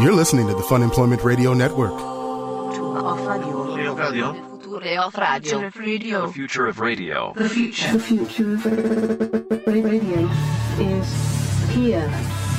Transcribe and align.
You're 0.00 0.14
listening 0.14 0.46
to 0.46 0.54
the 0.54 0.62
Funemployment 0.62 1.22
Radio 1.24 1.52
Network. 1.52 1.90
The 1.92 1.98
future 6.32 6.66
of 6.66 6.80
radio. 6.80 7.34
The 7.36 7.48
future. 7.50 7.92
The 7.92 7.98
future 8.00 8.54
of 8.54 8.64
radio 9.66 10.30
is 10.78 11.06
here. 11.74 12.08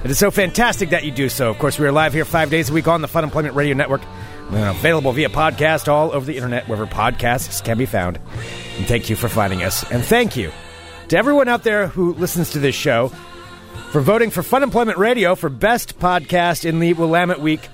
It 0.05 0.11
is 0.11 0.19
so 0.19 0.31
fantastic 0.31 0.91
that 0.91 1.05
you 1.05 1.11
do 1.11 1.29
so. 1.29 1.51
Of 1.51 1.59
course, 1.59 1.79
we 1.79 1.87
are 1.87 1.93
live 1.93 2.13
here 2.13 2.25
five 2.25 2.51
days 2.51 2.71
a 2.71 2.73
week 2.73 2.89
on 2.89 3.03
the 3.03 3.09
Funemployment 3.09 3.55
Radio 3.55 3.75
Network. 3.75 4.03
We're 4.51 4.69
available 4.69 5.13
via 5.13 5.29
podcast 5.29 5.89
all 5.89 6.13
over 6.13 6.25
the 6.25 6.37
internet, 6.37 6.69
wherever 6.69 6.87
podcasts 6.87 7.63
can 7.65 7.77
be 7.77 7.87
found. 7.87 8.19
And 8.77 8.87
thank 8.87 9.11
you 9.11 9.17
for 9.17 9.29
finding 9.29 9.63
us. 9.63 9.91
And 9.91 10.05
thank 10.05 10.37
you 10.37 10.53
to 11.09 11.19
everyone 11.19 11.49
out 11.49 11.65
there 11.65 11.89
who 11.89 12.15
listens 12.15 12.51
to 12.51 12.59
this 12.59 12.75
show 12.75 13.11
for 13.93 14.01
voting 14.01 14.31
for 14.31 14.43
Funemployment 14.43 14.97
Radio 14.97 15.35
for 15.35 15.49
Best 15.49 15.99
Podcast 15.99 16.65
in 16.65 16.81
the 16.81 16.93
Willamette 16.95 17.41
Week 17.41 17.69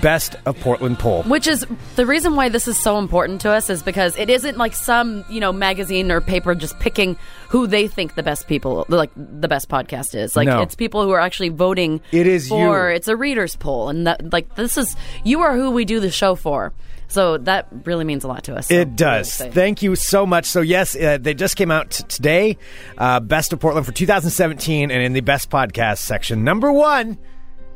Best 0.00 0.36
of 0.46 0.58
Portland 0.60 0.98
poll. 1.00 1.24
Which 1.24 1.48
is 1.48 1.66
the 1.96 2.06
reason 2.06 2.36
why 2.36 2.48
this 2.48 2.68
is 2.68 2.78
so 2.78 2.98
important 2.98 3.40
to 3.40 3.50
us 3.50 3.68
is 3.70 3.82
because 3.82 4.16
it 4.16 4.30
isn't 4.30 4.56
like 4.56 4.72
some, 4.74 5.24
you 5.28 5.40
know, 5.40 5.52
magazine 5.52 6.12
or 6.12 6.20
paper 6.20 6.54
just 6.54 6.78
picking 6.78 7.16
who 7.48 7.66
they 7.66 7.88
think 7.88 8.14
the 8.14 8.22
best 8.22 8.46
people, 8.46 8.86
like 8.88 9.10
the 9.16 9.48
best 9.48 9.68
podcast 9.68 10.14
is. 10.14 10.36
Like 10.36 10.46
No. 10.46 10.62
it's 10.62 10.76
people 10.76 11.02
who 11.02 11.10
are 11.10 11.18
actually 11.20 11.48
voting. 11.48 12.00
It 12.12 12.28
is 12.28 12.48
for. 12.48 12.90
you. 12.90 12.94
It's 12.96 13.08
a 13.08 13.16
readers 13.16 13.56
poll, 13.56 13.88
and 13.88 14.06
that 14.06 14.32
like 14.32 14.54
this 14.54 14.78
is 14.78 14.94
you 15.24 15.40
are 15.40 15.56
who 15.56 15.72
we 15.72 15.84
do 15.84 15.98
the 15.98 16.10
show 16.10 16.36
for. 16.36 16.72
So 17.10 17.38
that 17.38 17.66
really 17.84 18.04
means 18.04 18.24
a 18.24 18.28
lot 18.28 18.44
to 18.44 18.54
us. 18.56 18.68
So 18.68 18.74
It 18.74 18.96
does. 18.96 19.40
really. 19.40 19.52
Thank 19.52 19.82
you 19.82 19.96
so 19.96 20.24
much. 20.24 20.46
So 20.46 20.60
yes, 20.60 20.94
uh, 20.96 21.18
they 21.20 21.34
just 21.34 21.56
came 21.56 21.70
out 21.70 21.90
t- 21.90 22.04
today. 22.04 22.56
Uh, 22.96 23.20
Best 23.20 23.52
of 23.52 23.58
Portland 23.60 23.84
for 23.84 23.92
2017, 23.92 24.90
and 24.90 25.02
in 25.02 25.12
the 25.12 25.20
Best 25.20 25.50
Podcast 25.50 25.98
section, 25.98 26.44
number 26.44 26.70
one 26.72 27.18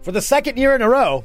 for 0.03 0.13
the 0.13 0.23
second 0.23 0.57
year 0.57 0.75
in 0.75 0.83
a 0.83 0.89
row. 0.89 1.25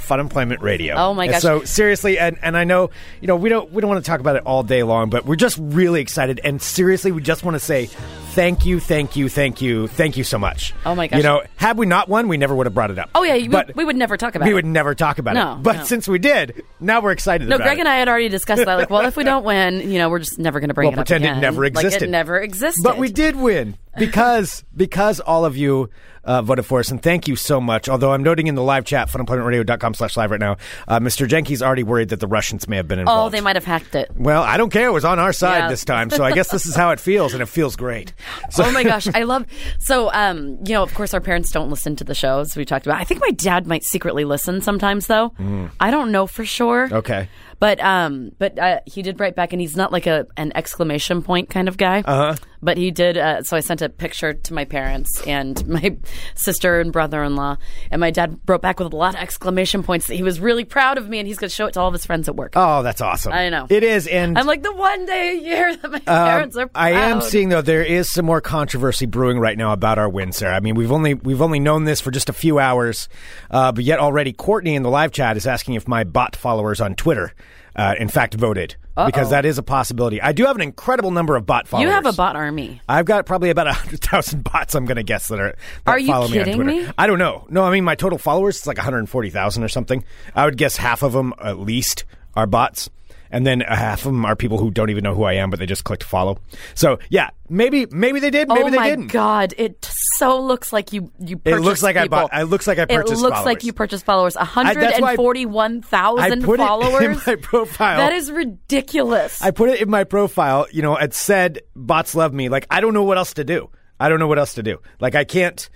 Funemployment 0.00 0.60
Radio. 0.60 0.94
Oh, 0.96 1.14
my 1.14 1.24
And 1.24 1.32
gosh. 1.32 1.42
So 1.42 1.64
seriously, 1.64 2.18
and, 2.18 2.38
and 2.42 2.56
I 2.56 2.64
know 2.64 2.90
you 3.20 3.28
know 3.28 3.36
we 3.36 3.48
don't 3.48 3.70
we 3.72 3.80
don't 3.80 3.88
want 3.90 4.04
to 4.04 4.08
talk 4.10 4.20
about 4.20 4.36
it 4.36 4.42
all 4.46 4.62
day 4.62 4.82
long, 4.82 5.10
but 5.10 5.24
we're 5.24 5.36
just 5.36 5.58
really 5.60 6.00
excited. 6.00 6.40
And 6.42 6.60
seriously, 6.60 7.12
we 7.12 7.22
just 7.22 7.44
want 7.44 7.54
to 7.54 7.60
say 7.60 7.86
thank 8.32 8.64
you, 8.64 8.80
thank 8.80 9.16
you, 9.16 9.28
thank 9.28 9.60
you, 9.60 9.88
thank 9.88 10.16
you 10.16 10.24
so 10.24 10.38
much. 10.38 10.72
Oh, 10.86 10.94
my 10.94 11.06
gosh. 11.08 11.16
You 11.18 11.22
know, 11.24 11.42
had 11.56 11.76
we 11.78 11.86
not 11.86 12.08
won, 12.08 12.28
we 12.28 12.36
never 12.36 12.54
would 12.54 12.66
have 12.66 12.74
brought 12.74 12.90
it 12.90 12.98
up. 12.98 13.10
Oh 13.14 13.22
yeah, 13.24 13.34
you, 13.34 13.50
but 13.50 13.74
we 13.76 13.84
would 13.84 13.96
never 13.96 14.16
talk 14.16 14.34
about 14.34 14.44
it. 14.46 14.48
we 14.48 14.52
it. 14.52 14.54
would 14.54 14.66
never 14.66 14.94
talk 14.94 15.18
about 15.18 15.34
No, 15.34 15.52
it. 15.54 15.62
But 15.62 15.76
no. 15.78 15.84
since 15.84 16.06
we 16.08 16.18
did, 16.18 16.62
now 16.80 17.00
we're 17.00 17.12
excited. 17.12 17.48
No, 17.48 17.56
Greg 17.56 17.78
it. 17.78 17.80
and 17.80 17.88
I 17.88 17.96
had 17.96 18.08
already 18.08 18.28
discussed 18.28 18.64
that. 18.64 18.76
Like, 18.78 18.90
well, 18.90 19.06
if 19.06 19.16
we 19.16 19.24
don't 19.30 19.44
win, 19.44 19.90
you 19.90 19.98
know, 19.98 20.08
we're 20.08 20.20
just 20.20 20.38
never 20.38 20.60
going 20.60 20.68
to 20.68 20.74
bring 20.74 20.86
Well, 20.86 20.92
it 20.94 20.98
up 21.00 21.06
pretend 21.06 21.24
it 21.24 21.28
again. 21.28 21.40
never 21.40 21.62
Like, 21.64 21.72
existed. 21.72 22.02
it 22.04 22.10
never 22.10 22.38
existed. 22.38 22.82
But 22.84 22.98
we 22.98 23.10
did 23.10 23.36
win 23.36 23.76
because 23.98 24.64
because 24.76 25.20
all 25.20 25.44
of 25.44 25.56
you 25.56 25.90
uh, 26.24 26.42
voted 26.42 26.66
for 26.66 26.80
us, 26.80 26.90
and 26.90 27.02
thank 27.02 27.26
you 27.26 27.34
so 27.34 27.60
much. 27.60 27.88
Although 27.88 28.12
I'm 28.12 28.22
noting 28.22 28.46
in 28.46 28.54
the 28.54 28.62
live 28.62 28.84
chat, 28.84 29.08
funemploymentradio.com 29.08 29.94
slash 29.94 30.16
live 30.18 30.30
right 30.30 30.38
now, 30.40 30.58
uh, 30.86 31.00
Mr. 31.00 31.26
Jenke's 31.26 31.62
already 31.62 31.82
worried 31.82 32.10
that 32.10 32.20
the 32.20 32.26
Russians 32.26 32.68
may 32.68 32.76
have 32.76 32.86
been 32.86 32.98
involved. 32.98 33.34
Oh, 33.34 33.36
they 33.36 33.40
might 33.42 33.56
have 33.56 33.64
hacked 33.64 33.94
it. 33.94 34.10
Well, 34.16 34.42
I 34.42 34.58
don't 34.58 34.70
care. 34.70 34.88
It 34.88 34.92
was 34.92 35.04
on 35.06 35.18
our 35.18 35.32
side 35.32 35.58
Yeah. 35.60 35.68
this 35.68 35.84
time, 35.84 36.10
so 36.10 36.22
I 36.22 36.32
guess 36.32 36.50
this 36.50 36.66
is 36.66 36.76
how 36.76 36.90
it 36.90 37.00
feels, 37.00 37.32
and 37.32 37.42
it 37.42 37.46
feels 37.46 37.74
great. 37.76 38.12
So, 38.50 38.64
oh 38.64 38.72
my 38.72 38.82
gosh, 38.82 39.06
I 39.14 39.22
love. 39.22 39.46
So, 39.78 40.12
um, 40.12 40.58
you 40.64 40.74
know, 40.74 40.82
of 40.82 40.92
course, 40.94 41.14
our 41.14 41.20
parents 41.20 41.50
don't 41.52 41.70
listen 41.70 41.94
to 41.96 42.04
the 42.04 42.14
shows 42.16 42.56
we 42.56 42.64
talked 42.64 42.84
about. 42.84 43.00
I 43.00 43.04
think 43.04 43.20
my 43.20 43.30
dad 43.30 43.66
might 43.66 43.84
secretly 43.84 44.24
listen 44.24 44.60
sometimes, 44.60 45.06
though. 45.06 45.32
I 45.78 45.90
don't 45.90 46.10
know 46.12 46.26
for 46.26 46.44
sure. 46.44 46.88
Mm. 46.88 46.92
Okay. 46.92 47.28
But 47.60 47.78
um, 47.80 48.32
but 48.38 48.58
uh, 48.58 48.80
he 48.86 49.02
did 49.02 49.20
write 49.20 49.36
back, 49.36 49.52
and 49.52 49.60
he's 49.60 49.76
not 49.76 49.92
like 49.92 50.06
a 50.06 50.26
an 50.36 50.50
exclamation 50.54 51.22
point 51.22 51.48
kind 51.50 51.68
of 51.68 51.76
guy. 51.76 51.98
Uh 52.00 52.10
Uh-huh. 52.10 52.32
huh. 52.32 52.36
But 52.62 52.76
he 52.76 52.90
did. 52.90 53.16
Uh, 53.16 53.42
so 53.42 53.56
I 53.56 53.60
sent 53.60 53.80
a 53.82 53.88
picture 53.88 54.34
to 54.34 54.54
my 54.54 54.64
parents 54.64 55.22
and 55.26 55.66
my 55.68 55.96
sister 56.34 56.80
and 56.80 56.92
brother 56.92 57.22
in 57.24 57.36
law, 57.36 57.56
and 57.90 58.00
my 58.00 58.10
dad 58.10 58.38
wrote 58.46 58.62
back 58.62 58.78
with 58.80 58.92
a 58.92 58.96
lot 58.96 59.14
of 59.14 59.20
exclamation 59.20 59.82
points 59.82 60.06
that 60.08 60.14
he 60.14 60.22
was 60.22 60.40
really 60.40 60.64
proud 60.64 60.98
of 60.98 61.08
me, 61.08 61.18
and 61.18 61.26
he's 61.26 61.38
going 61.38 61.48
to 61.48 61.54
show 61.54 61.66
it 61.66 61.72
to 61.74 61.80
all 61.80 61.88
of 61.88 61.94
his 61.94 62.04
friends 62.04 62.28
at 62.28 62.36
work. 62.36 62.52
Oh, 62.56 62.82
that's 62.82 63.00
awesome. 63.00 63.32
I 63.32 63.48
know. 63.48 63.66
It 63.70 63.82
is, 63.82 64.06
and 64.06 64.38
I'm 64.38 64.46
like 64.46 64.62
the 64.62 64.74
one 64.74 65.06
day 65.06 65.30
a 65.38 65.40
year 65.40 65.76
that 65.76 65.90
my 65.90 65.98
Um, 65.98 66.02
parents 66.28 66.56
are. 66.56 66.66
Proud. 66.68 66.82
I 66.82 66.90
am 66.90 67.20
seeing 67.20 67.48
though 67.48 67.62
there 67.62 67.82
is 67.82 68.10
some 68.10 68.26
more 68.26 68.40
controversy 68.40 69.06
brewing 69.06 69.38
right 69.38 69.56
now 69.56 69.72
about 69.72 69.98
our 69.98 70.08
win, 70.08 70.32
Sarah. 70.32 70.54
I 70.56 70.60
mean, 70.60 70.74
we've 70.74 70.92
only 70.92 71.14
we've 71.14 71.42
only 71.42 71.60
known 71.60 71.84
this 71.84 72.00
for 72.00 72.10
just 72.10 72.28
a 72.28 72.32
few 72.34 72.58
hours, 72.58 73.08
uh, 73.50 73.72
but 73.72 73.84
yet 73.84 73.98
already 74.00 74.32
Courtney 74.32 74.74
in 74.74 74.82
the 74.82 74.90
live 74.90 75.12
chat 75.12 75.36
is 75.36 75.46
asking 75.46 75.74
if 75.74 75.88
my 75.88 76.04
bot 76.04 76.36
followers 76.36 76.80
on 76.80 76.94
Twitter, 76.94 77.32
uh, 77.76 77.94
in 77.98 78.08
fact, 78.08 78.34
voted 78.34 78.76
because 79.06 79.30
that 79.30 79.46
is 79.46 79.56
a 79.56 79.62
possibility. 79.62 80.20
I 80.20 80.32
do 80.32 80.44
have 80.44 80.56
an 80.56 80.62
incredible 80.62 81.10
number 81.10 81.34
of 81.36 81.46
bot 81.46 81.66
followers. 81.66 81.88
You 81.88 81.92
have 81.94 82.04
a 82.06 82.12
bot 82.12 82.36
army. 82.36 82.82
I've 82.88 83.06
got 83.06 83.24
probably 83.24 83.48
about 83.50 83.66
a 83.66 83.72
hundred 83.72 84.00
thousand 84.00 84.44
bots. 84.52 84.74
I'm 84.74 84.84
going 84.84 84.96
to 84.96 85.02
guess 85.02 85.28
that 85.28 85.38
are 85.40 85.54
that 85.84 85.90
Are 85.90 85.98
you 85.98 86.08
follow 86.08 86.28
me 86.28 86.38
on 86.38 86.44
kidding 86.44 86.62
Twitter. 86.62 86.86
me? 86.86 86.92
I 86.98 87.06
don't 87.06 87.18
know. 87.18 87.46
No, 87.48 87.62
I 87.64 87.70
mean 87.70 87.84
my 87.84 87.94
total 87.94 88.18
followers 88.18 88.56
is 88.58 88.66
like 88.66 88.76
140,000 88.76 89.62
or 89.62 89.68
something. 89.68 90.04
I 90.34 90.44
would 90.44 90.56
guess 90.58 90.76
half 90.76 91.02
of 91.02 91.12
them 91.12 91.32
at 91.42 91.58
least 91.58 92.04
are 92.34 92.46
bots, 92.46 92.90
and 93.30 93.46
then 93.46 93.62
a 93.62 93.74
half 93.76 94.00
of 94.00 94.12
them 94.12 94.24
are 94.24 94.36
people 94.36 94.58
who 94.58 94.70
don't 94.70 94.90
even 94.90 95.02
know 95.04 95.14
who 95.14 95.22
I 95.24 95.34
am, 95.34 95.48
but 95.50 95.58
they 95.58 95.66
just 95.66 95.84
clicked 95.84 96.04
follow. 96.04 96.38
So 96.74 96.98
yeah, 97.08 97.30
maybe 97.48 97.86
maybe 97.90 98.20
they 98.20 98.30
did, 98.30 98.48
maybe 98.48 98.62
oh 98.64 98.70
they 98.70 98.76
my 98.76 98.90
didn't. 98.90 99.08
god! 99.12 99.54
It 99.56 99.80
so 100.20 100.40
looks 100.40 100.72
like 100.72 100.92
you 100.92 101.10
you. 101.18 101.40
It 101.44 101.56
looks 101.56 101.82
like 101.82 101.96
I 101.96 102.06
bought- 102.06 102.30
it 102.32 102.44
looks 102.44 102.66
like 102.68 102.78
I 102.78 102.84
purchased 102.84 103.12
It 103.12 103.16
looks 103.16 103.34
followers. 103.38 103.44
like 103.46 103.64
you 103.64 103.72
purchased 103.72 104.04
followers. 104.04 104.36
One 104.36 104.46
hundred 104.46 104.80
that's 104.82 105.00
why 105.00 105.08
I- 105.08 105.10
and 105.12 105.16
forty-one 105.16 105.82
thousand 105.82 106.44
put 106.44 106.58
followers. 106.60 107.02
it 107.02 107.10
in 107.10 107.20
my 107.26 107.36
profile. 107.42 107.96
That 107.98 108.12
is 108.12 108.30
ridiculous. 108.30 109.42
I 109.42 109.50
put 109.50 109.70
it 109.70 109.80
in 109.80 109.90
my 109.90 110.04
profile. 110.04 110.66
You 110.70 110.82
know, 110.82 110.96
it 110.96 111.14
said 111.14 111.60
bots 111.74 112.14
love 112.14 112.32
me. 112.32 112.48
Like 112.48 112.66
I 112.70 112.80
don't 112.80 112.94
know 112.94 113.02
what 113.04 113.18
else 113.18 113.34
to 113.34 113.44
do. 113.44 113.70
I 113.98 114.08
don't 114.08 114.18
know 114.20 114.28
what 114.28 114.38
else 114.38 114.54
to 114.54 114.62
do. 114.62 114.78
Like 115.00 115.14
I 115.14 115.24
can't, 115.24 115.68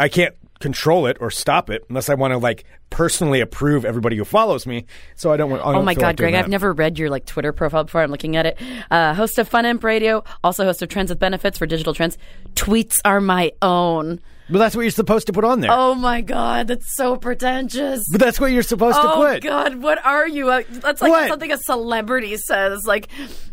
I 0.00 0.08
can't 0.08 0.34
control 0.60 1.06
it 1.06 1.16
or 1.20 1.30
stop 1.30 1.70
it 1.70 1.84
unless 1.88 2.08
I 2.08 2.14
want 2.14 2.32
to 2.32 2.38
like 2.38 2.64
personally 2.90 3.40
approve 3.40 3.84
everybody 3.84 4.16
who 4.16 4.24
follows 4.24 4.66
me. 4.66 4.86
So 5.14 5.32
I 5.32 5.36
don't 5.36 5.50
want. 5.50 5.62
I 5.62 5.70
Oh 5.70 5.72
don't 5.74 5.84
my 5.84 5.94
God, 5.94 6.02
like 6.02 6.16
Greg! 6.16 6.34
I've 6.34 6.48
never 6.48 6.72
read 6.72 6.98
your 6.98 7.10
like 7.10 7.26
Twitter 7.26 7.52
profile 7.52 7.84
before. 7.84 8.02
I'm 8.02 8.10
looking 8.10 8.36
at 8.36 8.46
it. 8.46 8.58
Uh, 8.90 9.14
host 9.14 9.38
of 9.38 9.48
FunEmp 9.48 9.82
Radio, 9.84 10.24
also 10.42 10.64
host 10.64 10.82
of 10.82 10.88
Trends 10.88 11.10
with 11.10 11.18
Benefits 11.18 11.58
for 11.58 11.66
Digital 11.66 11.94
Trends. 11.94 12.18
Tweets 12.54 12.94
are 13.04 13.20
my 13.20 13.52
own. 13.62 14.20
But 14.50 14.60
that's 14.60 14.74
what 14.74 14.80
you're 14.80 14.90
supposed 14.92 15.26
to 15.26 15.34
put 15.34 15.44
on 15.44 15.60
there. 15.60 15.70
Oh 15.70 15.94
my 15.94 16.22
God, 16.22 16.68
that's 16.68 16.96
so 16.96 17.16
pretentious. 17.16 18.02
But 18.10 18.18
that's 18.18 18.40
what 18.40 18.50
you're 18.50 18.62
supposed 18.62 18.96
to 18.96 19.06
put. 19.14 19.36
Oh. 19.36 19.48
God, 19.48 19.74
what 19.82 20.02
are 20.06 20.26
you? 20.26 20.48
Uh, 20.48 20.62
That's 20.70 21.02
like 21.02 21.10
What? 21.10 21.28
something 21.28 21.52
a 21.52 21.58
celebrity 21.58 22.34
says. 22.38 22.86
Like 22.86 23.08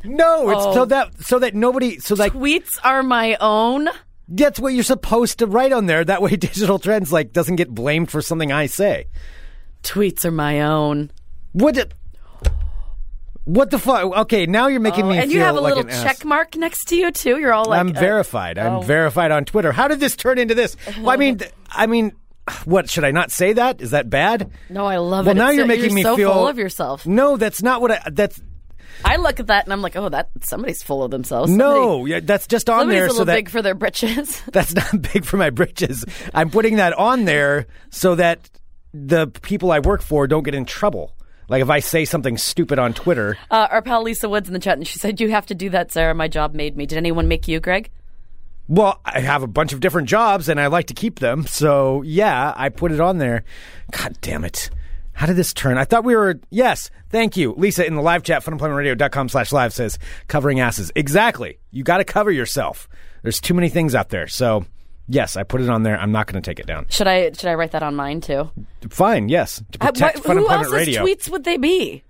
No, 0.05 0.49
it's 0.51 0.61
Oh. 0.63 0.73
so 0.73 0.85
that 0.85 1.21
so 1.21 1.39
that 1.39 1.53
nobody 1.53 1.99
so 1.99 2.15
like 2.15 2.31
tweets 2.31 2.69
are 2.81 3.03
my 3.03 3.35
own. 3.41 3.89
That's 4.27 4.59
what 4.59 4.73
you're 4.73 4.83
supposed 4.83 5.39
to 5.39 5.47
write 5.47 5.71
on 5.71 5.85
there. 5.85 6.03
That 6.03 6.21
way, 6.21 6.35
digital 6.35 6.79
trends 6.79 7.11
like 7.11 7.33
doesn't 7.33 7.55
get 7.57 7.69
blamed 7.69 8.09
for 8.11 8.21
something 8.21 8.51
I 8.51 8.65
say. 8.67 9.07
Tweets 9.83 10.25
are 10.25 10.31
my 10.31 10.61
own. 10.61 11.11
What? 11.53 11.75
The, 11.75 11.89
what 13.43 13.69
the 13.69 13.77
fuck? 13.77 14.03
Okay, 14.21 14.47
now 14.47 14.67
you're 14.67 14.79
making 14.79 15.05
Oh, 15.05 15.09
me 15.09 15.17
and 15.19 15.31
you 15.31 15.39
have 15.41 15.55
a 15.55 15.61
like 15.61 15.75
little 15.75 15.89
an 15.89 15.95
ass. 15.95 16.03
check 16.03 16.25
mark 16.25 16.55
next 16.55 16.85
to 16.85 16.95
you 16.95 17.11
too. 17.11 17.37
You're 17.37 17.53
all 17.53 17.65
like, 17.65 17.79
I'm 17.79 17.89
uh, 17.95 17.99
verified. 17.99 18.57
I'm 18.57 18.77
oh. 18.77 18.81
verified 18.81 19.29
on 19.31 19.45
Twitter. 19.45 19.71
How 19.71 19.87
did 19.87 19.99
this 19.99 20.15
turn 20.15 20.39
into 20.39 20.55
this? 20.55 20.75
Well, 20.97 21.11
I 21.11 21.17
mean, 21.17 21.39
I 21.69 21.85
mean, 21.85 22.13
what 22.65 22.89
should 22.89 23.03
I 23.03 23.11
not 23.11 23.29
say 23.31 23.53
that? 23.53 23.81
Is 23.81 23.91
that 23.91 24.09
bad? 24.09 24.49
No, 24.69 24.85
I 24.87 24.97
love 24.97 25.27
Well, 25.27 25.35
it. 25.35 25.37
now 25.37 25.49
It's 25.49 25.57
you're 25.57 25.63
so- 25.65 25.67
making 25.67 25.93
me 25.93 26.01
so 26.01 26.15
feel 26.15 26.33
full 26.33 26.47
of 26.47 26.57
yourself. 26.57 27.05
No, 27.05 27.37
that's 27.37 27.61
not 27.61 27.81
what 27.81 27.91
I. 27.91 28.01
That's 28.11 28.41
I 29.03 29.17
look 29.17 29.39
at 29.39 29.47
that 29.47 29.65
and 29.65 29.73
I'm 29.73 29.81
like, 29.81 29.95
oh, 29.95 30.09
that 30.09 30.29
somebody's 30.41 30.81
full 30.83 31.03
of 31.03 31.11
themselves. 31.11 31.51
no. 31.51 32.05
Yeah, 32.05 32.19
that's 32.21 32.47
just 32.47 32.69
on 32.69 32.81
somebody's 32.81 32.99
there 32.99 33.05
a 33.05 33.09
so 33.09 33.13
little 33.13 33.25
that 33.25 33.35
big 33.35 33.49
for 33.49 33.61
their 33.61 33.75
britches. 33.75 34.41
that's 34.51 34.73
not 34.73 35.01
big 35.13 35.25
for 35.25 35.37
my 35.37 35.49
britches. 35.49 36.05
I'm 36.33 36.49
putting 36.49 36.77
that 36.77 36.93
on 36.93 37.25
there 37.25 37.67
so 37.89 38.15
that 38.15 38.49
the 38.93 39.27
people 39.27 39.71
I 39.71 39.79
work 39.79 40.01
for 40.01 40.27
don't 40.27 40.43
get 40.43 40.55
in 40.55 40.65
trouble. 40.65 41.11
Like 41.47 41.61
if 41.61 41.69
I 41.69 41.79
say 41.79 42.05
something 42.05 42.37
stupid 42.37 42.79
on 42.79 42.93
Twitter, 42.93 43.37
Uh, 43.51 43.67
our 43.69 43.81
pal 43.81 44.01
Lisa 44.03 44.27
Woods 44.29 44.47
in 44.47 44.53
the 44.53 44.59
chat, 44.59 44.77
and 44.77 44.87
she 44.87 44.97
said, 44.97 45.19
"You 45.21 45.29
have 45.29 45.45
to 45.47 45.55
do 45.55 45.69
that, 45.69 45.91
Sarah. 45.91 46.15
My 46.15 46.27
job 46.27 46.55
made 46.55 46.75
me." 46.75 46.85
Did 46.87 46.97
anyone 46.97 47.27
make 47.27 47.47
you, 47.47 47.59
Greg? 47.59 47.91
well, 48.67 48.99
I 49.05 49.19
have 49.19 49.43
a 49.43 49.47
bunch 49.47 49.73
of 49.73 49.79
different 49.79 50.09
jobs 50.09 50.49
and 50.49 50.59
I 50.59 50.67
like 50.67 50.87
to 50.87 50.95
keep 50.95 51.19
them. 51.19 51.45
So 51.45 52.01
yeah, 52.01 52.51
I 52.55 52.69
put 52.69 52.91
it 52.91 52.99
on 52.99 53.19
there. 53.19 53.43
God 53.91 54.17
damn 54.21 54.43
it. 54.43 54.71
How 55.15 55.25
did 55.25 55.35
this 55.37 55.53
turn? 55.53 55.77
I 55.77 55.85
thought 55.85 56.03
we 56.03 56.15
were, 56.15 56.39
yes, 56.49 56.91
thank 57.09 57.37
you. 57.37 57.53
Lisa 57.57 57.85
in 57.85 57.95
the 57.95 58.01
live 58.01 58.23
chat, 58.23 58.43
funemploymentradio.com 58.43 59.29
slash 59.29 59.51
live 59.51 59.73
says, 59.73 59.97
covering 60.27 60.59
asses. 60.59 60.91
Exactly. 60.95 61.57
You 61.71 61.83
got 61.83 61.97
to 61.97 62.03
cover 62.03 62.31
yourself. 62.31 62.87
There's 63.23 63.39
too 63.39 63.53
many 63.53 63.69
things 63.69 63.95
out 63.95 64.09
there. 64.09 64.27
So 64.27 64.65
yes, 65.07 65.37
I 65.37 65.43
put 65.43 65.61
it 65.61 65.69
on 65.69 65.83
there. 65.83 65.97
I'm 65.97 66.11
not 66.11 66.27
going 66.27 66.41
to 66.41 66.47
take 66.47 66.59
it 66.59 66.67
down. 66.67 66.85
Should 66.89 67.07
I 67.07 67.31
should 67.31 67.45
I 67.49 67.53
write 67.55 67.71
that 67.71 67.81
on 67.81 67.95
mine 67.95 68.21
too? 68.21 68.51
Fine, 68.89 69.29
yes. 69.29 69.63
To 69.71 69.81
Uh, 69.81 69.91
protect 69.91 70.17
what- 70.17 70.25
Fun 70.25 70.35
who 70.37 70.43
Employment 70.43 70.65
else's 70.73 70.87
Radio. 70.87 71.05
tweets 71.05 71.29
would 71.29 71.43
they 71.43 71.57
be? 71.57 72.03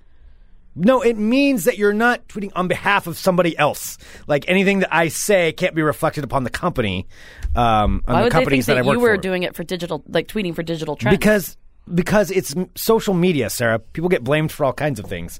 No, 0.77 1.01
it 1.01 1.17
means 1.17 1.63
that 1.65 1.77
you're 1.77 1.93
not 1.93 2.27
tweeting 2.27 2.51
on 2.53 2.67
behalf 2.67 3.07
of 3.07 3.17
somebody 3.17 3.57
else. 3.57 3.97
Like 4.27 4.43
anything 4.49 4.79
that 4.79 4.93
I 4.93 5.07
say 5.07 5.53
can't 5.53 5.73
be 5.73 5.81
reflected 5.81 6.25
upon 6.25 6.43
the 6.43 6.49
company, 6.49 7.07
um, 7.55 8.03
on 8.07 8.13
Why 8.13 8.19
the 8.19 8.23
would 8.23 8.23
they 8.23 8.23
think 8.23 8.31
companies 8.33 8.65
that, 8.65 8.73
that 8.73 8.79
I 8.79 8.81
work 8.87 8.95
you 8.95 8.99
were 8.99 9.15
for. 9.15 9.21
doing 9.21 9.43
it 9.43 9.55
for 9.55 9.63
digital, 9.63 10.03
like 10.09 10.27
tweeting 10.27 10.53
for 10.53 10.63
digital 10.63 10.97
trends? 10.97 11.17
because 11.17 11.55
because 11.93 12.31
it's 12.31 12.53
social 12.75 13.13
media, 13.13 13.49
Sarah. 13.49 13.79
People 13.79 14.09
get 14.09 14.23
blamed 14.23 14.51
for 14.51 14.65
all 14.65 14.73
kinds 14.73 14.99
of 14.99 15.05
things. 15.05 15.39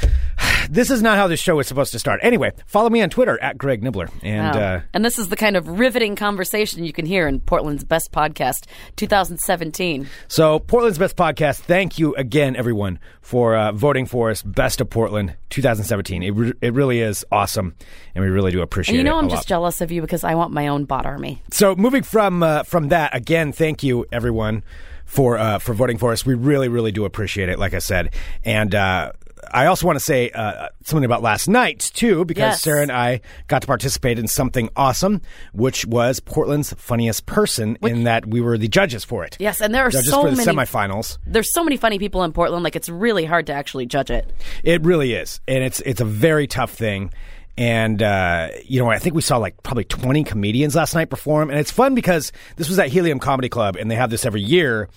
This 0.70 0.90
is 0.90 1.02
not 1.02 1.16
how 1.18 1.26
this 1.26 1.40
show 1.40 1.58
is 1.58 1.66
supposed 1.66 1.90
to 1.92 1.98
start. 1.98 2.20
Anyway, 2.22 2.52
follow 2.66 2.88
me 2.90 3.02
on 3.02 3.10
Twitter 3.10 3.40
at 3.42 3.58
Greg 3.58 3.82
Nibler. 3.82 4.08
And 4.22 4.54
Wow. 4.54 4.62
uh, 4.76 4.80
and 4.94 5.04
this 5.04 5.18
is 5.18 5.28
the 5.28 5.36
kind 5.36 5.56
of 5.56 5.66
riveting 5.80 6.14
conversation 6.16 6.84
you 6.84 6.92
can 6.92 7.06
hear 7.06 7.26
in 7.26 7.40
Portland's 7.40 7.82
best 7.82 8.12
podcast, 8.12 8.66
2017. 8.96 10.06
so, 10.28 10.58
Portland's 10.60 10.98
Best 10.98 11.16
Podcast, 11.16 11.60
thank 11.60 11.98
you 11.98 12.14
again, 12.14 12.54
everyone, 12.56 12.98
for 13.20 13.56
uh, 13.56 13.72
voting 13.72 14.06
for 14.06 14.30
us 14.30 14.42
Best 14.42 14.80
of 14.80 14.88
Portland 14.88 15.34
2017. 15.50 16.22
It, 16.22 16.30
re- 16.30 16.52
it 16.60 16.72
really 16.72 17.00
is 17.00 17.24
awesome, 17.32 17.74
and 18.14 18.24
we 18.24 18.30
really 18.30 18.52
do 18.52 18.62
appreciate 18.62 18.94
And 18.96 18.98
you 18.98 19.10
know, 19.10 19.16
it. 19.18 19.22
I'm 19.22 19.28
just 19.28 19.40
lot. 19.42 19.46
jealous 19.46 19.80
of 19.80 19.90
you 19.90 20.00
because 20.02 20.22
I 20.24 20.34
want 20.36 20.52
my 20.52 20.68
own 20.68 20.84
bot 20.84 21.04
army. 21.06 21.42
So 21.50 21.74
moving 21.74 22.02
from 22.02 22.42
uh, 22.42 22.62
from 22.62 22.88
that 22.88 23.14
again, 23.14 23.52
thank 23.52 23.82
you 23.82 24.06
everyone 24.12 24.62
for 25.10 25.36
uh, 25.36 25.58
for 25.58 25.74
voting 25.74 25.98
for 25.98 26.12
us. 26.12 26.24
We 26.24 26.34
really 26.34 26.68
really 26.68 26.92
do 26.92 27.04
appreciate 27.04 27.48
it. 27.48 27.58
Like 27.58 27.74
I 27.74 27.80
said, 27.80 28.14
and. 28.44 28.74
Uh, 28.74 29.12
I 29.52 29.66
also 29.66 29.86
want 29.86 29.96
to 29.98 30.04
say 30.04 30.30
uh, 30.30 30.68
something 30.84 31.04
about 31.04 31.22
last 31.22 31.48
night 31.48 31.90
too, 31.94 32.26
because 32.26 32.52
Yes. 32.52 32.62
Sarah 32.62 32.82
and 32.82 32.92
I 32.92 33.22
got 33.48 33.62
to 33.62 33.66
participate 33.66 34.18
in 34.18 34.28
something 34.28 34.68
awesome, 34.76 35.22
which 35.54 35.86
was 35.86 36.20
Portland's 36.20 36.74
funniest 36.74 37.24
person. 37.24 37.78
in 37.82 38.04
that 38.04 38.26
we 38.26 38.42
were 38.42 38.58
the 38.58 38.68
judges 38.68 39.02
for 39.02 39.24
it. 39.24 39.38
Yes, 39.40 39.62
and 39.62 39.74
there 39.74 39.86
are 39.86 39.90
judges 39.90 40.10
so 40.10 40.22
for 40.22 40.30
the 40.30 40.36
many 40.36 40.52
semifinals. 40.52 41.16
There's 41.26 41.52
so 41.54 41.64
many 41.64 41.78
funny 41.78 41.98
people 41.98 42.22
in 42.22 42.32
Portland. 42.32 42.62
Like 42.62 42.76
it's 42.76 42.90
really 42.90 43.24
hard 43.24 43.46
to 43.46 43.54
actually 43.54 43.86
judge 43.86 44.10
it. 44.10 44.30
It 44.62 44.84
really 44.84 45.14
is, 45.14 45.40
and 45.48 45.64
it's 45.64 45.80
it's 45.80 46.02
a 46.02 46.04
very 46.04 46.46
tough 46.46 46.72
thing. 46.74 47.10
And 47.60 48.02
uh, 48.02 48.48
you 48.64 48.82
know, 48.82 48.90
I 48.90 48.98
think 48.98 49.14
we 49.14 49.20
saw 49.20 49.36
like 49.36 49.62
probably 49.62 49.84
twenty 49.84 50.24
comedians 50.24 50.74
last 50.74 50.94
night 50.94 51.10
perform, 51.10 51.50
and 51.50 51.58
it's 51.58 51.70
fun 51.70 51.94
because 51.94 52.32
this 52.56 52.70
was 52.70 52.78
at 52.78 52.88
Helium 52.88 53.18
Comedy 53.18 53.50
Club, 53.50 53.76
and 53.76 53.90
they 53.90 53.96
have 53.96 54.08
this 54.08 54.24
every 54.24 54.40
year. 54.40 54.88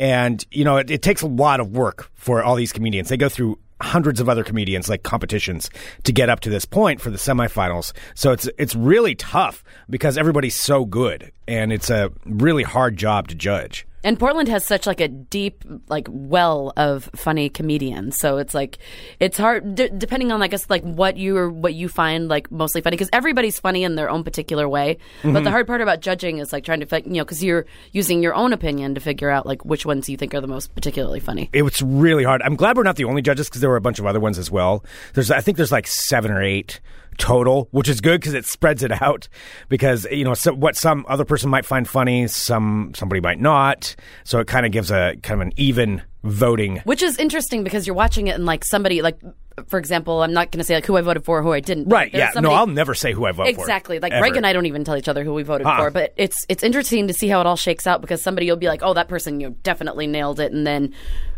And 0.00 0.44
you 0.50 0.64
know, 0.64 0.78
it, 0.78 0.90
it 0.90 1.00
takes 1.00 1.22
a 1.22 1.28
lot 1.28 1.60
of 1.60 1.70
work 1.70 2.10
for 2.14 2.42
all 2.42 2.56
these 2.56 2.72
comedians. 2.72 3.08
They 3.08 3.16
go 3.16 3.28
through 3.28 3.60
hundreds 3.80 4.18
of 4.18 4.28
other 4.28 4.42
comedians 4.42 4.88
like 4.88 5.04
competitions 5.04 5.70
to 6.02 6.12
get 6.12 6.28
up 6.28 6.40
to 6.40 6.50
this 6.50 6.64
point 6.64 7.00
for 7.00 7.10
the 7.10 7.18
semifinals. 7.18 7.92
So 8.16 8.32
it's 8.32 8.48
it's 8.58 8.74
really 8.74 9.14
tough 9.14 9.62
because 9.88 10.18
everybody's 10.18 10.56
so 10.56 10.84
good, 10.84 11.30
and 11.46 11.72
it's 11.72 11.88
a 11.88 12.10
really 12.24 12.64
hard 12.64 12.96
job 12.96 13.28
to 13.28 13.36
judge. 13.36 13.86
And 14.04 14.18
Portland 14.18 14.48
has 14.48 14.64
such 14.64 14.86
like 14.86 15.00
a 15.00 15.08
deep 15.08 15.64
like 15.88 16.06
well 16.10 16.72
of 16.76 17.10
funny 17.16 17.48
comedians, 17.48 18.16
so 18.16 18.38
it's 18.38 18.54
like 18.54 18.78
it's 19.18 19.36
hard 19.36 19.74
d- 19.74 19.90
depending 19.96 20.30
on 20.30 20.40
I 20.42 20.46
guess 20.46 20.70
like 20.70 20.82
what 20.84 21.16
you 21.16 21.36
or 21.36 21.50
what 21.50 21.74
you 21.74 21.88
find 21.88 22.28
like 22.28 22.50
mostly 22.52 22.80
funny 22.80 22.94
because 22.96 23.10
everybody's 23.12 23.58
funny 23.58 23.82
in 23.82 23.96
their 23.96 24.08
own 24.08 24.22
particular 24.22 24.68
way. 24.68 24.98
But 25.22 25.28
Mm-hmm. 25.30 25.44
the 25.44 25.50
hard 25.50 25.66
part 25.66 25.80
about 25.80 26.00
judging 26.00 26.38
is 26.38 26.52
like 26.52 26.64
trying 26.64 26.80
to 26.80 27.02
you 27.06 27.14
know 27.14 27.24
because 27.24 27.42
you're 27.42 27.66
using 27.92 28.22
your 28.22 28.34
own 28.34 28.52
opinion 28.52 28.94
to 28.94 29.00
figure 29.00 29.30
out 29.30 29.46
like 29.46 29.64
which 29.64 29.84
ones 29.84 30.08
you 30.08 30.16
think 30.16 30.32
are 30.32 30.40
the 30.40 30.46
most 30.46 30.74
particularly 30.76 31.20
funny. 31.20 31.50
it 31.52 31.62
was 31.62 31.82
really 31.82 32.22
hard. 32.24 32.40
I'm 32.42 32.54
glad 32.56 32.76
we're 32.76 32.84
not 32.84 32.96
the 32.96 33.04
only 33.04 33.22
judges 33.22 33.48
because 33.48 33.60
there 33.60 33.70
were 33.70 33.76
a 33.76 33.80
bunch 33.80 33.98
of 33.98 34.06
other 34.06 34.20
ones 34.20 34.38
as 34.38 34.50
well. 34.50 34.84
There's, 35.14 35.30
I 35.30 35.40
think 35.40 35.56
there's 35.56 35.72
like 35.72 35.86
seven 35.88 36.30
or 36.30 36.42
eight 36.42 36.78
total, 37.18 37.68
which 37.72 37.88
is 37.88 38.00
good 38.00 38.20
because 38.20 38.34
it 38.34 38.44
spreads 38.44 38.82
it 38.82 39.02
out. 39.02 39.28
Because 39.68 40.06
you 40.10 40.24
know, 40.24 40.34
so 40.34 40.54
what 40.54 40.76
some 40.76 41.04
other 41.08 41.24
person 41.24 41.50
might 41.50 41.66
find 41.66 41.86
funny, 41.86 42.26
some 42.26 42.92
somebody 42.94 43.20
might 43.20 43.40
not. 43.40 43.94
So 44.24 44.40
it 44.40 44.46
kind 44.46 44.64
of 44.64 44.72
gives 44.72 44.90
a 44.90 45.16
kind 45.22 45.40
of 45.40 45.48
an 45.48 45.52
even 45.56 46.02
voting. 46.24 46.80
Which 46.84 47.02
is 47.02 47.18
interesting 47.18 47.64
because 47.64 47.86
you're 47.86 47.96
watching 47.96 48.28
it 48.28 48.32
and 48.32 48.46
like 48.46 48.64
somebody 48.64 49.02
like 49.02 49.20
for 49.66 49.78
example, 49.78 50.22
I'm 50.22 50.32
not 50.32 50.50
going 50.50 50.58
to 50.58 50.64
say 50.64 50.74
like 50.74 50.86
who 50.86 50.96
I 50.96 51.00
voted 51.00 51.24
for, 51.24 51.38
or 51.38 51.42
who 51.42 51.52
I 51.52 51.60
didn't. 51.60 51.88
Right? 51.88 52.12
Yeah. 52.12 52.30
somebody- 52.32 52.54
no, 52.54 52.58
I'll 52.58 52.66
never 52.66 52.94
say 52.94 53.12
who 53.12 53.24
I 53.26 53.32
vote 53.32 53.44
for. 53.44 53.48
Exactly. 53.50 53.98
Like 54.00 54.12
ever. 54.12 54.20
Greg 54.22 54.36
and 54.36 54.46
I 54.46 54.52
don't 54.52 54.66
even 54.66 54.84
tell 54.84 54.96
each 54.96 55.08
other 55.08 55.24
who 55.24 55.34
we 55.34 55.42
voted 55.42 55.66
Uh-uh. 55.66 55.76
for, 55.84 55.90
but 55.90 56.12
it's 56.16 56.44
it's 56.48 56.62
interesting 56.62 57.08
to 57.08 57.14
see 57.14 57.28
how 57.28 57.40
it 57.40 57.46
all 57.46 57.56
shakes 57.56 57.86
out 57.86 58.00
because 58.00 58.22
somebody 58.22 58.48
will 58.48 58.56
be 58.56 58.68
like, 58.68 58.80
"Oh, 58.82 58.94
that 58.94 59.08
person 59.08 59.40
you 59.40 59.48
know, 59.48 59.56
definitely 59.62 60.06
nailed 60.06 60.40
it," 60.40 60.52
and 60.52 60.66
then 60.66 60.94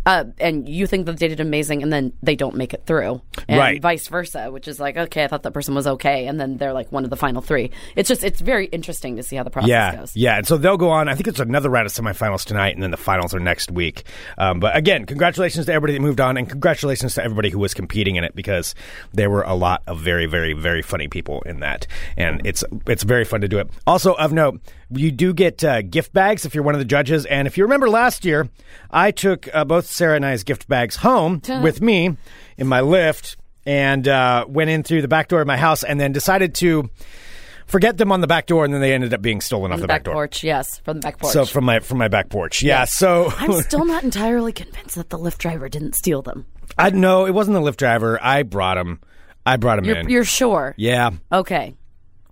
uh, 0.07 0.25
and 0.39 0.67
you 0.69 0.87
think 0.87 1.05
that 1.07 1.19
they 1.19 1.29
did 1.29 1.41
amazing, 1.41 1.83
and 1.83 1.93
then 1.93 2.11
they 2.23 2.35
don't 2.35 2.55
make 2.57 2.73
it 2.73 2.85
through, 2.87 3.21
and 3.49 3.59
Right. 3.59 3.83
vice 3.83 4.09
versa, 4.09 4.51
which 4.51 4.67
is 4.67 4.81
like, 4.81 4.97
okay, 4.97 5.25
I 5.25 5.27
thought 5.29 5.43
that 5.43 5.53
person 5.53 5.75
was 5.75 5.87
okay, 5.87 6.27
and 6.27 6.41
then 6.41 6.57
they're 6.57 6.73
like 6.73 6.91
one 6.91 7.05
of 7.05 7.11
the 7.11 7.17
final 7.17 7.43
three. 7.43 7.71
It's 7.97 8.09
just 8.09 8.25
it's 8.25 8.41
very 8.41 8.65
interesting 8.67 9.17
to 9.17 9.23
see 9.23 9.37
how 9.37 9.43
the 9.43 9.51
process 9.51 9.69
Yeah, 9.69 9.97
goes. 9.97 10.13
yeah, 10.17 10.39
and 10.39 10.47
so 10.47 10.57
they'll 10.57 10.79
go 10.79 10.89
on. 10.89 11.09
I 11.11 11.15
think 11.15 11.29
it's 11.29 11.39
another 11.39 11.69
round 11.69 11.85
of 11.87 11.93
semifinals 11.93 12.45
tonight, 12.47 12.75
and 12.75 12.83
then 12.83 12.91
the 12.91 12.97
finals 12.97 13.35
are 13.35 13.41
next 13.41 13.71
week. 13.71 14.05
Um, 14.39 14.59
but 14.59 14.75
again, 14.75 15.05
congratulations 15.05 15.67
to 15.67 15.73
everybody 15.73 15.93
that 15.93 16.01
moved 16.01 16.21
on, 16.21 16.39
and 16.39 16.49
congratulations 16.49 17.15
to 17.17 17.23
everybody 17.23 17.51
who 17.51 17.59
was 17.59 17.75
competing 17.75 18.10
in 18.17 18.25
it 18.25 18.35
because 18.35 18.75
there 19.13 19.31
were 19.31 19.43
a 19.43 19.55
lot 19.55 19.83
of 19.87 19.99
very, 20.01 20.27
very, 20.27 20.53
very 20.53 20.83
funny 20.83 21.09
people 21.09 21.43
in 21.43 21.61
that, 21.61 21.87
and 22.17 22.41
it's 22.45 22.65
it's 22.87 23.03
very 23.03 23.25
fun 23.25 23.41
to 23.41 23.49
do 23.49 23.59
it. 23.59 23.69
Also, 23.87 24.15
of 24.15 24.33
note, 24.33 24.61
you 24.91 25.11
do 25.11 25.33
get 25.33 25.63
uh, 25.65 25.83
gift 25.83 26.13
bags 26.13 26.45
if 26.45 26.55
you're 26.55 26.65
one 26.65 26.75
of 26.75 26.81
the 26.81 26.85
judges, 26.85 27.27
and 27.27 27.47
if 27.47 27.57
you 27.57 27.65
remember 27.65 27.89
last 27.89 28.25
year, 28.25 28.49
I 28.91 29.11
took 29.11 29.49
uh, 29.55 29.65
both 29.65 29.87
Sarah 29.87 30.17
and 30.17 30.27
I's 30.27 30.45
gift 30.45 30.69
bags 30.69 30.97
home 30.97 31.43
with 31.63 31.81
me 31.81 32.17
in 32.57 32.67
my 32.67 32.81
Lyft. 32.81 33.37
And 33.67 34.09
uh, 34.09 34.47
went 34.49 34.71
in 34.71 34.83
through 34.83 35.03
the 35.03 35.07
back 35.07 35.29
door 35.29 35.43
of 35.43 35.47
my 35.47 35.59
house, 35.59 35.85
and 35.85 36.01
then 36.01 36.13
decided 36.13 36.55
to 36.57 36.89
forget 37.71 37.97
them 37.97 38.11
on 38.13 38.21
the 38.21 38.27
back 38.27 38.47
door, 38.47 38.65
and 38.65 38.75
then 38.75 38.81
they 38.81 38.93
ended 38.93 39.15
up 39.15 39.23
being 39.23 39.41
stolen 39.41 39.73
off 39.73 39.79
the 39.79 39.83
the 39.83 39.87
back, 39.87 40.01
back 40.01 40.05
door. 40.05 40.15
porch, 40.15 40.43
yes, 40.43 40.79
from 40.81 40.97
the 41.01 41.07
back 41.07 41.19
porch. 41.19 41.33
So 41.33 41.45
from 41.45 41.65
my 41.65 41.81
from 41.81 41.99
my 41.99 42.09
back 42.09 42.29
porch, 42.29 42.63
yeah. 42.63 42.85
So 42.85 43.33
I'm 43.39 43.53
still 43.63 43.85
not 43.87 44.03
entirely 44.03 44.53
convinced 44.53 44.97
that 44.97 45.11
the 45.11 45.19
Lyft 45.19 45.39
driver 45.39 45.69
didn't 45.69 45.95
steal 45.95 46.21
them. 46.23 46.47
I 46.79 46.91
no, 46.91 47.27
it 47.27 47.33
wasn't 47.33 47.55
the 47.55 47.61
Lyft 47.71 47.77
driver. 47.77 48.19
I 48.23 48.43
brought 48.43 48.79
him. 48.79 49.01
I 49.47 49.57
brought 49.57 49.79
him 49.79 49.85
You're, 49.87 49.97
in. 49.97 50.09
you're 50.11 50.25
sure? 50.25 50.75
yeah, 50.77 51.11
Okay. 51.33 51.75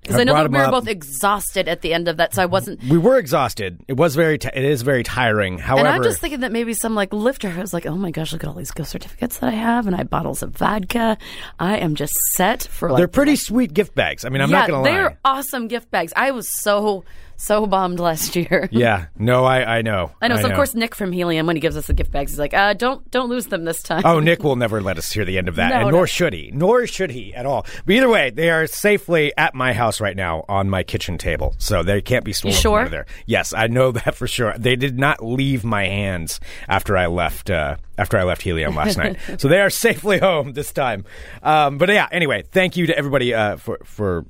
Because 0.02 0.16
I 0.16 0.20
I, 0.20 0.24
know 0.24 0.32
brought 0.32 0.42
that 0.42 0.46
him 0.46 0.52
we 0.52 0.58
were 0.58 0.64
up. 0.64 0.70
both 0.70 0.88
exhausted 0.88 1.68
at 1.68 1.82
the 1.82 1.92
end 1.92 2.08
of 2.08 2.16
that, 2.16 2.32
so 2.32 2.42
I 2.42 2.46
wasn't. 2.46 2.82
we 2.84 2.96
were 2.96 3.18
exhausted. 3.18 3.80
It 3.88 3.94
was 3.98 4.14
very. 4.14 4.38
T- 4.38 4.48
it 4.54 4.64
is 4.64 4.80
very 4.80 5.02
tiring. 5.02 5.58
However, 5.58 5.86
And 5.86 5.96
I'm 5.96 6.02
just 6.02 6.20
thinking 6.20 6.40
that 6.40 6.52
maybe 6.52 6.72
some 6.72 6.94
like 6.94 7.12
lifter 7.12 7.52
was 7.58 7.74
like, 7.74 7.84
oh 7.84 7.96
my 7.96 8.10
gosh, 8.10 8.32
look 8.32 8.42
at 8.42 8.48
all 8.48 8.54
these 8.54 8.70
gift 8.70 8.88
certificates 8.88 9.38
that 9.40 9.48
I 9.48 9.56
have, 9.56 9.86
and 9.86 9.94
I 9.94 9.98
have 9.98 10.08
bottles 10.08 10.42
of 10.42 10.52
vodka. 10.56 11.18
I 11.58 11.76
am 11.78 11.94
just 11.94 12.14
set 12.36 12.62
for 12.62 12.90
like. 12.90 12.98
they're 12.98 13.08
pretty 13.08 13.36
sweet 13.36 13.74
gift 13.74 13.94
bags. 13.94 14.24
I 14.24 14.30
mean, 14.30 14.40
I'm 14.40 14.50
yeah, 14.50 14.60
not 14.60 14.68
gonna 14.68 14.82
lie. 14.82 14.90
they're 14.90 15.18
awesome 15.26 15.68
gift 15.68 15.90
bags. 15.90 16.12
I 16.16 16.30
was 16.30 16.48
so 16.62 17.04
so 17.38 17.66
bummed 17.66 18.00
last 18.00 18.36
year. 18.36 18.68
Yeah, 18.78 19.06
no, 19.18 19.44
I 19.44 19.78
I 19.78 19.82
know. 19.82 20.10
I 20.20 20.28
know. 20.28 20.36
So 20.36 20.48
of 20.48 20.54
course 20.54 20.74
Nick 20.74 20.94
from 20.94 21.12
Helium, 21.12 21.46
when 21.46 21.56
he 21.56 21.60
gives 21.60 21.76
us 21.76 21.86
the 21.86 21.94
gift 21.94 22.10
bags, 22.12 22.32
he's 22.32 22.38
like, 22.38 22.52
uh, 22.52 22.74
don't 22.74 23.08
don't 23.10 23.28
lose 23.30 23.46
them 23.46 23.64
this 23.64 23.82
time. 23.82 24.02
Oh, 24.04 24.20
Nick 24.20 24.42
will 24.44 24.56
never 24.56 24.80
let 24.80 24.98
us 24.98 25.10
hear 25.10 25.24
the 25.24 25.38
end 25.38 25.48
of 25.48 25.56
that, 25.56 25.70
No, 25.70 25.76
and 25.76 25.84
no. 25.86 25.90
nor 25.90 26.06
should 26.06 26.32
he. 26.34 26.50
Nor 26.52 26.86
should 26.86 27.10
he 27.10 27.34
at 27.34 27.46
all. 27.46 27.64
But 27.86 27.94
either 27.94 28.08
way, 28.08 28.30
they 28.30 28.50
are 28.50 28.66
safely 28.66 29.32
at 29.38 29.54
my 29.54 29.72
house 29.72 30.00
right 30.00 30.16
now 30.16 30.44
on 30.48 30.68
my 30.68 30.82
kitchen 30.82 31.16
table, 31.16 31.54
so 31.58 31.82
they 31.82 32.00
can't 32.02 32.24
be 32.24 32.32
stolen 32.32 32.56
sure? 32.56 32.82
from 32.82 32.90
there. 32.92 33.06
Yes, 33.26 33.54
I 33.54 33.68
know 33.68 33.92
that 33.98 34.14
for 34.14 34.26
sure. 34.26 34.54
They 34.58 34.76
did 34.76 34.98
not 34.98 35.24
leave 35.24 35.64
my 35.64 35.86
hands 35.86 36.40
after 36.68 36.96
I 36.96 37.06
left. 37.06 37.50
Uh, 37.50 37.76
after 37.96 38.16
I 38.16 38.22
left 38.22 38.42
Helium 38.42 38.76
last 38.76 38.96
night, 38.96 39.16
so 39.38 39.48
they 39.48 39.60
are 39.60 39.70
safely 39.70 40.18
home 40.18 40.52
this 40.52 40.72
time. 40.72 41.04
Um, 41.42 41.78
but 41.78 41.88
yeah, 41.88 42.06
anyway, 42.12 42.42
thank 42.52 42.76
you 42.76 42.86
to 42.86 42.96
everybody 42.96 43.34
uh, 43.34 43.56
for 43.56 43.78
for 43.84 44.24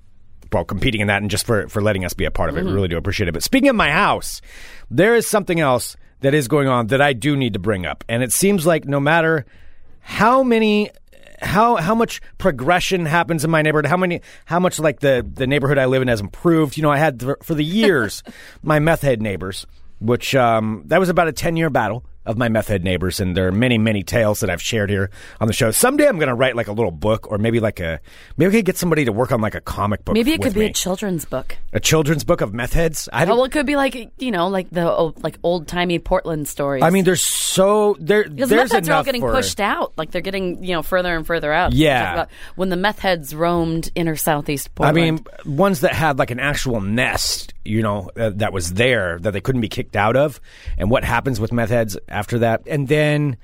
well, 0.52 0.64
competing 0.64 1.00
in 1.00 1.08
that 1.08 1.22
and 1.22 1.30
just 1.30 1.46
for, 1.46 1.68
for 1.68 1.82
letting 1.82 2.04
us 2.04 2.14
be 2.14 2.24
a 2.24 2.30
part 2.30 2.48
of 2.50 2.56
it. 2.56 2.64
We 2.64 2.72
really 2.72 2.88
do 2.88 2.96
appreciate 2.96 3.28
it. 3.28 3.32
But 3.32 3.42
speaking 3.42 3.68
of 3.68 3.76
my 3.76 3.90
house, 3.90 4.40
there 4.90 5.14
is 5.14 5.26
something 5.26 5.60
else 5.60 5.96
that 6.20 6.34
is 6.34 6.48
going 6.48 6.68
on 6.68 6.88
that 6.88 7.00
I 7.00 7.12
do 7.12 7.36
need 7.36 7.52
to 7.52 7.58
bring 7.58 7.86
up. 7.86 8.04
And 8.08 8.22
it 8.22 8.32
seems 8.32 8.66
like 8.66 8.84
no 8.84 9.00
matter 9.00 9.46
how 10.00 10.42
many 10.42 10.90
how 11.40 11.76
how 11.76 11.94
much 11.94 12.20
progression 12.38 13.06
happens 13.06 13.44
in 13.44 13.50
my 13.50 13.62
neighborhood 13.62 13.86
how 13.86 13.96
many 13.96 14.20
how 14.44 14.58
much 14.58 14.80
like 14.80 14.98
the 14.98 15.24
the 15.34 15.46
neighborhood 15.46 15.78
i 15.78 15.84
live 15.84 16.02
in 16.02 16.08
has 16.08 16.20
improved 16.20 16.76
you 16.76 16.82
know 16.82 16.90
i 16.90 16.96
had 16.96 17.20
th- 17.20 17.36
for 17.44 17.54
the 17.54 17.64
years 17.64 18.24
my 18.64 18.80
meth 18.80 19.02
head 19.02 19.22
neighbors 19.22 19.64
which 20.00 20.34
um 20.34 20.82
that 20.86 20.98
was 20.98 21.08
about 21.08 21.28
a 21.28 21.32
10 21.32 21.56
year 21.56 21.70
battle 21.70 22.04
of 22.28 22.36
my 22.36 22.48
meth 22.48 22.68
head 22.68 22.84
neighbors, 22.84 23.18
and 23.18 23.36
there 23.36 23.48
are 23.48 23.52
many, 23.52 23.78
many 23.78 24.02
tales 24.02 24.40
that 24.40 24.50
I've 24.50 24.62
shared 24.62 24.90
here 24.90 25.10
on 25.40 25.48
the 25.48 25.54
show. 25.54 25.70
Someday 25.70 26.06
I'm 26.06 26.18
going 26.18 26.28
to 26.28 26.34
write 26.34 26.54
like 26.54 26.68
a 26.68 26.72
little 26.72 26.90
book, 26.90 27.30
or 27.30 27.38
maybe 27.38 27.58
like 27.58 27.80
a 27.80 28.00
maybe 28.36 28.50
I 28.50 28.58
could 28.58 28.66
get 28.66 28.76
somebody 28.76 29.06
to 29.06 29.12
work 29.12 29.32
on 29.32 29.40
like 29.40 29.54
a 29.54 29.60
comic 29.60 30.04
book. 30.04 30.14
Maybe 30.14 30.32
it 30.34 30.42
could 30.42 30.52
be 30.52 30.60
me. 30.60 30.66
a 30.66 30.72
children's 30.72 31.24
book. 31.24 31.56
a 31.72 31.80
children's 31.80 32.24
book 32.24 32.42
of 32.42 32.52
meth 32.52 32.74
heads. 32.74 33.08
I 33.12 33.24
don't. 33.24 33.36
well, 33.36 33.44
it 33.46 33.52
could 33.52 33.66
be 33.66 33.76
like 33.76 34.12
you 34.18 34.30
know, 34.30 34.48
like 34.48 34.68
the 34.70 34.88
oh, 34.90 35.14
like 35.22 35.38
old 35.42 35.66
timey 35.66 35.98
Portland 35.98 36.46
stories. 36.46 36.82
I 36.82 36.90
mean, 36.90 37.04
there's 37.04 37.24
so 37.24 37.96
there. 37.98 38.28
because 38.28 38.50
there's 38.50 38.64
meth 38.64 38.72
heads 38.72 38.88
are 38.90 38.92
all 38.92 39.04
getting 39.04 39.22
for, 39.22 39.32
pushed 39.32 39.58
out. 39.58 39.94
Like 39.96 40.10
they're 40.10 40.20
getting 40.20 40.62
you 40.62 40.74
know 40.74 40.82
further 40.82 41.16
and 41.16 41.26
further 41.26 41.52
out. 41.52 41.72
Yeah. 41.72 42.26
When 42.56 42.68
the 42.68 42.76
meth 42.76 42.98
heads 42.98 43.34
roamed 43.34 43.90
inner 43.94 44.16
southeast 44.16 44.74
Portland. 44.74 44.98
I 44.98 45.10
mean, 45.10 45.56
ones 45.56 45.80
that 45.80 45.94
had 45.94 46.18
like 46.18 46.30
an 46.30 46.40
actual 46.40 46.80
nest, 46.80 47.54
you 47.68 47.82
know, 47.82 48.10
uh, 48.16 48.30
that 48.36 48.52
was 48.52 48.72
there 48.74 49.18
that 49.20 49.32
they 49.32 49.40
couldn't 49.40 49.60
be 49.60 49.68
kicked 49.68 49.94
out 49.96 50.16
of, 50.16 50.40
and 50.78 50.90
what 50.90 51.04
happens 51.04 51.38
with 51.38 51.52
meth 51.52 51.70
heads 51.70 51.96
after 52.08 52.38
that, 52.40 52.62
and 52.66 52.88
then. 52.88 53.36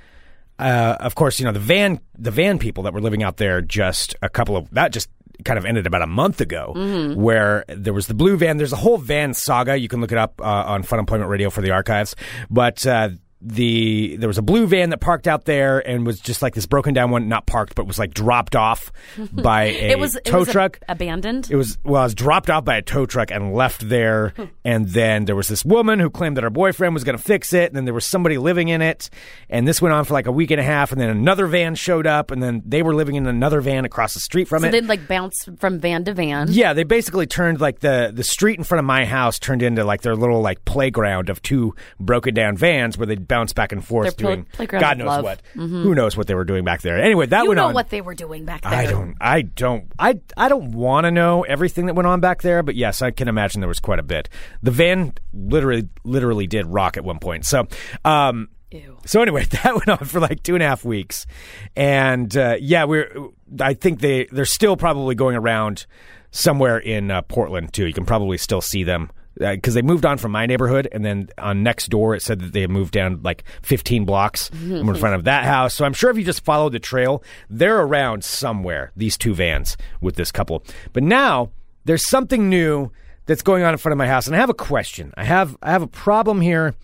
Uh, 0.56 0.96
of 1.00 1.16
course, 1.16 1.40
you 1.40 1.44
know 1.44 1.50
the 1.50 1.58
van 1.58 1.98
the 2.16 2.30
van 2.30 2.60
people 2.60 2.84
that 2.84 2.92
were 2.94 3.00
living 3.00 3.24
out 3.24 3.38
there 3.38 3.60
just 3.60 4.14
a 4.22 4.28
couple 4.28 4.56
of 4.56 4.70
that 4.70 4.92
just 4.92 5.08
kind 5.44 5.58
of 5.58 5.64
ended 5.64 5.84
about 5.84 6.00
a 6.00 6.06
month 6.06 6.40
ago, 6.40 6.72
Mm-hmm. 6.76 7.20
where 7.20 7.64
there 7.66 7.92
was 7.92 8.06
the 8.06 8.14
blue 8.14 8.36
van. 8.36 8.56
There's 8.56 8.72
a 8.72 8.76
whole 8.76 8.98
van 8.98 9.34
saga. 9.34 9.76
You 9.76 9.88
can 9.88 10.00
look 10.00 10.12
it 10.12 10.18
up 10.18 10.40
uh, 10.40 10.44
on 10.44 10.84
Funemployment 10.84 11.28
Radio 11.28 11.50
for 11.50 11.60
the 11.60 11.72
archives. 11.72 12.14
But 12.50 12.86
uh, 12.86 13.08
the 13.44 14.16
there 14.16 14.28
was 14.28 14.38
a 14.38 14.42
blue 14.42 14.66
van 14.66 14.90
that 14.90 15.00
parked 15.00 15.28
out 15.28 15.44
there 15.44 15.78
and 15.86 16.06
was 16.06 16.18
just 16.18 16.40
like 16.42 16.54
this 16.54 16.66
broken 16.66 16.94
down 16.94 17.10
one, 17.10 17.28
not 17.28 17.46
parked, 17.46 17.74
but 17.74 17.86
was 17.86 17.98
like 17.98 18.14
dropped 18.14 18.56
off 18.56 18.90
by 19.32 19.64
a 19.64 19.90
it 19.90 19.98
was 19.98 20.16
it 20.16 20.24
tow 20.24 20.40
was 20.40 20.48
a- 20.48 20.52
truck. 20.52 20.78
abandoned. 20.88 21.48
It 21.50 21.56
was 21.56 21.78
well, 21.84 22.00
I 22.00 22.04
was 22.04 22.14
dropped 22.14 22.48
off 22.50 22.64
by 22.64 22.76
a 22.76 22.82
tow 22.82 23.06
truck 23.06 23.30
and 23.30 23.54
left 23.54 23.88
there. 23.88 24.14
Hmm. 24.34 24.44
and 24.64 24.88
then 24.88 25.26
there 25.26 25.36
was 25.36 25.48
this 25.48 25.64
woman 25.64 26.00
who 26.00 26.08
claimed 26.10 26.36
that 26.36 26.44
her 26.44 26.50
boyfriend 26.50 26.94
was 26.94 27.04
going 27.04 27.16
to 27.16 27.22
fix 27.22 27.52
it. 27.52 27.66
And 27.66 27.76
then 27.76 27.84
there 27.84 27.94
was 27.94 28.04
somebody 28.06 28.36
living 28.38 28.68
in 28.68 28.80
it. 28.82 29.10
And 29.48 29.68
this 29.68 29.80
went 29.82 29.92
on 29.92 30.04
for 30.04 30.14
like 30.14 30.26
a 30.26 30.32
week 30.32 30.50
and 30.50 30.60
a 30.60 30.64
half. 30.64 30.90
And 30.92 31.00
then 31.00 31.10
another 31.10 31.46
van 31.46 31.74
showed 31.74 32.06
up. 32.06 32.30
And 32.30 32.42
then 32.42 32.62
they 32.64 32.82
were 32.82 32.94
living 32.94 33.14
in 33.16 33.26
another 33.26 33.60
van 33.60 33.84
across 33.84 34.14
the 34.14 34.20
street 34.20 34.48
from 34.48 34.60
so 34.62 34.66
it. 34.68 34.72
So 34.72 34.80
they'd 34.80 34.88
like 34.88 35.06
bounce 35.06 35.48
from 35.58 35.78
van 35.78 36.04
to 36.06 36.14
van. 36.14 36.48
yeah, 36.50 36.72
they 36.72 36.84
basically 36.84 37.26
turned 37.26 37.60
like 37.60 37.80
the 37.80 38.10
the 38.14 38.24
street 38.24 38.58
in 38.58 38.64
front 38.64 38.80
of 38.80 38.84
my 38.86 39.04
house 39.04 39.38
turned 39.38 39.62
into 39.62 39.84
like 39.84 40.02
their 40.02 40.16
little 40.16 40.40
like 40.40 40.64
playground 40.64 41.28
of 41.28 41.40
two 41.42 41.74
broken 42.00 42.34
down 42.34 42.56
vans 42.56 42.96
where 42.98 43.06
they'd 43.06 43.28
bounce 43.34 43.52
back 43.52 43.72
and 43.72 43.84
forth 43.84 44.04
Their 44.04 44.12
pl- 44.12 44.28
doing 44.36 44.46
playground 44.52 44.80
God 44.80 44.98
knows 44.98 45.06
love. 45.08 45.24
what. 45.24 45.42
Who 45.54 45.94
knows 45.94 46.16
what 46.16 46.28
they 46.28 46.34
were 46.36 46.44
doing 46.44 46.64
back 46.64 46.82
there? 46.82 46.96
Anyway, 46.98 47.26
that 47.26 47.42
you 47.42 47.48
went 47.48 47.56
know 47.56 47.66
on. 47.66 47.74
what 47.74 47.90
they 47.90 48.00
were 48.00 48.14
doing 48.14 48.44
back 48.44 48.62
there. 48.62 48.72
I 48.72 48.86
don't. 48.86 49.16
I 49.20 49.42
don't. 49.42 49.92
I. 49.98 50.20
I 50.36 50.48
don't 50.48 50.70
want 50.72 51.04
to 51.06 51.10
know 51.10 51.42
everything 51.42 51.86
that 51.86 51.94
went 51.94 52.06
on 52.06 52.20
back 52.20 52.42
there. 52.42 52.62
But 52.62 52.76
yes, 52.76 53.02
I 53.02 53.10
can 53.10 53.26
imagine 53.26 53.60
there 53.60 53.68
was 53.68 53.80
quite 53.80 53.98
a 53.98 54.04
bit. 54.04 54.28
The 54.62 54.70
van 54.70 55.14
literally, 55.32 55.88
literally 56.04 56.46
did 56.46 56.66
rock 56.66 56.96
at 56.96 57.04
one 57.04 57.18
point. 57.18 57.44
So, 57.44 57.66
um, 58.04 58.48
Ew. 58.70 58.98
so 59.04 59.20
anyway, 59.20 59.44
that 59.62 59.74
went 59.74 59.88
on 59.88 60.06
for 60.06 60.20
like 60.20 60.42
two 60.44 60.54
and 60.54 60.62
a 60.62 60.66
half 60.68 60.84
weeks, 60.84 61.26
and 61.74 62.36
uh, 62.36 62.54
yeah, 62.60 62.84
we're. 62.84 63.12
I 63.60 63.74
think 63.74 64.00
they 64.00 64.26
they're 64.30 64.44
still 64.44 64.76
probably 64.76 65.14
going 65.16 65.36
around 65.36 65.86
somewhere 66.30 66.78
in 66.78 67.10
uh, 67.10 67.22
Portland 67.22 67.72
too. 67.72 67.86
You 67.86 67.92
can 67.92 68.04
probably 68.06 68.38
still 68.38 68.60
see 68.60 68.84
them. 68.84 69.10
Uh, 69.40 69.54
because 69.54 69.74
they 69.74 69.82
moved 69.82 70.06
on 70.06 70.16
from 70.16 70.30
my 70.30 70.46
neighborhood, 70.46 70.88
and 70.92 71.04
then 71.04 71.28
on 71.38 71.62
next 71.64 71.88
door 71.88 72.14
it 72.14 72.22
said 72.22 72.40
that 72.40 72.52
they 72.52 72.60
had 72.60 72.70
moved 72.70 72.92
down 72.92 73.20
like 73.24 73.42
15 73.62 74.04
blocks 74.04 74.48
were 74.86 74.94
in 74.94 74.94
front 74.94 75.16
of 75.16 75.24
that 75.24 75.44
house. 75.44 75.74
So 75.74 75.84
I'm 75.84 75.92
sure 75.92 76.08
if 76.10 76.16
you 76.16 76.22
just 76.22 76.44
follow 76.44 76.68
the 76.68 76.78
trail, 76.78 77.22
they're 77.50 77.80
around 77.80 78.22
somewhere. 78.22 78.92
These 78.96 79.18
two 79.18 79.34
vans 79.34 79.76
with 80.00 80.14
this 80.14 80.30
couple. 80.30 80.62
But 80.92 81.02
now 81.02 81.50
there's 81.84 82.08
something 82.08 82.48
new 82.48 82.92
that's 83.26 83.42
going 83.42 83.64
on 83.64 83.72
in 83.72 83.78
front 83.78 83.92
of 83.92 83.98
my 83.98 84.06
house, 84.06 84.26
and 84.26 84.36
I 84.36 84.38
have 84.38 84.50
a 84.50 84.54
question. 84.54 85.12
I 85.16 85.24
have 85.24 85.56
I 85.62 85.72
have 85.72 85.82
a 85.82 85.88
problem 85.88 86.40
here, 86.40 86.74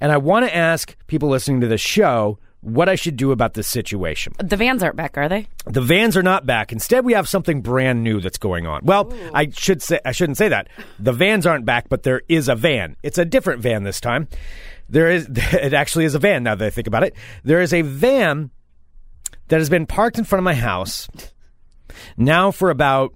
and 0.00 0.10
I 0.10 0.16
want 0.16 0.46
to 0.46 0.54
ask 0.56 0.96
people 1.06 1.28
listening 1.28 1.60
to 1.60 1.68
the 1.68 1.78
show 1.78 2.38
what 2.62 2.88
I 2.88 2.94
should 2.94 3.16
do 3.16 3.32
about 3.32 3.54
this 3.54 3.66
situation. 3.66 4.34
The 4.38 4.56
vans 4.56 4.82
aren't 4.82 4.96
back, 4.96 5.16
are 5.16 5.28
they? 5.28 5.46
The 5.64 5.80
vans 5.80 6.16
are 6.16 6.22
not 6.22 6.44
back. 6.44 6.72
Instead, 6.72 7.04
we 7.04 7.14
have 7.14 7.28
something 7.28 7.62
brand 7.62 8.02
new 8.02 8.20
that's 8.20 8.38
going 8.38 8.66
on. 8.66 8.82
Well, 8.84 9.12
I 9.34 9.48
should 9.50 9.82
say 9.82 10.00
I 10.04 10.12
shouldn't 10.12 10.38
say 10.38 10.48
that. 10.48 10.68
The 10.98 11.12
vans 11.12 11.46
aren't 11.46 11.64
back, 11.64 11.88
but 11.88 12.02
there 12.02 12.22
is 12.28 12.48
a 12.48 12.54
van. 12.54 12.96
It's 13.02 13.18
a 13.18 13.24
different 13.24 13.62
van 13.62 13.84
this 13.84 14.00
time. 14.00 14.28
There 14.88 15.10
is 15.10 15.28
it 15.30 15.72
actually 15.72 16.04
is 16.04 16.14
a 16.14 16.18
van 16.18 16.42
now 16.42 16.54
that 16.54 16.66
I 16.66 16.70
think 16.70 16.86
about 16.86 17.02
it. 17.02 17.14
There 17.44 17.60
is 17.60 17.72
a 17.72 17.82
van 17.82 18.50
that 19.48 19.58
has 19.58 19.70
been 19.70 19.86
parked 19.86 20.18
in 20.18 20.24
front 20.24 20.40
of 20.40 20.44
my 20.44 20.54
house 20.54 21.08
now 22.16 22.50
for 22.50 22.70
about 22.70 23.14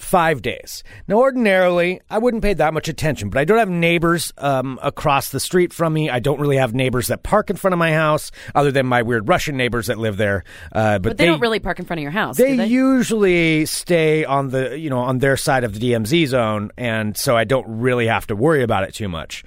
five 0.00 0.42
days. 0.42 0.82
Now, 1.06 1.16
ordinarily, 1.16 2.00
I 2.10 2.18
wouldn't 2.18 2.42
pay 2.42 2.54
that 2.54 2.72
much 2.74 2.88
attention, 2.88 3.30
but 3.30 3.38
I 3.38 3.44
don't 3.44 3.58
have 3.58 3.68
neighbors 3.68 4.32
um, 4.38 4.78
across 4.82 5.30
the 5.30 5.40
street 5.40 5.72
from 5.72 5.92
me. 5.92 6.10
I 6.10 6.20
don't 6.20 6.40
really 6.40 6.56
have 6.56 6.74
neighbors 6.74 7.08
that 7.08 7.22
park 7.22 7.50
in 7.50 7.56
front 7.56 7.72
of 7.72 7.78
my 7.78 7.92
house, 7.92 8.30
other 8.54 8.70
than 8.70 8.86
my 8.86 9.02
weird 9.02 9.28
Russian 9.28 9.56
neighbors 9.56 9.86
that 9.86 9.98
live 9.98 10.16
there. 10.16 10.44
Uh, 10.72 10.98
but, 10.98 11.10
But 11.10 11.18
they, 11.18 11.26
don't 11.26 11.40
really 11.40 11.60
park 11.60 11.78
in 11.78 11.84
front 11.84 11.98
of 11.98 12.02
your 12.02 12.12
house. 12.12 12.36
they, 12.36 12.56
they? 12.56 12.66
usually 12.66 13.66
stay 13.66 14.24
on 14.24 14.48
the 14.48 14.78
you 14.78 14.90
know 14.90 15.00
on 15.00 15.18
their 15.18 15.36
side 15.36 15.64
of 15.64 15.78
the 15.78 15.92
DMZ 15.92 16.28
zone, 16.28 16.70
and 16.76 17.16
so 17.16 17.36
I 17.36 17.44
don't 17.44 17.66
really 17.80 18.06
have 18.06 18.26
to 18.28 18.36
worry 18.36 18.62
about 18.62 18.84
it 18.84 18.94
too 18.94 19.08
much. 19.08 19.44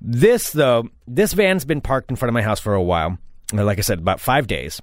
This 0.00 0.50
though, 0.50 0.88
this 1.06 1.32
van's 1.32 1.64
been 1.64 1.80
parked 1.80 2.10
in 2.10 2.16
front 2.16 2.28
of 2.28 2.34
my 2.34 2.42
house 2.42 2.60
for 2.60 2.74
a 2.74 2.82
while. 2.82 3.18
Like 3.52 3.78
I 3.78 3.82
said, 3.82 3.98
about 3.98 4.20
five 4.20 4.46
days. 4.46 4.80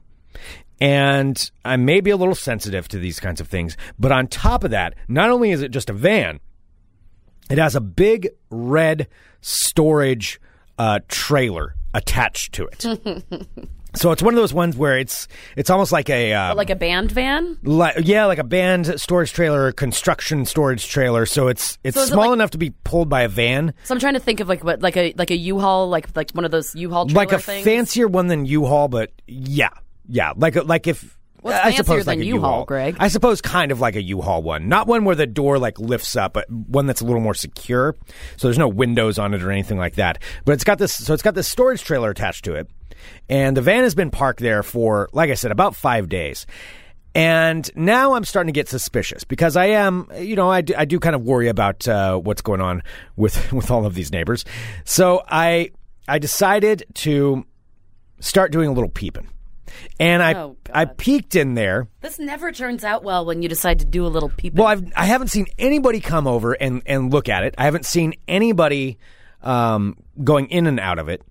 And 0.84 1.52
I 1.64 1.78
may 1.78 2.02
be 2.02 2.10
a 2.12 2.18
little 2.18 2.36
sensitive 2.36 2.90
to 2.90 3.00
these 3.00 3.20
kinds 3.22 3.40
of 3.40 3.48
things. 3.48 3.78
But 3.98 4.12
on 4.12 4.28
top 4.28 4.66
of 4.66 4.72
that, 4.72 4.96
not 5.08 5.30
only 5.30 5.52
is 5.52 5.62
it 5.62 5.72
just 5.72 5.90
a 5.90 5.94
van, 5.94 6.42
it 7.50 7.58
has 7.58 7.76
a 7.76 7.82
big 7.82 8.28
red 8.50 9.08
storage 9.40 10.42
uh, 10.78 11.00
trailer 11.08 11.76
attached 11.94 12.54
to 12.56 12.66
it. 12.68 12.82
so 13.96 14.12
it's 14.12 14.22
one 14.22 14.34
of 14.34 14.38
those 14.38 14.54
ones 14.54 14.76
where 14.76 14.98
it's 14.98 15.28
it's 15.56 15.70
almost 15.70 15.92
like 15.94 16.10
a 16.10 16.34
uh, 16.34 16.56
like 16.56 16.70
a 16.70 16.76
band 16.76 17.12
van. 17.12 17.58
like 17.64 17.96
yeah, 18.02 18.26
like 18.26 18.40
a 18.40 18.44
band 18.44 19.00
storage 19.00 19.32
trailer, 19.32 19.72
construction 19.72 20.46
storage 20.46 20.88
trailer. 20.90 21.26
So 21.26 21.48
it's 21.48 21.78
it's 21.84 21.96
So 21.96 22.02
is 22.04 22.10
it 22.10 22.14
small 22.14 22.28
like- 22.30 22.34
enough 22.34 22.50
to 22.52 22.58
be 22.58 22.72
pulled 22.84 23.08
by 23.08 23.22
a 23.22 23.30
van, 23.30 23.74
So 23.86 23.94
I'm 23.94 24.00
trying 24.00 24.16
to 24.16 24.20
think 24.20 24.40
of 24.42 24.50
like 24.50 24.64
what 24.66 24.82
like 24.82 24.98
a 24.98 25.14
like 25.18 25.32
a 25.32 25.38
U-Haul 25.38 25.88
like 25.90 26.16
like 26.16 26.32
one 26.32 26.44
of 26.46 26.52
those 26.52 26.76
U-Haul 26.76 27.08
like 27.10 27.32
a 27.32 27.40
things. 27.40 27.64
fancier 27.64 28.08
one 28.08 28.28
than 28.28 28.46
U-Haul, 28.46 28.88
but 28.90 29.12
yeah, 29.28 29.70
yeah, 30.08 30.34
like 30.36 30.56
like 30.56 30.88
if. 30.88 31.18
What's 31.42 31.58
I 31.58 31.64
fancier 31.64 31.78
suppose 31.78 32.06
than 32.06 32.20
like 32.20 32.24
a 32.24 32.26
U-Haul, 32.28 32.64
Greg? 32.64 32.96
I 33.02 33.10
suppose 33.10 33.42
kind 33.42 33.74
of 33.74 33.82
like 33.82 33.98
a 33.98 34.02
U-Haul 34.02 34.44
one, 34.44 34.70
not 34.70 34.88
one 34.88 35.04
where 35.04 35.14
the 35.16 35.28
door 35.28 35.60
like 35.60 35.78
lifts 35.78 36.16
up, 36.16 36.32
but 36.32 36.50
one 36.50 36.86
that's 36.86 37.02
a 37.02 37.06
little 37.06 37.20
more 37.20 37.34
secure. 37.34 37.98
So 38.38 38.48
there's 38.48 38.58
no 38.58 38.70
windows 38.70 39.20
on 39.20 39.34
it 39.34 39.44
or 39.44 39.52
anything 39.52 39.78
like 39.78 39.96
that. 39.96 40.20
But 40.46 40.54
it's 40.54 40.64
got 40.64 40.78
this, 40.78 40.94
so 40.94 41.14
it's 41.14 41.22
got 41.22 41.36
this 41.36 41.52
storage 41.52 41.84
trailer 41.84 42.12
attached 42.12 42.46
to 42.46 42.56
it, 42.56 42.70
and 43.28 43.58
the 43.58 43.62
van 43.62 43.84
has 43.84 43.94
been 43.94 44.10
parked 44.10 44.40
there 44.40 44.64
for, 44.64 45.10
like 45.12 45.30
I 45.30 45.34
said, 45.34 45.52
about 45.52 45.76
five 45.76 46.08
days. 46.08 46.46
And 47.16 47.70
now 47.76 48.14
I'm 48.14 48.24
starting 48.24 48.52
to 48.52 48.58
get 48.58 48.68
suspicious 48.68 49.24
because 49.24 49.56
I 49.56 49.66
am, 49.68 50.08
you 50.18 50.36
know, 50.36 50.50
I 50.50 50.62
do, 50.62 50.74
I 50.76 50.86
do 50.86 51.00
kind 51.00 51.16
of 51.16 51.22
worry 51.22 51.48
about 51.48 51.88
uh, 51.88 52.18
what's 52.18 52.42
going 52.42 52.62
on 52.62 52.82
with 53.16 53.52
with 53.54 53.70
all 53.70 53.86
of 53.86 53.94
these 53.94 54.12
neighbors. 54.12 54.46
So 54.86 55.24
I 55.28 55.72
I 56.08 56.20
decided 56.20 56.86
to 56.96 57.46
start 58.20 58.52
doing 58.52 58.70
a 58.70 58.74
little 58.74 58.90
peeping, 58.90 59.30
and 60.00 60.22
I 60.22 60.34
Oh, 60.34 60.58
I 60.74 60.86
peeked 60.86 61.36
in 61.36 61.54
there. 61.54 61.88
This 62.02 62.20
never 62.20 62.52
turns 62.52 62.84
out 62.84 63.04
well 63.04 63.26
when 63.26 63.42
you 63.42 63.50
decide 63.50 63.80
to 63.80 63.86
do 63.86 64.06
a 64.06 64.08
little 64.10 64.30
peeping. 64.30 64.58
Well, 64.60 64.68
I've 64.68 64.84
I 64.96 65.06
haven't 65.06 65.30
seen 65.30 65.46
anybody 65.58 66.00
come 66.00 66.28
over 66.28 66.54
and 66.54 66.82
and 66.86 67.12
look 67.12 67.30
at 67.30 67.44
it. 67.44 67.56
I 67.58 67.66
haven't 67.66 67.86
seen 67.86 68.14
anybody 68.28 68.98
um, 69.42 69.98
going 70.24 70.48
in 70.48 70.68
and 70.68 70.80
out 70.80 71.00
of 71.00 71.10
it. 71.10 71.22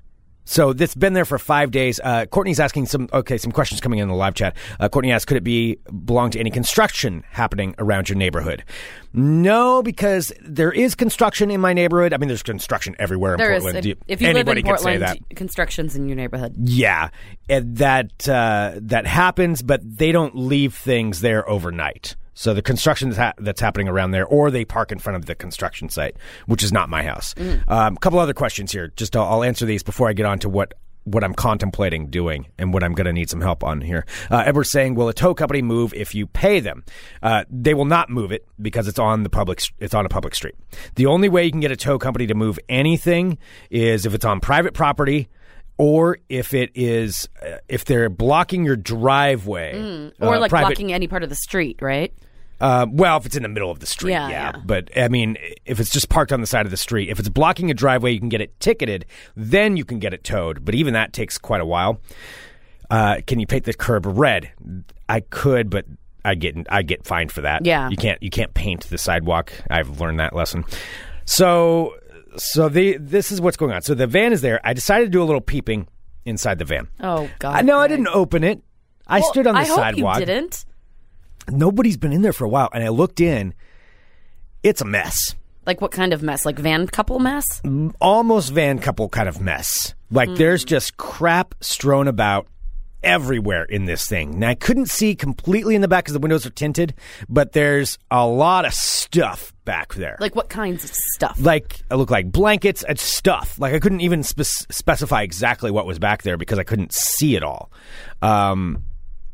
So 0.44 0.72
this 0.72 0.94
been 0.94 1.12
there 1.12 1.24
for 1.24 1.38
five 1.38 1.70
days. 1.70 2.00
Uh, 2.02 2.26
Courtney's 2.26 2.58
asking 2.60 2.86
some 2.86 3.08
okay, 3.12 3.38
some 3.38 3.52
questions 3.52 3.80
coming 3.80 4.00
in 4.00 4.08
the 4.08 4.14
live 4.14 4.34
chat. 4.34 4.56
Uh, 4.80 4.88
Courtney 4.88 5.12
asks, 5.12 5.24
could 5.24 5.36
it 5.36 5.44
be 5.44 5.78
belong 6.04 6.30
to 6.30 6.40
any 6.40 6.50
construction 6.50 7.24
happening 7.30 7.74
around 7.78 8.08
your 8.08 8.16
neighborhood? 8.16 8.64
No, 9.12 9.82
because 9.82 10.32
there 10.40 10.72
is 10.72 10.94
construction 10.94 11.50
in 11.50 11.60
my 11.60 11.72
neighborhood. 11.72 12.12
I 12.12 12.16
mean, 12.16 12.28
there's 12.28 12.42
construction 12.42 12.96
everywhere 12.98 13.34
in 13.34 13.38
there 13.38 13.52
is. 13.52 13.62
Portland. 13.62 13.86
If, 13.86 13.98
if 14.08 14.20
you 14.20 14.28
live 14.28 14.36
Anybody 14.36 14.60
in 14.60 14.66
could 14.66 14.78
say 14.80 14.98
Portland, 14.98 15.18
that. 15.28 15.36
construction's 15.36 15.96
in 15.96 16.08
your 16.08 16.16
neighborhood. 16.16 16.54
Yeah, 16.58 17.10
and 17.48 17.76
that 17.76 18.28
uh, 18.28 18.72
that 18.82 19.06
happens, 19.06 19.62
but 19.62 19.80
they 19.84 20.12
don't 20.12 20.34
leave 20.34 20.74
things 20.74 21.20
there 21.20 21.48
overnight. 21.48 22.16
So 22.34 22.54
the 22.54 22.62
construction 22.62 23.10
that's, 23.10 23.18
ha- 23.18 23.34
that's 23.38 23.60
happening 23.60 23.88
around 23.88 24.12
there, 24.12 24.26
or 24.26 24.50
they 24.50 24.64
park 24.64 24.90
in 24.92 24.98
front 24.98 25.16
of 25.16 25.26
the 25.26 25.34
construction 25.34 25.88
site, 25.88 26.16
which 26.46 26.62
is 26.62 26.72
not 26.72 26.88
my 26.88 27.02
house. 27.02 27.34
A 27.68 27.92
couple 28.00 28.18
other 28.18 28.34
questions 28.34 28.72
here. 28.72 28.92
Just 28.96 29.14
I'll, 29.16 29.24
I'll 29.24 29.42
answer 29.44 29.66
these 29.66 29.82
before 29.82 30.08
I 30.08 30.12
get 30.12 30.26
on 30.26 30.38
to 30.40 30.48
what 30.48 30.74
what 31.04 31.24
I'm 31.24 31.34
contemplating 31.34 32.06
doing 32.10 32.46
and 32.58 32.72
what 32.72 32.84
I'm 32.84 32.92
going 32.94 33.06
to 33.06 33.12
need 33.12 33.28
some 33.28 33.40
help 33.40 33.64
on 33.64 33.80
here. 33.80 34.06
Uh, 34.30 34.44
Edward's 34.46 34.70
saying, 34.70 34.94
"Will 34.94 35.08
a 35.08 35.12
tow 35.12 35.34
company 35.34 35.60
move 35.60 35.92
if 35.94 36.14
you 36.14 36.28
pay 36.28 36.60
them?" 36.60 36.84
Uh, 37.20 37.42
they 37.50 37.74
will 37.74 37.86
not 37.86 38.08
move 38.08 38.30
it 38.30 38.46
because 38.60 38.86
it's 38.86 39.00
on 39.00 39.24
the 39.24 39.28
public. 39.28 39.60
It's 39.80 39.94
on 39.94 40.06
a 40.06 40.08
public 40.08 40.32
street. 40.36 40.54
The 40.94 41.06
only 41.06 41.28
way 41.28 41.44
you 41.44 41.50
can 41.50 41.58
get 41.60 41.72
a 41.72 41.76
tow 41.76 41.98
company 41.98 42.28
to 42.28 42.34
move 42.36 42.58
anything 42.68 43.38
is 43.68 44.06
if 44.06 44.14
it's 44.14 44.24
on 44.24 44.38
private 44.38 44.74
property 44.74 45.28
or 45.76 46.18
if 46.28 46.54
it 46.54 46.70
is 46.76 47.28
uh, 47.44 47.56
if 47.68 47.84
they're 47.84 48.08
blocking 48.08 48.64
your 48.64 48.76
driveway 48.76 50.12
Or 50.20 50.34
uh, 50.36 50.38
like 50.40 50.50
private- 50.50 50.68
blocking 50.68 50.92
any 50.92 51.08
part 51.08 51.22
of 51.24 51.28
the 51.30 51.34
street, 51.34 51.78
right? 51.82 52.14
Uh, 52.62 52.86
well, 52.90 53.16
if 53.18 53.26
it's 53.26 53.36
in 53.36 53.42
the 53.42 53.48
middle 53.48 53.70
of 53.70 53.80
the 53.80 53.86
street, 53.86 54.12
Yeah, 54.12 54.28
yeah. 54.28 54.50
yeah. 54.54 54.62
But 54.64 54.88
I 54.96 55.08
mean, 55.08 55.36
if 55.66 55.80
it's 55.80 55.90
just 55.90 56.08
parked 56.08 56.32
on 56.32 56.40
the 56.40 56.46
side 56.46 56.64
of 56.64 56.70
the 56.70 56.76
street, 56.76 57.08
if 57.10 57.18
it's 57.18 57.28
blocking 57.28 57.70
a 57.70 57.74
driveway, 57.74 58.12
you 58.12 58.20
can 58.20 58.28
get 58.28 58.40
it 58.40 58.58
ticketed. 58.60 59.04
Then 59.36 59.76
you 59.76 59.84
can 59.84 59.98
get 59.98 60.14
it 60.14 60.22
towed. 60.24 60.64
But 60.64 60.74
even 60.76 60.94
that 60.94 61.12
takes 61.12 61.36
quite 61.38 61.60
a 61.60 61.66
while. 61.66 62.00
Uh, 62.88 63.16
can 63.26 63.40
you 63.40 63.46
paint 63.46 63.64
the 63.64 63.74
curb 63.74 64.06
red? 64.06 64.52
I 65.08 65.20
could, 65.20 65.70
but 65.70 65.86
I 66.24 66.34
get 66.36 66.54
I 66.70 66.82
get 66.82 67.04
fined 67.04 67.32
for 67.32 67.40
that. 67.40 67.66
Yeah. 67.66 67.88
you 67.90 67.96
can't 67.96 68.22
you 68.22 68.30
can't 68.30 68.54
paint 68.54 68.88
the 68.90 68.98
sidewalk. 68.98 69.52
I've 69.68 70.00
learned 70.00 70.20
that 70.20 70.34
lesson. 70.34 70.64
So 71.24 71.94
so 72.36 72.68
the 72.68 72.96
this 72.98 73.32
is 73.32 73.40
what's 73.40 73.56
going 73.56 73.72
on. 73.72 73.82
So 73.82 73.94
the 73.94 74.06
van 74.06 74.32
is 74.32 74.40
there. 74.40 74.60
I 74.64 74.72
decided 74.72 75.04
to 75.06 75.10
do 75.10 75.22
a 75.22 75.24
little 75.24 75.40
peeping 75.40 75.88
inside 76.24 76.58
the 76.58 76.64
van. 76.64 76.88
Oh 77.00 77.28
God. 77.38 77.56
I 77.56 77.62
no, 77.62 77.78
I 77.78 77.88
didn't 77.88 78.08
open 78.08 78.44
it. 78.44 78.62
I 79.06 79.20
Well, 79.20 79.30
stood 79.30 79.46
on 79.46 79.54
the 79.54 79.60
I 79.60 79.64
hope 79.64 79.76
sidewalk. 79.76 80.20
You 80.20 80.26
didn't. 80.26 80.64
Nobody's 81.50 81.96
been 81.96 82.12
in 82.12 82.22
there 82.22 82.32
for 82.32 82.44
a 82.44 82.48
while, 82.48 82.68
and 82.72 82.82
I 82.84 82.88
looked 82.88 83.20
in. 83.20 83.54
It's 84.62 84.80
a 84.80 84.84
mess. 84.84 85.34
Like 85.66 85.80
what 85.80 85.90
kind 85.92 86.12
of 86.12 86.22
mess? 86.22 86.44
Like 86.44 86.58
van 86.58 86.86
couple 86.86 87.18
mess? 87.18 87.60
almost 88.00 88.52
van 88.52 88.78
couple 88.78 89.08
kind 89.08 89.28
of 89.28 89.40
mess. 89.40 89.94
Like 90.10 90.28
Hmm. 90.30 90.34
there's 90.36 90.64
just 90.64 90.96
crap 90.96 91.54
strewn 91.60 92.08
about 92.08 92.46
everywhere 93.04 93.64
in 93.64 93.84
this 93.86 94.06
thing. 94.08 94.38
Now 94.38 94.50
I 94.50 94.54
couldn't 94.54 94.86
see 94.88 95.14
completely 95.16 95.74
in 95.74 95.80
the 95.80 95.88
back 95.88 96.04
because 96.04 96.14
the 96.14 96.20
windows 96.20 96.46
are 96.46 96.50
tinted, 96.50 96.94
but 97.28 97.52
there's 97.52 97.98
a 98.10 98.26
lot 98.26 98.64
of 98.64 98.74
stuff 98.74 99.52
back 99.64 99.94
there. 99.94 100.16
Like 100.20 100.36
what 100.36 100.48
kinds 100.48 100.84
of 100.84 100.90
stuff? 101.14 101.36
like 101.40 101.80
it 101.90 101.94
looked 101.94 102.10
like 102.12 102.30
blankets 102.30 102.82
and 102.84 102.98
stuff. 102.98 103.56
Like 103.58 103.72
I 103.74 103.78
couldn't 103.80 104.00
even 104.00 104.22
spe- 104.22 104.42
specify 104.70 105.22
exactly 105.22 105.70
what 105.72 105.86
was 105.86 105.98
back 105.98 106.22
there 106.22 106.36
because 106.36 106.58
I 106.60 106.64
couldn't 106.64 106.92
see 106.92 107.34
it 107.36 107.42
all. 107.42 107.70
Um, 108.20 108.84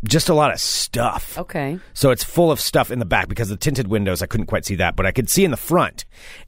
just 0.05 0.29
a 0.29 0.35
lot 0.35 0.53
of 0.53 0.61
stuff. 0.61 1.37
Okay. 1.39 1.79
So 1.93 2.11
it's 2.11 2.23
full 2.23 2.53
of 2.53 2.61
stuff 2.61 2.91
in 2.91 2.99
the 2.99 3.05
back 3.05 3.29
because 3.29 3.49
the 3.49 3.57
tinted 3.57 3.89
windows, 3.89 4.23
I 4.23 4.27
couldn't 4.27 4.47
quite 4.47 4.65
see 4.65 4.77
that, 4.77 4.95
but 4.95 5.07
I 5.07 5.11
could 5.11 5.29
see 5.29 5.45
in 5.45 5.51
the 5.51 5.57
front. 5.57 6.05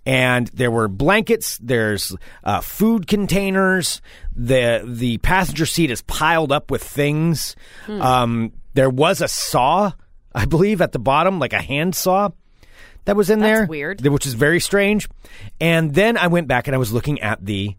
And 0.06 0.46
there 0.48 0.70
were 0.70 0.88
blankets, 0.88 1.58
there's 1.58 2.14
uh, 2.44 2.60
food 2.60 3.06
containers, 3.06 4.00
the 4.34 4.82
the 4.86 5.18
passenger 5.18 5.66
seat 5.66 5.90
is 5.90 6.02
piled 6.02 6.52
up 6.52 6.70
with 6.70 6.82
things. 6.82 7.56
Um, 7.88 8.52
there 8.74 8.90
was 8.90 9.20
a 9.20 9.28
saw, 9.28 9.92
I 10.34 10.44
believe, 10.44 10.80
at 10.80 10.92
the 10.92 11.00
bottom, 11.00 11.38
like 11.38 11.52
a 11.52 11.60
hand 11.60 11.96
saw 11.96 12.30
that 13.06 13.16
was 13.16 13.30
in 13.30 13.40
That's 13.40 13.60
there. 13.60 13.66
weird. 13.66 14.06
Which 14.06 14.26
is 14.26 14.34
very 14.34 14.60
strange. 14.60 15.08
And 15.60 15.94
then 15.94 16.16
I 16.16 16.28
went 16.28 16.46
back 16.46 16.68
and 16.68 16.74
I 16.74 16.78
was 16.78 16.92
looking 16.92 17.20
at 17.20 17.44
the 17.44 17.74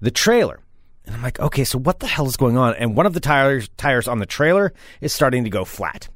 the 0.00 0.10
trailer. 0.10 0.60
And 1.06 1.14
I'm 1.14 1.22
like, 1.22 1.38
okay, 1.40 1.64
so 1.64 1.78
what 1.78 2.00
the 2.00 2.06
hell 2.06 2.26
is 2.26 2.36
going 2.36 2.56
on? 2.56 2.74
And 2.74 2.96
one 2.96 3.06
of 3.06 3.14
the 3.14 3.20
tires 3.20 3.68
tires 3.76 4.08
on 4.08 4.18
the 4.18 4.26
trailer 4.26 4.72
is 5.00 5.12
starting 5.12 5.44
to 5.44 5.50
go 5.50 5.64
flat. 5.64 6.08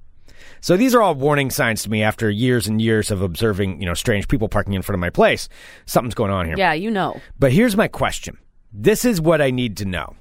So 0.60 0.76
these 0.76 0.94
are 0.94 1.00
all 1.00 1.14
warning 1.14 1.50
signs 1.50 1.82
to 1.84 1.90
me 1.90 2.02
after 2.02 2.28
years 2.28 2.66
and 2.66 2.82
years 2.82 3.10
of 3.10 3.22
observing, 3.22 3.80
you 3.80 3.86
know, 3.86 3.94
strange 3.94 4.28
people 4.28 4.48
parking 4.48 4.74
in 4.74 4.82
front 4.82 4.94
of 4.94 5.00
my 5.00 5.08
place. 5.08 5.48
Something's 5.86 6.14
going 6.14 6.30
on 6.30 6.44
here. 6.44 6.56
Yeah, 6.58 6.74
you 6.74 6.90
know. 6.90 7.18
But 7.38 7.52
here's 7.52 7.76
my 7.76 7.88
question. 7.88 8.36
This 8.72 9.04
is 9.04 9.20
what 9.20 9.40
I 9.40 9.50
need 9.50 9.78
to 9.78 9.84
know. 9.86 10.16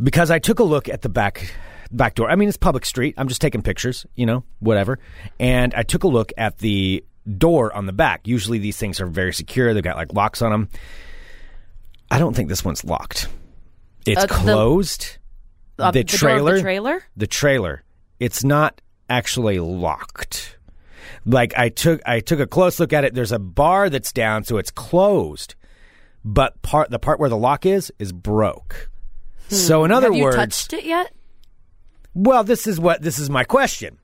Because 0.00 0.30
I 0.30 0.38
took 0.38 0.60
a 0.60 0.64
look 0.64 0.88
at 0.88 1.02
the 1.02 1.08
back 1.08 1.52
back 1.90 2.14
door. 2.14 2.30
I 2.30 2.36
mean, 2.36 2.48
it's 2.48 2.56
public 2.56 2.84
street. 2.84 3.14
I'm 3.16 3.28
just 3.28 3.40
taking 3.40 3.62
pictures, 3.62 4.06
you 4.14 4.26
know, 4.26 4.44
whatever. 4.60 4.98
And 5.40 5.74
I 5.74 5.82
took 5.82 6.04
a 6.04 6.08
look 6.08 6.32
at 6.36 6.58
the 6.58 7.04
door 7.36 7.74
on 7.74 7.86
the 7.86 7.92
back. 7.92 8.28
Usually 8.28 8.58
these 8.58 8.76
things 8.76 9.00
are 9.00 9.06
very 9.06 9.32
secure. 9.32 9.74
They've 9.74 9.82
got 9.82 9.96
like 9.96 10.12
locks 10.12 10.40
on 10.40 10.50
them. 10.52 10.68
I 12.10 12.18
don't 12.18 12.34
think 12.34 12.48
this 12.48 12.64
one's 12.64 12.84
locked. 12.84 13.28
It's 14.06 14.22
Uh, 14.22 14.26
the- 14.26 14.34
closed. 14.34 15.18
Uh, 15.78 15.90
the 15.92 16.00
of 16.00 16.06
trailer 16.06 16.54
the 16.56 16.60
trailer? 16.62 17.02
the 17.16 17.26
trailer 17.28 17.84
it's 18.18 18.42
not 18.42 18.80
actually 19.08 19.60
locked 19.60 20.58
like 21.24 21.56
i 21.56 21.68
took 21.68 22.00
i 22.04 22.18
took 22.18 22.40
a 22.40 22.48
close 22.48 22.80
look 22.80 22.92
at 22.92 23.04
it 23.04 23.14
there's 23.14 23.30
a 23.30 23.38
bar 23.38 23.88
that's 23.88 24.10
down 24.12 24.42
so 24.42 24.56
it's 24.58 24.72
closed 24.72 25.54
but 26.24 26.60
part 26.62 26.90
the 26.90 26.98
part 26.98 27.20
where 27.20 27.28
the 27.28 27.36
lock 27.36 27.64
is 27.64 27.92
is 28.00 28.10
broke 28.10 28.90
so 29.50 29.84
in 29.84 29.92
other 29.92 30.08
Hmm. 30.08 30.14
Have 30.14 30.18
you 30.18 30.24
words 30.24 30.36
touched 30.36 30.72
it 30.72 30.84
yet? 30.84 31.12
well 32.12 32.42
this 32.42 32.66
is 32.66 32.80
what 32.80 33.00
this 33.00 33.20
is 33.20 33.30
my 33.30 33.44
question 33.44 33.98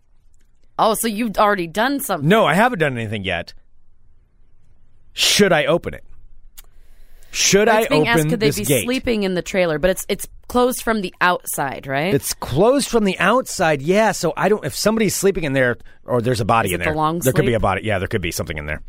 Oh, 0.79 0.95
so 0.95 1.09
you've 1.09 1.37
already 1.39 1.67
done 1.67 1.99
something. 1.99 2.29
no 2.29 2.45
i 2.47 2.55
haven't 2.55 2.79
done 2.79 2.97
anything 2.97 3.25
yet 3.25 3.53
should 5.13 5.53
i 5.53 5.65
open 5.65 5.93
it 5.93 6.05
should 7.35 7.69
i 7.69 7.87
being 7.89 8.03
open 8.03 8.07
asked 8.07 8.29
could 8.29 8.41
they 8.41 8.47
this 8.47 8.59
be 8.59 8.65
gate 8.65 8.85
sleeping 8.85 9.23
in 9.25 9.35
the 9.35 9.43
trailer, 9.43 9.79
but 9.79 9.91
it's 9.91 10.07
it's 10.09 10.27
closed 10.49 10.83
from 10.83 11.01
the 11.01 11.15
outside, 11.21 11.87
right? 11.87 12.15
It's 12.15 12.35
closed 12.35 12.89
from 12.89 13.05
the 13.05 13.19
outside, 13.19 13.83
yeah. 13.83 14.13
So 14.13 14.33
I 14.37 14.49
don't. 14.49 14.65
If 14.65 14.75
somebody's 14.75 15.15
sleeping 15.15 15.45
in 15.45 15.53
there, 15.53 15.77
or 16.05 16.21
there's 16.21 16.41
a 16.41 16.45
body 16.45 16.69
Is 16.69 16.75
in 16.75 16.81
it 16.81 16.85
there, 16.85 16.93
the 16.93 16.99
long 16.99 17.19
there 17.19 17.33
could 17.33 17.43
be 17.43 17.53
sleep? 17.53 17.57
a 17.57 17.61
body. 17.61 17.83
Yeah, 17.85 17.99
there 17.99 18.09
could 18.09 18.23
be 18.23 18.31
something 18.31 18.57
in 18.57 18.67
there. 18.67 18.83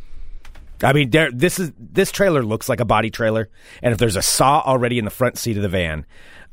I 0.83 0.93
mean, 0.93 1.09
there. 1.09 1.31
This 1.31 1.59
is 1.59 1.71
this 1.77 2.11
trailer 2.11 2.43
looks 2.43 2.69
like 2.69 2.79
a 2.79 2.85
body 2.85 3.09
trailer, 3.09 3.49
and 3.81 3.91
if 3.91 3.97
there's 3.97 4.15
a 4.15 4.21
saw 4.21 4.61
already 4.61 4.99
in 4.99 5.05
the 5.05 5.11
front 5.11 5.37
seat 5.37 5.57
of 5.57 5.63
the 5.63 5.69
van, 5.69 6.05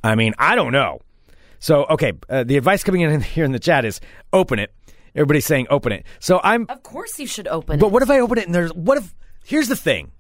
I 0.02 0.14
mean, 0.14 0.34
I 0.38 0.54
don't 0.54 0.72
know. 0.72 1.00
So 1.58 1.84
okay, 1.90 2.12
uh, 2.28 2.44
the 2.44 2.56
advice 2.56 2.82
coming 2.84 3.02
in 3.02 3.20
here 3.36 3.44
in 3.44 3.52
the 3.52 3.60
chat 3.60 3.84
is 3.84 4.00
open 4.32 4.58
it. 4.58 4.72
Everybody's 5.14 5.44
saying 5.44 5.66
open 5.68 5.92
it. 5.92 6.06
So 6.20 6.40
I'm. 6.42 6.66
of 6.68 6.82
course 6.82 7.18
you 7.18 7.26
should 7.26 7.48
open 7.48 7.76
it. 7.76 7.80
But 7.80 7.88
it. 7.88 7.92
what 7.92 8.02
if 8.02 8.10
I 8.10 8.20
open 8.20 8.38
it 8.38 8.46
and 8.46 8.54
there's 8.54 8.72
what 8.72 8.98
if? 8.98 9.14
Here's 9.44 9.68
the 9.68 9.76
thing. 9.76 10.12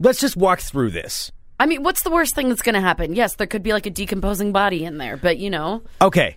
Let's 0.00 0.20
just 0.20 0.36
walk 0.36 0.60
through 0.60 0.90
this. 0.90 1.32
I 1.60 1.66
mean, 1.66 1.82
what's 1.82 2.02
the 2.02 2.10
worst 2.10 2.34
thing 2.34 2.48
that's 2.48 2.62
going 2.62 2.76
to 2.76 2.80
happen? 2.80 3.14
Yes, 3.14 3.34
there 3.34 3.46
could 3.48 3.62
be 3.64 3.72
like 3.72 3.86
a 3.86 3.90
decomposing 3.90 4.52
body 4.52 4.84
in 4.84 4.98
there, 4.98 5.16
but 5.16 5.38
you 5.38 5.50
know, 5.50 5.82
Okay. 6.00 6.36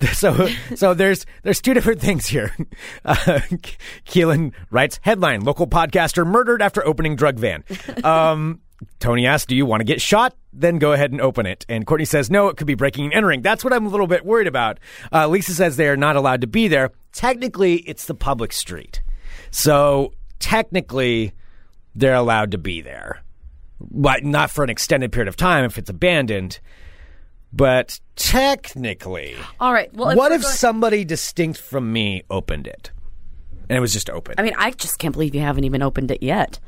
So, 0.12 0.48
so 0.76 0.94
there's 0.94 1.26
there's 1.42 1.60
two 1.60 1.74
different 1.74 2.00
things 2.00 2.26
here. 2.26 2.54
Uh, 3.04 3.40
Keelan 4.06 4.52
writes 4.70 5.00
headline: 5.02 5.40
Local 5.40 5.66
podcaster 5.66 6.24
murdered 6.24 6.62
after 6.62 6.86
opening 6.86 7.16
drug 7.16 7.36
van. 7.36 7.64
Um, 8.04 8.60
Tony 9.00 9.26
asks, 9.26 9.46
"Do 9.46 9.56
you 9.56 9.66
want 9.66 9.80
to 9.80 9.84
get 9.84 10.00
shot? 10.00 10.36
Then 10.52 10.78
go 10.78 10.92
ahead 10.92 11.10
and 11.10 11.20
open 11.20 11.46
it." 11.46 11.66
And 11.68 11.84
Courtney 11.84 12.04
says, 12.04 12.30
"No, 12.30 12.46
it 12.46 12.56
could 12.56 12.68
be 12.68 12.76
breaking 12.76 13.06
and 13.06 13.14
entering." 13.14 13.42
That's 13.42 13.64
what 13.64 13.72
I'm 13.72 13.86
a 13.86 13.88
little 13.88 14.06
bit 14.06 14.24
worried 14.24 14.46
about. 14.46 14.78
Uh, 15.12 15.26
Lisa 15.26 15.52
says 15.52 15.76
they 15.76 15.88
are 15.88 15.96
not 15.96 16.14
allowed 16.14 16.42
to 16.42 16.46
be 16.46 16.68
there. 16.68 16.92
Technically, 17.12 17.78
it's 17.78 18.06
the 18.06 18.14
public 18.14 18.52
street, 18.52 19.02
so 19.50 20.12
technically 20.38 21.32
they're 21.98 22.14
allowed 22.14 22.52
to 22.52 22.58
be 22.58 22.80
there, 22.80 23.22
but 23.80 24.24
not 24.24 24.50
for 24.50 24.64
an 24.64 24.70
extended 24.70 25.12
period 25.12 25.28
of 25.28 25.36
time 25.36 25.64
if 25.64 25.78
it's 25.78 25.90
abandoned. 25.90 26.60
But 27.52 28.00
technically, 28.14 29.34
all 29.58 29.72
right. 29.72 29.92
Well, 29.94 30.16
what 30.16 30.32
if 30.32 30.42
going- 30.42 30.54
somebody 30.54 31.04
distinct 31.04 31.60
from 31.60 31.92
me 31.92 32.22
opened 32.30 32.66
it? 32.66 32.90
And 33.68 33.76
it 33.76 33.80
was 33.80 33.92
just 33.92 34.08
open. 34.08 34.34
I 34.38 34.42
mean, 34.42 34.54
I 34.56 34.70
just 34.70 34.98
can't 34.98 35.12
believe 35.12 35.34
you 35.34 35.42
haven't 35.42 35.64
even 35.64 35.82
opened 35.82 36.10
it 36.10 36.22
yet. 36.22 36.58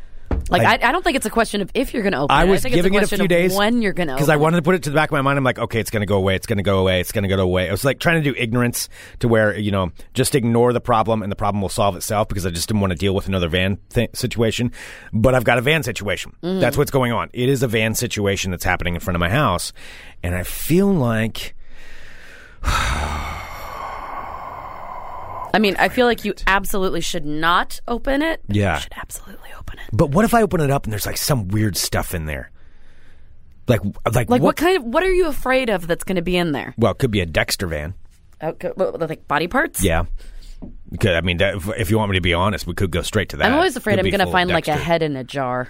Like, 0.48 0.62
I, 0.62 0.88
I 0.88 0.92
don't 0.92 1.02
think 1.02 1.16
it's 1.16 1.26
a 1.26 1.30
question 1.30 1.60
of 1.60 1.70
if 1.74 1.92
you're 1.92 2.02
going 2.02 2.12
to 2.12 2.20
open 2.20 2.34
I 2.34 2.44
it. 2.44 2.48
was 2.48 2.60
I 2.60 2.62
think 2.62 2.74
giving 2.76 2.94
it 2.94 3.02
it's 3.02 3.12
a 3.12 3.16
a 3.16 3.18
few 3.18 3.28
question 3.28 3.42
days 3.42 3.52
of 3.52 3.58
when 3.58 3.82
you're 3.82 3.92
going 3.92 4.08
to 4.08 4.14
because 4.14 4.28
I 4.28 4.36
wanted 4.36 4.56
to 4.56 4.62
put 4.62 4.74
it 4.74 4.82
to 4.84 4.90
the 4.90 4.94
back 4.94 5.10
of 5.10 5.12
my 5.12 5.22
mind. 5.22 5.38
I'm 5.38 5.44
like, 5.44 5.58
okay, 5.58 5.80
it's 5.80 5.90
going 5.90 6.00
to 6.02 6.06
go 6.06 6.16
away. 6.16 6.36
It's 6.36 6.46
going 6.46 6.56
to 6.58 6.62
go 6.62 6.78
away. 6.78 7.00
It's 7.00 7.12
going 7.12 7.22
to 7.22 7.28
go 7.28 7.40
away. 7.40 7.68
I 7.68 7.70
was 7.72 7.84
like 7.84 7.98
trying 8.00 8.22
to 8.22 8.32
do 8.32 8.36
ignorance 8.38 8.88
to 9.20 9.28
where 9.28 9.56
you 9.56 9.70
know 9.70 9.92
just 10.14 10.34
ignore 10.34 10.72
the 10.72 10.80
problem 10.80 11.22
and 11.22 11.30
the 11.30 11.36
problem 11.36 11.62
will 11.62 11.68
solve 11.68 11.96
itself 11.96 12.28
because 12.28 12.46
I 12.46 12.50
just 12.50 12.68
didn't 12.68 12.80
want 12.80 12.92
to 12.92 12.98
deal 12.98 13.14
with 13.14 13.28
another 13.28 13.48
van 13.48 13.78
th- 13.90 14.10
situation. 14.14 14.72
But 15.12 15.34
I've 15.34 15.44
got 15.44 15.58
a 15.58 15.62
van 15.62 15.82
situation. 15.82 16.36
Mm-hmm. 16.42 16.60
That's 16.60 16.76
what's 16.76 16.90
going 16.90 17.12
on. 17.12 17.30
It 17.32 17.48
is 17.48 17.62
a 17.62 17.68
van 17.68 17.94
situation 17.94 18.50
that's 18.50 18.64
happening 18.64 18.94
in 18.94 19.00
front 19.00 19.16
of 19.16 19.20
my 19.20 19.30
house, 19.30 19.72
and 20.22 20.34
I 20.34 20.42
feel 20.42 20.92
like 20.92 21.54
I 25.52 25.58
mean, 25.58 25.76
I 25.78 25.88
feel 25.88 26.06
like 26.06 26.24
you 26.24 26.34
absolutely 26.46 27.00
should 27.00 27.26
not 27.26 27.80
open 27.88 28.22
it. 28.22 28.40
but 28.46 28.56
Yeah. 28.56 28.74
You 28.76 28.80
should 28.82 28.94
absolutely 28.96 29.50
open 29.58 29.78
it. 29.78 29.84
But 29.92 30.10
what 30.10 30.24
if 30.24 30.34
I 30.34 30.42
open 30.42 30.60
it 30.60 30.70
up 30.70 30.84
and 30.84 30.92
there's 30.92 31.06
like 31.06 31.16
some 31.16 31.48
weird 31.48 31.76
stuff 31.76 32.14
in 32.14 32.26
there? 32.26 32.50
Like, 33.68 33.80
like, 34.12 34.28
Like, 34.28 34.42
what, 34.42 34.56
kind 34.56 34.76
of, 34.78 34.84
what 34.84 35.02
are 35.02 35.12
you 35.12 35.26
afraid 35.28 35.70
of 35.70 35.86
that's 35.86 36.02
going 36.04 36.16
to 36.16 36.22
be 36.22 36.36
in 36.36 36.52
there? 36.52 36.74
Well, 36.76 36.92
it 36.92 36.98
could 36.98 37.10
be 37.10 37.20
a 37.20 37.26
Dexter 37.26 37.66
van. 37.66 37.94
Oh, 38.40 38.48
okay, 38.48 38.70
what, 38.74 38.98
like 39.08 39.28
body 39.28 39.46
parts? 39.48 39.82
Yeah. 39.84 40.04
Could- 40.98 41.14
I 41.14 41.20
mean, 41.20 41.36
that, 41.38 41.54
if, 41.56 41.68
if 41.78 41.90
you 41.90 41.98
want 41.98 42.10
me 42.10 42.16
to 42.16 42.20
be 42.22 42.34
honest, 42.34 42.66
we 42.66 42.74
could 42.74 42.90
go 42.90 43.02
straight 43.02 43.28
to 43.30 43.36
that. 43.36 43.46
I'm 43.46 43.54
always 43.54 43.76
afraid 43.76 43.92
Could 43.94 44.00
I'm 44.00 44.04
be 44.04 44.10
going 44.10 44.18
to 44.20 44.24
full 44.26 44.30
of 44.30 44.32
find 44.32 44.50
like 44.50 44.64
a 44.64 44.72
Dexter. 44.72 44.84
head 44.84 45.02
in 45.02 45.16
a 45.16 45.24
jar. 45.24 45.68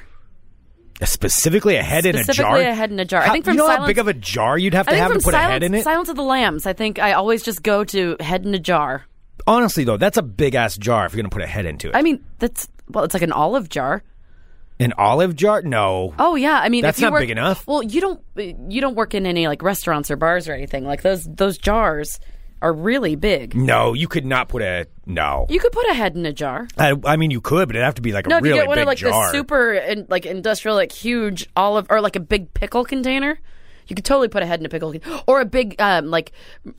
Specifically, 1.02 1.76
a 1.76 1.82
head 1.82 2.04
in 2.04 2.14
a 2.14 2.18
jar. 2.18 2.24
Specifically 2.34 2.64
a 2.66 2.74
head 2.74 2.90
in 2.90 3.00
a 3.00 3.04
jar. 3.06 3.22
I 3.22 3.26
How- 3.26 3.32
think 3.32 3.44
from 3.46 3.54
you 3.54 3.58
know 3.58 3.66
how 3.68 3.74
Silence- 3.76 3.88
big 3.88 3.98
of 3.98 4.08
a 4.08 4.12
jar 4.14 4.58
you'd 4.58 4.74
have 4.74 4.86
I 4.86 4.92
to 4.92 4.96
think 4.96 5.02
have 5.02 5.10
from 5.12 5.20
to 5.20 5.24
put 5.24 5.32
Silence, 5.32 5.48
a 5.48 5.52
head 5.52 5.62
in 5.62 5.74
it. 5.74 5.84
Silence 5.84 6.08
of 6.10 6.16
the 6.16 6.22
Lambs, 6.22 6.66
I 6.66 6.72
think 6.74 6.98
I 6.98 7.12
always 7.12 7.42
just 7.42 7.62
go 7.62 7.84
to 7.84 8.16
head 8.20 8.44
in 8.44 8.54
a 8.54 8.58
jar. 8.58 9.04
Honestly, 9.46 9.84
though, 9.84 9.96
that's 9.96 10.16
a 10.16 10.22
big 10.22 10.54
ass 10.54 10.76
jar 10.76 11.06
if 11.06 11.12
you're 11.12 11.22
going 11.22 11.30
to 11.30 11.34
put 11.34 11.42
a 11.42 11.46
head 11.46 11.66
into 11.66 11.88
it. 11.88 11.96
I 11.96 12.02
mean, 12.02 12.24
that's 12.38 12.68
well, 12.88 13.04
it's 13.04 13.14
like 13.14 13.22
an 13.22 13.32
olive 13.32 13.68
jar. 13.68 14.02
An 14.78 14.94
olive 14.96 15.36
jar? 15.36 15.60
No. 15.62 16.14
Oh 16.18 16.36
yeah, 16.36 16.58
I 16.58 16.70
mean, 16.70 16.82
That's 16.82 16.98
if 16.98 17.02
you 17.02 17.06
not 17.06 17.12
work, 17.12 17.22
big 17.22 17.30
enough. 17.30 17.66
Well, 17.66 17.82
you 17.82 18.00
don't 18.00 18.20
you 18.36 18.80
don't 18.80 18.94
work 18.94 19.14
in 19.14 19.26
any 19.26 19.46
like 19.46 19.62
restaurants 19.62 20.10
or 20.10 20.16
bars 20.16 20.48
or 20.48 20.54
anything. 20.54 20.84
Like 20.84 21.02
those 21.02 21.24
those 21.24 21.58
jars 21.58 22.18
are 22.62 22.72
really 22.72 23.16
big. 23.16 23.54
No, 23.54 23.94
you 23.94 24.08
could 24.08 24.24
not 24.24 24.48
put 24.48 24.62
a. 24.62 24.86
No. 25.06 25.46
You 25.48 25.60
could 25.60 25.72
put 25.72 25.86
a 25.88 25.94
head 25.94 26.16
in 26.16 26.24
a 26.26 26.32
jar. 26.32 26.68
I, 26.78 26.94
I 27.04 27.16
mean, 27.16 27.30
you 27.30 27.40
could, 27.40 27.68
but 27.68 27.76
it'd 27.76 27.84
have 27.84 27.96
to 27.96 28.02
be 28.02 28.12
like 28.12 28.26
a 28.26 28.30
No, 28.30 28.36
if 28.36 28.42
really 28.42 28.56
you 28.56 28.62
get 28.62 28.68
one 28.68 28.76
big 28.76 28.82
of 28.82 28.86
like 28.86 28.98
jar. 28.98 29.26
the 29.26 29.32
super 29.32 29.72
in, 29.74 30.06
like 30.08 30.26
industrial 30.26 30.76
like 30.76 30.92
huge 30.92 31.48
olive 31.56 31.86
or 31.90 32.00
like 32.00 32.16
a 32.16 32.20
big 32.20 32.52
pickle 32.54 32.84
container, 32.84 33.38
you 33.86 33.96
could 33.96 34.04
totally 34.04 34.28
put 34.28 34.42
a 34.42 34.46
head 34.46 34.60
in 34.60 34.66
a 34.66 34.68
pickle 34.68 34.94
or 35.26 35.40
a 35.40 35.44
big 35.44 35.80
um, 35.80 36.06
like 36.06 36.32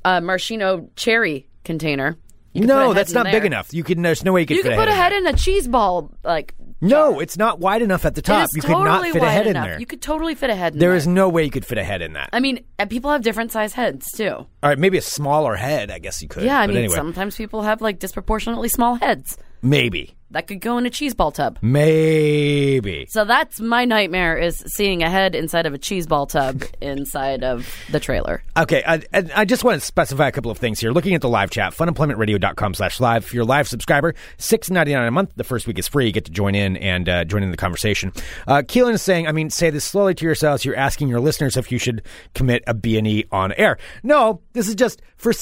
uh, 0.06 0.22
maraschino 0.22 0.90
cherry 0.96 1.48
container. 1.64 2.18
You 2.54 2.62
could 2.62 2.70
put 2.70 2.76
a 2.76 2.80
no, 2.88 2.94
that's 2.94 3.14
not 3.14 3.26
big 3.26 3.46
enough. 3.46 3.74
You 3.74 3.84
can. 3.84 4.02
There's 4.02 4.24
no 4.26 4.34
way 4.34 4.42
you 4.42 4.46
could 4.46 4.58
You 4.58 4.64
fit 4.64 4.70
could 4.70 4.78
a 4.78 4.82
put 4.82 4.88
a 4.90 4.94
head 4.94 5.14
in. 5.14 5.26
in 5.28 5.34
a 5.34 5.38
cheese 5.38 5.68
ball, 5.68 6.12
like. 6.24 6.54
No, 6.84 7.20
it's 7.20 7.38
not 7.38 7.60
wide 7.60 7.82
enough 7.84 8.06
at 8.06 8.16
the 8.16 8.22
top. 8.24 8.50
You 8.56 8.62
totally 8.62 8.76
could 8.80 8.86
not 8.86 9.04
fit 9.14 9.22
a 9.24 9.30
head 9.30 9.48
enough. 9.48 9.66
in 9.66 9.70
there. 9.72 9.80
You 9.80 9.86
could 9.86 10.02
totally 10.02 10.34
fit 10.34 10.50
a 10.50 10.56
head 10.56 10.74
in 10.74 10.80
There 10.80 10.90
there. 10.90 10.98
is 10.98 11.06
no 11.08 11.30
way 11.30 11.44
you 11.44 11.52
could 11.52 11.64
fit 11.66 11.78
a 11.78 11.84
head 11.84 12.02
in 12.02 12.14
that. 12.14 12.30
I 12.34 12.40
mean, 12.40 12.64
people 12.90 13.12
have 13.12 13.22
different 13.22 13.52
size 13.52 13.74
heads 13.74 14.12
too. 14.12 14.30
All 14.32 14.48
right, 14.64 14.80
maybe 14.80 14.98
a 14.98 15.02
smaller 15.02 15.56
head. 15.56 15.92
I 15.92 16.00
guess 16.00 16.22
you 16.24 16.28
could. 16.28 16.44
Yeah, 16.44 16.60
I 16.60 16.66
mean, 16.68 16.78
anyway, 16.78 16.96
sometimes 16.96 17.38
people 17.38 17.62
have 17.62 17.82
like 17.82 18.00
disproportionately 18.00 18.68
small 18.68 18.96
heads 18.96 19.38
maybe, 19.62 20.16
that 20.32 20.48
could 20.48 20.62
go 20.62 20.78
in 20.78 20.86
a 20.86 20.90
cheese 20.90 21.14
ball 21.14 21.32
tub. 21.32 21.60
maybe. 21.62 23.06
So 23.10 23.26
that's 23.26 23.60
my 23.60 23.86
nightmare: 23.86 24.38
is 24.38 24.64
seeing 24.68 25.04
a 25.04 25.10
head 25.10 25.36
inside 25.36 25.66
of 25.66 25.74
a 25.74 25.78
cheese 25.78 26.08
ball 26.08 26.26
tub 26.26 26.64
inside 26.82 27.44
of 27.44 27.74
the 27.92 28.00
trailer. 28.00 28.42
Okay, 28.56 28.82
I, 28.86 29.02
I 29.36 29.46
just 29.46 29.64
want 29.64 29.80
to 29.80 29.86
specify 29.86 30.28
a 30.28 30.32
couple 30.32 30.50
of 30.50 30.58
things 30.58 30.80
here. 30.80 30.92
Looking 30.92 31.16
at 31.16 31.22
the 31.22 31.30
live 31.30 31.52
chat, 31.52 31.74
funemploymentradio.com 31.74 32.74
slash 32.74 33.00
live. 33.00 33.26
If 33.26 33.34
you're 33.34 33.44
a 33.44 33.46
live 33.46 33.68
subscriber, 33.68 34.16
six 34.38 34.70
ninety 34.70 34.94
nine 34.94 35.08
a 35.08 35.12
month. 35.12 35.34
The 35.36 35.44
first 35.44 35.68
week 35.68 35.78
is 35.78 35.88
free. 35.88 36.06
You 36.08 36.14
get 36.14 36.26
to 36.26 36.32
join 36.32 36.56
in 36.56 36.78
and 36.78 37.10
uh, 37.10 37.26
join 37.26 37.44
in 37.44 37.52
the 37.52 37.58
conversation. 37.58 38.14
Uh, 38.48 38.62
Keelan 38.62 38.94
is 38.94 39.02
saying, 39.02 39.28
I 39.28 39.34
mean, 39.34 39.50
say 39.50 39.70
this 39.70 39.84
slowly 39.84 40.14
to 40.16 40.26
yourselves. 40.26 40.64
You're 40.64 40.78
asking 40.78 41.10
your 41.10 41.20
listeners 41.20 41.58
if 41.58 41.72
you 41.72 41.78
should 41.78 42.04
commit 42.34 42.64
a 42.68 42.74
B&E 42.74 43.26
on 43.32 43.52
air. 43.54 43.78
No, 44.04 44.42
this 44.54 44.70
is 44.70 44.76
just 44.76 45.02
for 45.18 45.34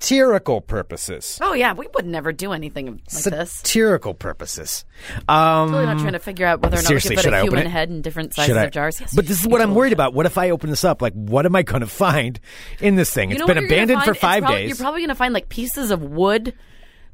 satirical 0.00 0.60
purposes. 0.60 1.38
Oh 1.42 1.52
yeah, 1.52 1.72
we 1.74 1.86
would 1.94 2.06
never 2.06 2.32
do 2.32 2.52
anything 2.52 3.00
like 3.12 3.24
this. 3.24 3.52
Satirical 3.52 4.14
purposes. 4.14 4.84
Um, 5.28 5.68
Totally 5.68 5.86
not 5.86 5.98
trying 6.00 6.12
to 6.14 6.18
figure 6.18 6.46
out 6.46 6.60
whether 6.62 6.78
or 6.78 6.82
not 6.82 6.90
we 6.92 7.00
should 7.00 7.16
put 7.16 7.26
I 7.26 7.38
a 7.38 7.40
open 7.40 7.50
human 7.52 7.66
it? 7.66 7.70
head 7.70 7.90
in 7.90 8.02
different 8.02 8.34
sizes 8.34 8.48
should 8.48 8.56
I? 8.56 8.64
of 8.64 8.70
jars. 8.72 9.00
Yes, 9.00 9.14
but 9.14 9.26
this 9.26 9.36
is 9.38 9.42
should. 9.42 9.52
what 9.52 9.60
I'm 9.60 9.74
worried 9.74 9.92
about. 9.92 10.14
What 10.14 10.26
if 10.26 10.38
I 10.38 10.50
open 10.50 10.70
this 10.70 10.84
up? 10.84 11.02
Like, 11.02 11.12
what 11.12 11.44
am 11.46 11.54
I 11.54 11.62
going 11.62 11.80
to 11.82 11.86
find 11.86 12.40
in 12.80 12.94
this 12.96 13.12
thing? 13.12 13.30
You 13.30 13.36
It's 13.36 13.44
been 13.46 13.48
what 13.48 13.60
you're 13.60 13.68
gonna 13.68 13.74
abandoned 13.76 13.96
find? 13.98 14.04
for 14.06 14.12
It's 14.12 14.20
five 14.20 14.42
prob- 14.42 14.54
days. 14.54 14.68
You're 14.68 14.76
probably 14.76 15.00
going 15.00 15.08
to 15.10 15.14
find 15.14 15.34
like 15.34 15.48
pieces 15.48 15.90
of 15.90 16.02
wood, 16.02 16.54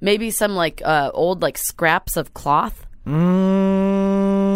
maybe 0.01 0.31
some 0.31 0.55
like 0.55 0.81
uh, 0.85 1.11
old 1.12 1.42
like 1.42 1.59
scraps 1.59 2.16
of 2.16 2.35
cloth, 2.35 2.83
Mm, 3.07 3.95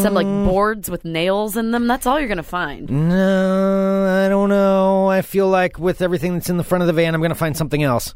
some 0.03 0.15
like 0.15 0.27
boards 0.27 0.91
with 0.91 1.05
nails 1.05 1.57
in 1.57 1.71
them. 1.71 1.87
That's 1.87 2.07
all 2.07 2.19
you're 2.19 2.29
going 2.29 2.37
to 2.39 2.43
find. 2.43 2.91
No, 2.91 4.25
I 4.27 4.29
don't 4.29 4.49
know. 4.49 5.09
I 5.09 5.23
feel 5.23 5.49
like 5.49 5.79
with 5.79 6.03
everything 6.03 6.35
that's 6.35 6.51
in 6.51 6.57
the 6.57 6.65
front 6.65 6.83
of 6.83 6.87
the 6.87 6.93
van, 6.93 7.15
I'm 7.15 7.21
going 7.21 7.31
to 7.31 7.35
find 7.35 7.57
something 7.57 7.83
else. 7.83 8.15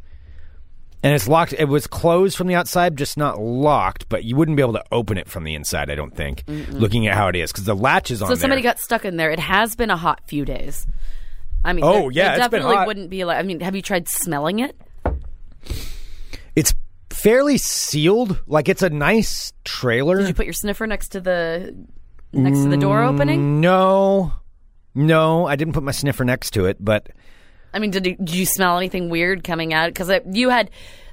And 1.03 1.15
it's 1.15 1.29
locked. 1.29 1.53
It 1.53 1.67
was 1.67 1.87
closed 1.87 2.35
from 2.37 2.47
the 2.47 2.55
outside, 2.55 2.97
just 2.97 3.19
not 3.19 3.39
locked. 3.39 4.09
But 4.09 4.25
you 4.25 4.37
wouldn't 4.37 4.57
be 4.57 4.63
able 4.63 4.73
to 4.73 4.85
open 4.91 5.19
it 5.19 5.29
from 5.29 5.45
the 5.45 5.55
inside. 5.55 5.91
I 5.91 5.95
don't 5.95 6.15
think. 6.17 6.45
Looking 6.71 7.07
at 7.07 7.15
how 7.15 7.29
it 7.29 7.37
is, 7.37 7.53
because 7.53 7.65
the 7.65 7.75
latch 7.77 8.11
is 8.11 8.23
on. 8.23 8.29
So 8.29 8.35
somebody 8.37 8.63
there. 8.63 8.73
got 8.73 8.81
stuck 8.81 9.05
in 9.05 9.19
there. 9.19 9.31
It 9.31 9.39
has 9.39 9.77
been 9.77 9.91
a 9.91 9.97
hot 9.99 10.23
few 10.27 10.47
days. 10.47 10.87
I 11.63 11.75
mean, 11.75 11.85
Oh, 11.85 12.09
yeah, 12.09 12.25
there 12.25 12.33
it's 12.33 12.49
been 12.49 12.61
definitely 12.61 12.77
hot. 12.77 12.87
wouldn't 12.87 13.11
be 13.11 13.25
like. 13.25 13.37
I 13.39 13.43
mean, 13.43 13.61
have 13.61 13.77
you 13.77 13.83
tried 13.83 14.09
smelling 14.09 14.61
it? 14.61 14.81
It's 16.57 16.75
fairly 17.25 17.57
sealed. 17.59 18.39
Like 18.47 18.69
it's 18.69 18.83
a 18.83 18.91
nice 18.91 19.53
trailer. 19.65 20.19
Did 20.19 20.29
you 20.29 20.35
put 20.35 20.47
your 20.47 20.53
sniffer 20.53 20.87
next 20.87 21.09
to 21.11 21.21
the 21.21 21.75
next 22.33 22.63
to 22.63 22.69
the 22.69 22.77
door 22.77 23.01
mm, 23.01 23.13
opening? 23.15 23.61
no, 23.61 24.33
no, 24.95 25.47
I 25.47 25.57
didn't 25.57 25.75
put 25.75 25.83
my 25.83 25.93
sniffer 25.93 26.25
next 26.25 26.51
to 26.53 26.67
it, 26.67 26.77
but 26.79 27.09
I 27.73 27.79
mean, 27.81 27.91
did 27.91 28.07
you, 28.07 28.17
did 28.17 28.35
you 28.35 28.47
smell 28.47 28.77
anything 28.79 29.09
weird 29.09 29.43
coming 29.43 29.73
out? 29.75 29.89
Because 29.89 30.11
you 30.31 30.51
had 30.51 30.71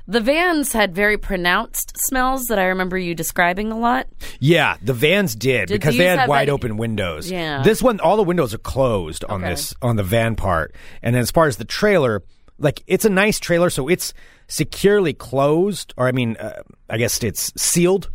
the 0.07 0.19
vans 0.19 0.73
had 0.73 0.93
very 0.93 1.17
pronounced 1.17 1.93
smells 2.07 2.45
that 2.47 2.59
I 2.59 2.65
remember 2.65 2.97
you 2.97 3.15
describing 3.15 3.71
a 3.71 3.79
lot. 3.79 4.07
Yeah, 4.39 4.75
the 4.81 4.93
vans 4.93 5.35
did, 5.35 5.67
Did 5.69 5.79
because 5.79 5.95
they 5.95 6.05
had 6.05 6.27
wide 6.27 6.43
any- 6.43 6.51
open 6.51 6.77
windows. 6.77 7.31
Yeah. 7.31 7.63
This 7.63 7.81
one, 7.81 7.99
all 8.01 8.17
the 8.17 8.23
windows 8.23 8.53
are 8.53 8.57
closed 8.59 9.23
on 9.25 9.41
Okay. 9.41 9.51
this 9.53 9.73
on 9.81 9.95
the 9.95 10.03
van 10.03 10.35
part, 10.35 10.75
and 11.01 11.15
as 11.15 11.31
far 11.31 11.47
as 11.47 11.57
the 11.57 11.65
trailer, 11.65 12.21
like 12.59 12.83
it's 12.85 13.05
a 13.05 13.09
nice 13.09 13.39
trailer, 13.39 13.69
so 13.69 13.87
it's 13.87 14.13
securely 14.51 15.13
closed, 15.13 15.93
or 15.97 16.07
I 16.07 16.11
mean, 16.11 16.35
uh, 16.37 16.61
I 16.89 16.97
guess 16.97 17.23
it's 17.23 17.53
sealed. 17.55 18.09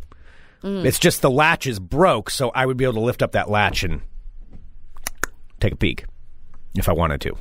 Mm. 0.63 0.85
It's 0.85 0.99
just 0.99 1.23
the 1.23 1.31
latch 1.31 1.67
is 1.67 1.81
broke, 1.81 2.31
so 2.31 2.51
I 2.51 2.67
would 2.67 2.77
be 2.77 2.85
able 2.85 2.95
to 2.95 3.01
lift 3.01 3.23
up 3.23 3.33
that 3.33 3.51
latch 3.51 3.83
and 3.83 4.03
take 5.61 5.73
a 5.73 5.77
peek 5.77 6.05
if 6.75 6.89
I 6.89 6.93
wanted 6.93 7.23
to, 7.23 7.37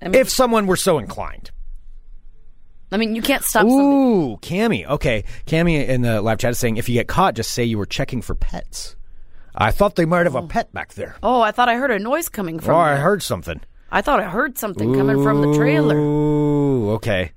I 0.00 0.08
mean, 0.08 0.14
if 0.14 0.30
someone 0.30 0.66
were 0.66 0.76
so 0.76 0.98
inclined. 0.98 1.50
I 2.92 2.98
mean, 2.98 3.16
you 3.16 3.22
can't 3.22 3.42
stop. 3.42 3.66
Ooh, 3.66 4.36
Cammy. 4.36 4.86
Okay, 4.86 5.24
Cammy 5.46 5.86
in 5.86 6.02
the 6.02 6.22
live 6.22 6.38
chat 6.38 6.52
is 6.52 6.58
saying 6.58 6.76
if 6.76 6.88
you 6.88 6.94
get 6.94 7.08
caught, 7.08 7.34
just 7.34 7.52
say 7.52 7.64
you 7.64 7.78
were 7.78 7.86
checking 7.86 8.22
for 8.22 8.36
pets. 8.36 8.94
I 9.56 9.72
thought 9.72 9.96
they 9.96 10.04
might 10.04 10.26
have 10.26 10.36
a 10.36 10.46
pet 10.46 10.72
back 10.72 10.94
there. 10.94 11.16
Oh, 11.22 11.40
I 11.40 11.50
thought 11.50 11.68
I 11.68 11.76
heard 11.76 11.90
a 11.90 11.98
noise 11.98 12.28
coming 12.28 12.60
from. 12.60 12.76
Oh, 12.76 12.78
I 12.78 12.96
heard 12.96 13.22
something. 13.22 13.60
I 13.90 14.02
thought 14.02 14.20
I 14.20 14.28
heard 14.28 14.56
something 14.58 14.94
coming 14.94 15.22
from 15.22 15.40
the 15.40 15.56
trailer. 15.56 15.96
Ooh, 15.96 16.90
okay. 16.92 17.32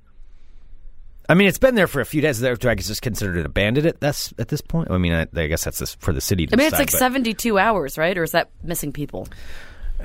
I 1.30 1.34
mean, 1.34 1.46
it's 1.46 1.58
been 1.58 1.76
there 1.76 1.86
for 1.86 2.00
a 2.00 2.04
few 2.04 2.20
days. 2.20 2.40
Do 2.40 2.68
I 2.68 2.74
just 2.74 3.02
consider 3.02 3.36
it 3.36 3.46
abandoned 3.46 3.86
at 3.86 4.00
this 4.00 4.34
at 4.36 4.48
this 4.48 4.60
point? 4.60 4.90
I 4.90 4.98
mean, 4.98 5.12
I, 5.12 5.28
I 5.36 5.46
guess 5.46 5.62
that's 5.62 5.78
this, 5.78 5.94
for 5.94 6.12
the 6.12 6.20
city. 6.20 6.46
To 6.48 6.54
I 6.54 6.56
mean, 6.56 6.66
it's 6.66 6.76
like 6.76 6.90
but 6.90 6.98
72 6.98 7.56
hours, 7.56 7.96
right? 7.96 8.18
Or 8.18 8.24
is 8.24 8.32
that 8.32 8.50
missing 8.64 8.92
people? 8.92 9.28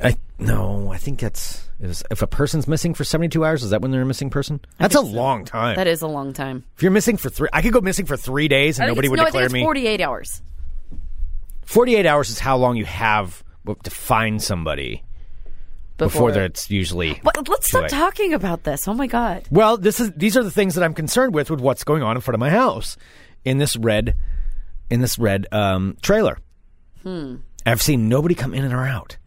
I, 0.03 0.17
no, 0.37 0.91
I 0.91 0.97
think 0.97 1.19
that's 1.19 1.67
if 1.79 2.21
a 2.21 2.27
person's 2.27 2.67
missing 2.67 2.93
for 2.93 3.03
seventy 3.03 3.29
two 3.29 3.43
hours. 3.43 3.63
Is 3.63 3.71
that 3.71 3.81
when 3.81 3.89
they're 3.89 4.03
a 4.03 4.05
missing 4.05 4.29
person? 4.29 4.59
That's 4.77 4.93
a 4.93 5.01
long 5.01 5.45
time. 5.45 5.77
That 5.77 5.87
is 5.87 6.03
a 6.03 6.07
long 6.07 6.31
time. 6.31 6.63
if 6.75 6.83
you're 6.83 6.91
missing 6.91 7.17
for 7.17 7.29
three, 7.31 7.49
I 7.51 7.63
could 7.63 7.73
go 7.73 7.81
missing 7.81 8.05
for 8.05 8.17
three 8.17 8.47
days 8.47 8.77
and 8.77 8.87
nobody 8.87 9.09
would 9.09 9.17
no, 9.17 9.25
declare 9.25 9.49
me. 9.49 9.63
48 9.63 10.01
hours. 10.01 10.43
Forty 11.63 11.95
eight 11.95 12.05
hours 12.05 12.29
is 12.29 12.37
how 12.37 12.57
long 12.57 12.77
you 12.77 12.85
have 12.85 13.43
to 13.83 13.89
find 13.89 14.43
somebody 14.43 15.03
before, 15.97 16.29
Before, 16.29 16.43
it's 16.43 16.69
usually. 16.69 17.21
Let's 17.23 17.67
stop 17.67 17.83
late. 17.83 17.91
talking 17.91 18.33
about 18.33 18.63
this. 18.63 18.87
Oh 18.87 18.93
my 18.93 19.07
god. 19.07 19.45
Well, 19.49 19.77
this 19.77 19.99
is 19.99 20.11
these 20.11 20.35
are 20.35 20.43
the 20.43 20.51
things 20.51 20.75
that 20.75 20.83
I'm 20.83 20.93
concerned 20.93 21.33
with 21.33 21.49
with 21.49 21.61
what's 21.61 21.83
going 21.83 22.03
on 22.03 22.15
in 22.17 22.21
front 22.21 22.35
of 22.35 22.39
my 22.39 22.49
house 22.49 22.97
in 23.45 23.57
this 23.59 23.77
red 23.77 24.15
in 24.89 25.01
this 25.01 25.17
red 25.17 25.47
um, 25.51 25.97
trailer. 26.01 26.37
Hmm. 27.03 27.37
I've 27.65 27.81
seen 27.81 28.09
nobody 28.09 28.35
come 28.35 28.53
in 28.53 28.63
and 28.63 28.73
or 28.73 28.85
out. 28.85 29.17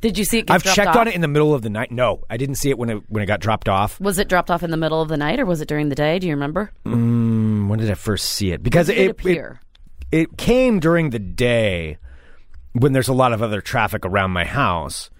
Did 0.00 0.16
you 0.18 0.24
see 0.24 0.38
it? 0.38 0.46
Get 0.46 0.54
I've 0.54 0.64
checked 0.64 0.88
off? 0.88 0.96
on 0.96 1.08
it 1.08 1.14
in 1.14 1.20
the 1.20 1.28
middle 1.28 1.54
of 1.54 1.62
the 1.62 1.70
night. 1.70 1.90
No, 1.92 2.24
I 2.30 2.38
didn't 2.38 2.54
see 2.56 2.70
it 2.70 2.78
when 2.78 2.90
it 2.90 3.02
when 3.08 3.22
it 3.22 3.26
got 3.26 3.40
dropped 3.40 3.68
off. 3.68 4.00
Was 4.00 4.18
it 4.18 4.28
dropped 4.28 4.50
off 4.50 4.62
in 4.62 4.70
the 4.70 4.76
middle 4.76 5.00
of 5.02 5.08
the 5.08 5.16
night 5.16 5.38
or 5.38 5.46
was 5.46 5.60
it 5.60 5.68
during 5.68 5.90
the 5.90 5.94
day? 5.94 6.18
Do 6.18 6.26
you 6.26 6.34
remember? 6.34 6.72
Mm, 6.86 7.68
when 7.68 7.78
did 7.78 7.90
I 7.90 7.94
first 7.94 8.30
see 8.30 8.50
it? 8.52 8.62
Because 8.62 8.88
it, 8.88 8.98
it 8.98 9.10
appear? 9.10 9.60
it 10.10 10.22
it 10.22 10.36
came 10.38 10.80
during 10.80 11.10
the 11.10 11.18
day 11.18 11.98
when 12.72 12.92
there's 12.92 13.08
a 13.08 13.12
lot 13.12 13.32
of 13.32 13.42
other 13.42 13.60
traffic 13.60 14.04
around 14.06 14.30
my 14.32 14.44
house. 14.44 15.10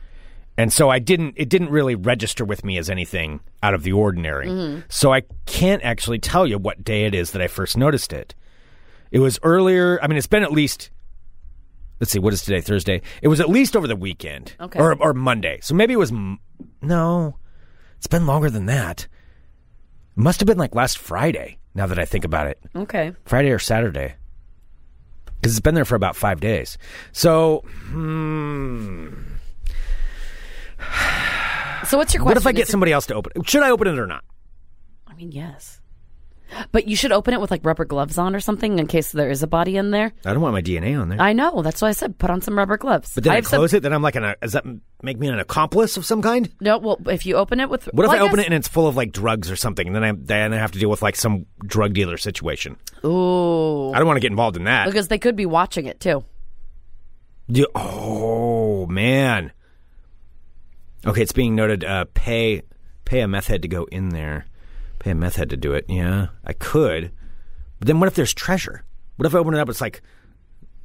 And 0.60 0.70
so 0.70 0.90
I 0.90 0.98
didn't 0.98 1.34
it 1.38 1.48
didn't 1.48 1.70
really 1.70 1.94
register 1.94 2.44
with 2.44 2.66
me 2.66 2.76
as 2.76 2.90
anything 2.90 3.40
out 3.62 3.72
of 3.72 3.82
the 3.82 3.92
ordinary. 3.92 4.46
Mm-hmm. 4.46 4.80
So 4.90 5.10
I 5.10 5.22
can't 5.46 5.82
actually 5.82 6.18
tell 6.18 6.46
you 6.46 6.58
what 6.58 6.84
day 6.84 7.06
it 7.06 7.14
is 7.14 7.30
that 7.30 7.40
I 7.40 7.46
first 7.46 7.78
noticed 7.78 8.12
it. 8.12 8.34
It 9.10 9.20
was 9.20 9.38
earlier, 9.42 9.98
I 10.02 10.06
mean 10.06 10.18
it's 10.18 10.26
been 10.26 10.42
at 10.42 10.52
least 10.52 10.90
Let's 11.98 12.12
see, 12.12 12.18
what 12.18 12.34
is 12.34 12.42
today? 12.42 12.60
Thursday. 12.60 13.00
It 13.22 13.28
was 13.28 13.40
at 13.40 13.48
least 13.48 13.74
over 13.74 13.86
the 13.86 13.96
weekend. 13.96 14.54
Okay. 14.60 14.78
Or 14.78 14.94
or 15.00 15.14
Monday. 15.14 15.60
So 15.62 15.74
maybe 15.74 15.94
it 15.94 15.98
was 15.98 16.12
no. 16.82 17.36
It's 17.96 18.06
been 18.06 18.26
longer 18.26 18.50
than 18.50 18.66
that. 18.66 19.06
It 20.16 20.20
must 20.20 20.40
have 20.40 20.46
been 20.46 20.58
like 20.58 20.74
last 20.74 20.98
Friday, 20.98 21.58
now 21.74 21.86
that 21.86 21.98
I 21.98 22.04
think 22.04 22.24
about 22.24 22.48
it. 22.48 22.60
Okay. 22.76 23.14
Friday 23.24 23.50
or 23.50 23.58
Saturday. 23.58 24.16
Because 25.40 25.52
it's 25.52 25.60
been 25.60 25.74
there 25.74 25.86
for 25.86 25.94
about 25.94 26.16
five 26.16 26.40
days. 26.40 26.76
So, 27.12 27.64
hmm, 27.88 29.12
So 31.86 31.96
what's 31.98 32.14
your 32.14 32.22
question? 32.22 32.24
what 32.24 32.36
if 32.36 32.46
I 32.46 32.52
get 32.52 32.62
Is 32.64 32.68
somebody 32.68 32.92
else 32.92 33.06
to 33.06 33.14
open 33.14 33.32
it? 33.36 33.48
Should 33.48 33.62
I 33.62 33.70
open 33.70 33.88
it 33.88 33.98
or 33.98 34.06
not? 34.06 34.24
I 35.06 35.14
mean, 35.14 35.32
yes. 35.32 35.80
But 36.72 36.88
you 36.88 36.96
should 36.96 37.12
open 37.12 37.32
it 37.32 37.40
with 37.40 37.50
like 37.52 37.64
rubber 37.64 37.84
gloves 37.84 38.18
on 38.18 38.34
or 38.34 38.40
something 38.40 38.78
in 38.80 38.86
case 38.88 39.12
there 39.12 39.30
is 39.30 39.42
a 39.42 39.46
body 39.46 39.76
in 39.76 39.92
there. 39.92 40.12
I 40.24 40.32
don't 40.32 40.42
want 40.42 40.52
my 40.52 40.62
DNA 40.62 41.00
on 41.00 41.08
there. 41.08 41.20
I 41.20 41.32
know. 41.32 41.62
That's 41.62 41.80
why 41.80 41.88
I 41.88 41.92
said 41.92 42.18
put 42.18 42.28
on 42.28 42.40
some 42.42 42.58
rubber 42.58 42.76
gloves. 42.76 43.12
but 43.14 43.22
then 43.24 43.32
I, 43.32 43.36
have 43.36 43.46
some- 43.46 43.58
close 43.58 43.72
it, 43.72 43.82
then 43.84 43.92
I'm 43.92 44.02
like, 44.02 44.16
an, 44.16 44.34
does 44.42 44.52
that 44.54 44.64
make 45.02 45.16
me 45.18 45.28
an 45.28 45.38
accomplice 45.38 45.96
of 45.96 46.04
some 46.04 46.20
kind? 46.22 46.52
No, 46.60 46.78
well, 46.78 46.98
if 47.06 47.24
you 47.24 47.36
open 47.36 47.60
it 47.60 47.70
with 47.70 47.84
What 47.92 48.04
if 48.04 48.10
well, 48.10 48.18
I, 48.20 48.24
open 48.24 48.36
guess- 48.36 48.46
it 48.46 48.46
and 48.46 48.54
it's 48.54 48.66
full 48.68 48.88
of 48.88 48.96
like 48.96 49.12
drugs 49.12 49.48
or 49.48 49.54
something, 49.56 49.86
and 49.86 49.94
then 49.94 50.02
I 50.02 50.12
then 50.12 50.52
I 50.52 50.56
have 50.58 50.72
to 50.72 50.78
deal 50.80 50.90
with 50.90 51.02
like 51.02 51.14
some 51.14 51.46
drug 51.64 51.94
dealer 51.94 52.16
situation? 52.16 52.76
Ooh, 53.04 53.92
I 53.92 53.98
don't 53.98 54.08
want 54.08 54.16
to 54.16 54.20
get 54.20 54.32
involved 54.32 54.56
in 54.56 54.64
that. 54.64 54.86
because 54.86 55.06
they 55.08 55.18
could 55.18 55.36
be 55.36 55.46
watching 55.46 55.86
it 55.86 56.00
too. 56.00 56.24
Do- 57.48 57.68
oh 57.76 58.86
man. 58.86 59.52
Okay, 61.06 61.22
it's 61.22 61.32
being 61.32 61.54
noted. 61.54 61.84
Uh, 61.84 62.04
pay 62.14 62.62
pay 63.04 63.20
a 63.20 63.28
meth 63.28 63.46
head 63.46 63.62
to 63.62 63.68
go 63.68 63.84
in 63.84 64.10
there. 64.10 64.46
Pay 64.98 65.10
a 65.10 65.14
meth 65.14 65.36
head 65.36 65.50
to 65.50 65.56
do 65.56 65.72
it. 65.72 65.86
Yeah, 65.88 66.28
I 66.44 66.52
could. 66.52 67.10
But 67.78 67.88
then 67.88 68.00
what 68.00 68.06
if 68.06 68.14
there's 68.14 68.34
treasure? 68.34 68.84
What 69.16 69.26
if 69.26 69.34
I 69.34 69.38
open 69.38 69.54
it 69.54 69.60
up? 69.60 69.68
It's 69.68 69.80
like 69.80 70.02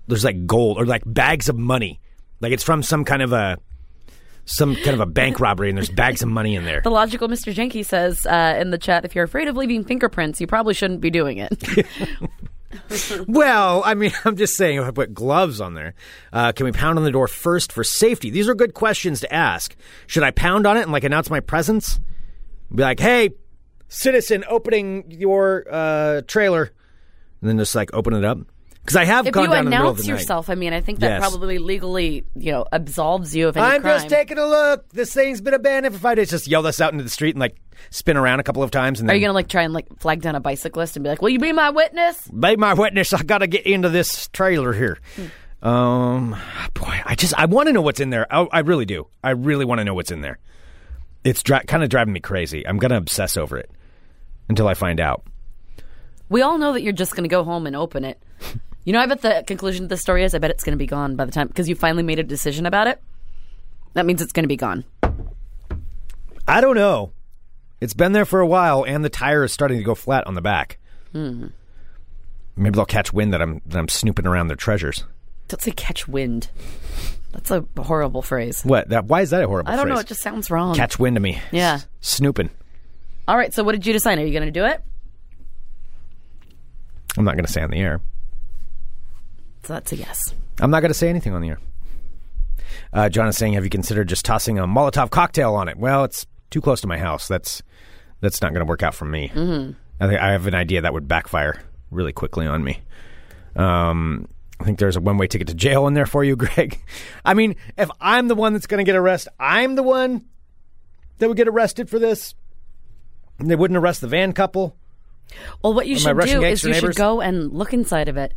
there's 0.08 0.24
like 0.24 0.46
gold 0.46 0.78
or 0.78 0.86
like 0.86 1.04
bags 1.06 1.50
of 1.50 1.58
money. 1.58 2.00
Like 2.40 2.54
it's 2.54 2.64
from 2.64 2.84
some 2.84 3.04
kind 3.04 3.22
of 3.22 3.34
a 3.34 3.58
some 4.46 4.76
kind 4.76 4.94
of 4.94 5.00
a 5.00 5.06
bank 5.06 5.40
robbery, 5.40 5.70
and 5.70 5.78
there's 5.78 5.90
bags 5.90 6.22
of 6.22 6.30
money 6.30 6.56
in 6.56 6.66
there. 6.66 6.82
The 6.82 6.92
logical 6.92 7.28
Mr. 7.28 7.54
Jenke 7.54 7.84
says 7.86 8.26
uh, 8.26 8.58
in 8.60 8.70
the 8.70 8.78
chat, 8.78 9.04
if 9.04 9.16
you're 9.16 9.24
afraid 9.24 9.48
of 9.48 9.58
leaving 9.58 9.84
fingerprints, 9.84 10.40
you 10.40 10.48
probably 10.48 10.74
shouldn't 10.74 11.02
be 11.02 11.10
doing 11.10 11.40
it. 11.40 11.66
Well, 13.28 13.82
I 13.86 13.94
mean, 13.94 14.12
I'm 14.26 14.36
just 14.36 14.56
saying, 14.56 14.78
if 14.80 14.86
I 14.86 14.92
put 14.92 15.14
gloves 15.14 15.62
on 15.62 15.74
there, 15.74 15.94
uh, 16.34 16.52
can 16.52 16.66
we 16.66 16.72
pound 16.72 16.98
on 16.98 17.06
the 17.06 17.12
door 17.12 17.28
first 17.28 17.72
for 17.72 17.84
safety? 17.84 18.30
These 18.30 18.48
are 18.48 18.56
good 18.56 18.74
questions 18.74 19.22
to 19.22 19.34
ask. 19.34 19.76
Should 20.08 20.24
I 20.24 20.32
pound 20.32 20.66
on 20.66 20.78
it 20.78 20.82
and 20.82 20.92
like 20.92 21.04
announce 21.04 21.30
my 21.30 21.40
presence? 21.40 22.00
Be 22.74 22.84
like, 22.84 23.00
hey, 23.00 23.32
citizen 23.88 24.44
opening 24.50 25.06
your 25.10 25.66
uh, 25.70 26.22
trailer 26.28 26.72
and 27.42 27.50
then 27.50 27.58
just 27.58 27.76
like 27.76 27.94
open 27.94 28.14
it 28.14 28.26
up? 28.26 28.40
Because 28.86 28.98
I 28.98 29.06
have 29.06 29.26
If 29.26 29.34
gone 29.34 29.46
you 29.46 29.50
down 29.50 29.60
in 29.60 29.66
the 29.66 29.72
middle 29.72 29.88
of 29.88 29.94
announce 29.96 30.06
the 30.06 30.12
night. 30.14 30.20
yourself, 30.20 30.50
I 30.52 30.54
mean, 30.54 30.72
I 30.72 30.80
think 30.80 31.00
that 31.00 31.08
Yes. 31.08 31.20
probably 31.20 31.58
legally, 31.58 32.24
you 32.36 32.52
know, 32.52 32.66
absolves 32.72 33.36
you 33.36 33.48
of 33.48 33.58
any 33.58 33.66
I'm 33.66 33.82
crime. 33.82 33.96
just 33.96 34.10
taking 34.10 34.38
a 34.38 34.46
look. 34.46 34.88
This 34.90 35.12
thing's 35.12 35.42
been 35.42 35.56
abandoned 35.56 35.96
for 35.96 36.00
five 36.02 36.18
days. 36.18 36.30
Just 36.30 36.48
yell 36.48 36.62
this 36.62 36.80
out 36.80 36.92
into 36.92 37.04
the 37.04 37.10
street 37.10 37.32
and 37.34 37.40
like 37.40 37.56
spin 37.90 38.16
around 38.16 38.42
a 38.42 38.44
couple 38.44 38.62
of 38.62 38.70
times. 38.70 39.00
And 39.00 39.10
Are 39.10 39.14
then, 39.14 39.22
you 39.22 39.26
gonna 39.26 39.34
like 39.34 39.48
try 39.48 39.64
and 39.64 39.74
like 39.74 39.88
flag 40.00 40.22
down 40.22 40.36
a 40.36 40.40
bicyclist 40.40 40.96
and 40.98 41.04
be 41.04 41.10
like, 41.10 41.20
"Will 41.24 41.30
you 41.32 41.40
be 41.40 41.52
my 41.52 41.72
witness?" 41.72 42.28
be 42.30 42.56
my 42.58 42.76
witness. 42.76 43.12
I 43.12 43.24
got 43.24 43.40
to 43.40 43.48
get 43.48 43.66
into 43.66 43.90
this 43.90 44.28
trailer 44.28 44.72
here. 44.72 45.00
Um, 45.64 46.36
boy, 46.76 47.02
I 47.06 47.16
just 47.16 47.34
I 47.40 47.46
want 47.46 47.68
to 47.68 47.74
know 47.74 47.82
what's 47.82 48.00
in 48.00 48.12
there. 48.12 48.28
I, 48.32 48.48
I 48.52 48.60
really 48.60 48.86
do. 48.86 49.08
I 49.24 49.32
really 49.32 49.66
want 49.66 49.80
to 49.80 49.84
know 49.86 49.96
what's 49.96 50.12
in 50.12 50.22
there. 50.22 50.38
It's 51.24 51.42
dri- 51.42 51.64
kind 51.66 51.82
of 51.84 51.90
driving 51.90 52.14
me 52.14 52.20
crazy. 52.20 52.68
I'm 52.68 52.78
gonna 52.78 52.98
obsess 52.98 53.36
over 53.36 53.58
it 53.58 53.72
until 54.48 54.68
I 54.68 54.76
find 54.76 55.00
out. 55.00 55.24
We 56.30 56.42
all 56.44 56.58
know 56.60 56.74
that 56.74 56.84
you're 56.84 56.94
just 56.94 57.16
gonna 57.16 57.28
go 57.28 57.44
home 57.44 57.66
and 57.66 57.76
open 57.76 58.06
it. 58.06 58.22
You 58.86 58.94
know, 58.94 59.00
I 59.00 59.08
bet 59.08 59.22
the 59.22 59.44
conclusion 59.48 59.84
of 59.84 59.90
the 59.90 59.98
story 59.98 60.24
is, 60.24 60.34
I 60.34 60.38
bet 60.38 60.52
it's 60.52 60.64
gonna 60.64 60.78
be 60.78 60.86
gone 60.88 61.16
by 61.16 61.26
the 61.26 61.32
time 61.32 61.48
because 61.48 61.68
you 61.68 61.76
finally 61.76 62.04
made 62.04 62.20
a 62.20 62.24
decision 62.24 62.66
about 62.66 62.88
it. 62.88 63.02
That 63.94 64.06
means 64.06 64.22
it's 64.22 64.32
gonna 64.32 64.48
be 64.48 64.56
gone. 64.58 64.86
I 66.48 66.62
don't 66.62 66.76
know. 66.76 67.12
It's 67.82 67.94
been 67.94 68.12
there 68.14 68.26
for 68.26 68.40
a 68.40 68.48
while, 68.48 68.86
and 68.86 69.04
the 69.04 69.10
tire 69.10 69.44
is 69.44 69.52
starting 69.52 69.78
to 69.80 69.84
go 69.84 69.96
flat 69.96 70.26
on 70.28 70.36
the 70.36 70.42
back. 70.42 70.78
Hmm. 71.12 71.48
Maybe 72.56 72.76
they'll 72.76 72.86
catch 72.86 73.12
wind 73.12 73.34
that 73.34 73.42
I'm 73.42 73.62
that 73.66 73.78
I'm 73.80 73.90
snooping 73.90 74.26
around 74.26 74.48
their 74.48 74.56
treasures. 74.56 75.04
Don't 75.48 75.62
say 75.62 75.72
catch 75.72 76.08
wind. 76.08 76.50
That's 77.32 77.52
a 77.52 77.66
horrible 77.78 78.22
phrase. 78.22 78.64
What? 78.64 78.90
That? 78.90 79.06
Why 79.06 79.22
is 79.22 79.32
that 79.32 79.44
a 79.44 79.48
horrible? 79.48 79.72
I 79.72 79.76
don't 79.76 79.90
know. 79.90 79.98
It 80.00 80.08
just 80.08 80.22
sounds 80.22 80.50
wrong. 80.50 80.74
catch 80.76 80.98
wind 80.98 81.18
of 81.18 81.24
me. 81.24 81.42
Yeah. 81.52 81.76
S- 81.76 81.88
snooping. 82.02 82.50
All 83.28 83.36
right. 83.36 83.54
So, 83.54 83.64
what 83.64 83.74
did 83.74 83.86
you 83.86 83.92
decide? 83.92 84.20
Are 84.20 84.26
you 84.26 84.32
gonna 84.38 84.52
do 84.52 84.64
it? 84.66 84.82
I'm 87.18 87.26
not 87.26 87.36
going 87.36 87.46
to 87.46 87.52
say 87.52 87.62
on 87.62 87.70
the 87.72 87.78
air. 87.78 88.02
So 89.66 89.74
that's 89.74 89.92
a 89.92 89.96
yes. 89.96 90.34
I'm 90.60 90.70
not 90.70 90.82
going 90.82 90.92
to 90.92 90.98
say 90.98 91.10
anything 91.10 91.34
on 91.34 91.42
the 91.42 91.50
air. 91.50 91.60
Uh, 92.94 93.10
John 93.10 93.28
is 93.28 93.36
saying, 93.36 93.54
"Have 93.54 93.64
you 93.64 93.70
considered 93.70 94.08
just 94.08 94.24
tossing 94.24 94.60
a 94.60 94.68
Molotov 94.68 95.10
cocktail 95.10 95.56
on 95.56 95.68
it?" 95.68 95.78
Well, 95.78 96.04
it's 96.04 96.28
too 96.52 96.62
close 96.62 96.82
to 96.82 96.88
my 96.88 96.98
house. 96.98 97.28
That's 97.28 97.64
that's 98.22 98.42
not 98.42 98.54
going 98.54 98.66
to 98.66 98.70
work 98.70 98.84
out 98.84 98.94
for 98.94 99.06
me. 99.06 99.30
Mm-hmm. 99.30 99.72
I 100.00 100.08
think 100.08 100.22
I 100.22 100.32
have 100.32 100.46
an 100.46 100.56
idea 100.56 100.82
that 100.82 100.94
would 100.94 101.08
backfire 101.08 101.62
really 101.90 102.14
quickly 102.14 102.46
on 102.46 102.64
me. 102.64 102.82
Um, 103.56 104.28
I 104.60 104.64
think 104.66 104.80
there's 104.80 104.98
a 104.98 105.02
one-way 105.02 105.28
ticket 105.28 105.48
to 105.48 105.54
jail 105.54 105.88
in 105.88 105.94
there 105.94 106.06
for 106.06 106.24
you, 106.24 106.36
Greg. 106.36 106.80
I 107.24 107.34
mean, 107.34 107.56
if 107.78 107.90
I'm 108.00 108.28
the 108.28 108.36
one 108.36 108.54
that's 108.54 108.68
going 108.68 108.80
to 108.80 108.90
get 108.90 108.96
arrested, 108.96 109.34
I'm 109.40 109.76
the 109.76 109.84
one 109.84 110.26
that 111.18 111.28
would 111.28 111.38
get 111.38 111.48
arrested 111.48 111.90
for 111.90 112.00
this. 112.00 112.36
And 113.40 113.50
they 113.50 113.56
wouldn't 113.56 113.78
arrest 113.78 114.02
the 114.02 114.08
van 114.08 114.34
couple. 114.34 114.78
Well, 115.62 115.74
what 115.74 115.88
you 115.88 115.98
should 115.98 116.20
do 116.20 116.44
is 116.44 116.64
you 116.64 116.72
neighbors? 116.72 116.96
should 116.96 116.96
go 116.96 117.20
and 117.20 117.52
look 117.52 117.74
inside 117.74 118.08
of 118.08 118.18
it. 118.18 118.34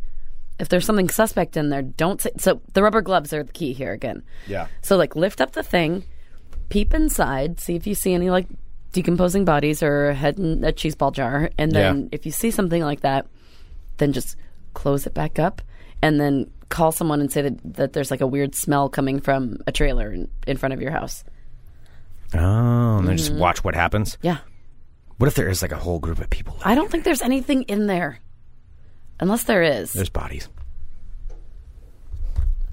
If 0.59 0.69
there's 0.69 0.85
something 0.85 1.09
suspect 1.09 1.55
in 1.57 1.69
there, 1.69 1.81
don't 1.81 2.21
say. 2.21 2.31
So 2.37 2.61
the 2.73 2.83
rubber 2.83 3.01
gloves 3.01 3.31
are 3.33 3.43
the 3.43 3.51
key 3.53 3.73
here 3.73 3.93
again. 3.93 4.23
Yeah. 4.47 4.67
So 4.81 4.97
like 4.97 5.15
lift 5.15 5.39
up 5.41 5.53
the 5.53 5.63
thing, 5.63 6.03
peep 6.69 6.93
inside, 6.93 7.59
see 7.59 7.75
if 7.75 7.87
you 7.87 7.95
see 7.95 8.13
any 8.13 8.29
like 8.29 8.47
decomposing 8.91 9.45
bodies 9.45 9.81
or 9.83 10.09
a 10.09 10.13
head 10.15 10.37
in 10.39 10.63
a 10.63 10.71
cheese 10.71 10.95
ball 10.95 11.11
jar, 11.11 11.49
and 11.57 11.71
then 11.71 12.01
Yeah. 12.03 12.07
if 12.11 12.25
you 12.25 12.31
see 12.31 12.51
something 12.51 12.81
like 12.83 13.01
that, 13.01 13.27
then 13.97 14.11
just 14.13 14.35
close 14.73 15.05
it 15.07 15.13
back 15.13 15.39
up, 15.39 15.61
and 16.01 16.19
then 16.19 16.49
call 16.69 16.91
someone 16.91 17.19
and 17.21 17.31
say 17.31 17.41
that, 17.43 17.73
that 17.75 17.93
there's 17.93 18.11
like 18.11 18.21
a 18.21 18.27
weird 18.27 18.53
smell 18.55 18.89
coming 18.89 19.19
from 19.19 19.57
a 19.67 19.71
trailer 19.71 20.11
in, 20.11 20.27
in 20.47 20.57
front 20.57 20.73
of 20.73 20.81
your 20.81 20.91
house. 20.91 21.23
Oh, 22.33 22.97
and 22.97 23.07
then 23.07 23.17
just 23.17 23.31
Mm-hmm. 23.31 23.39
watch 23.39 23.63
what 23.63 23.75
happens. 23.75 24.17
Yeah. 24.21 24.37
What 25.17 25.27
if 25.27 25.35
there 25.35 25.49
is 25.49 25.61
like 25.61 25.71
a 25.71 25.77
whole 25.77 25.99
group 25.99 26.19
of 26.19 26.29
people? 26.29 26.57
I 26.63 26.75
don't 26.75 26.89
think 26.91 27.03
there's 27.03 27.21
anything 27.21 27.63
in 27.63 27.87
there. 27.87 28.19
Unless 29.19 29.43
there 29.43 29.61
is. 29.61 29.93
There's 29.93 30.09
bodies. 30.09 30.47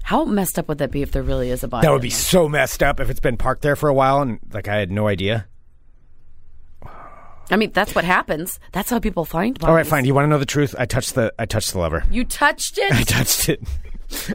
How 0.03 0.23
messed 0.23 0.57
up 0.57 0.69
would 0.69 0.77
that 0.77 0.91
be 0.91 1.01
if 1.01 1.11
there 1.11 1.23
really 1.23 1.49
is 1.49 1.63
a 1.63 1.67
body? 1.67 1.85
That 1.85 1.91
would 1.91 2.01
be 2.01 2.09
so 2.09 2.47
messed 2.47 2.81
up 2.81 3.01
if 3.01 3.09
it's 3.09 3.19
been 3.19 3.35
parked 3.35 3.61
there 3.61 3.75
for 3.75 3.89
a 3.89 3.93
while 3.93 4.21
and 4.21 4.39
like 4.53 4.69
I 4.69 4.77
had 4.77 4.89
no 4.89 5.07
idea. 5.07 5.47
I 7.49 7.55
mean, 7.55 7.71
that's 7.73 7.93
what 7.95 8.05
happens. 8.05 8.59
That's 8.71 8.89
how 8.89 8.99
people 8.99 9.25
find 9.25 9.57
bodies. 9.59 9.69
All 9.69 9.75
right, 9.75 9.85
fine. 9.85 10.05
You 10.05 10.13
want 10.13 10.25
to 10.25 10.29
know 10.29 10.37
the 10.39 10.45
truth? 10.45 10.75
I 10.77 10.85
touched 10.85 11.15
the 11.15 11.33
I 11.37 11.45
touched 11.45 11.73
the 11.73 11.79
lever. 11.79 12.03
You 12.09 12.23
touched 12.23 12.77
it? 12.77 12.91
I 12.93 13.03
touched 13.03 13.49
it. 13.49 13.61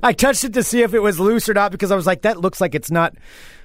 I 0.02 0.12
touched 0.12 0.44
it 0.44 0.52
to 0.54 0.62
see 0.62 0.82
if 0.82 0.92
it 0.92 0.98
was 0.98 1.18
loose 1.18 1.48
or 1.48 1.54
not 1.54 1.72
because 1.72 1.90
I 1.90 1.96
was 1.96 2.06
like, 2.06 2.22
that 2.22 2.38
looks 2.38 2.60
like 2.60 2.74
it's 2.74 2.90
not 2.90 3.14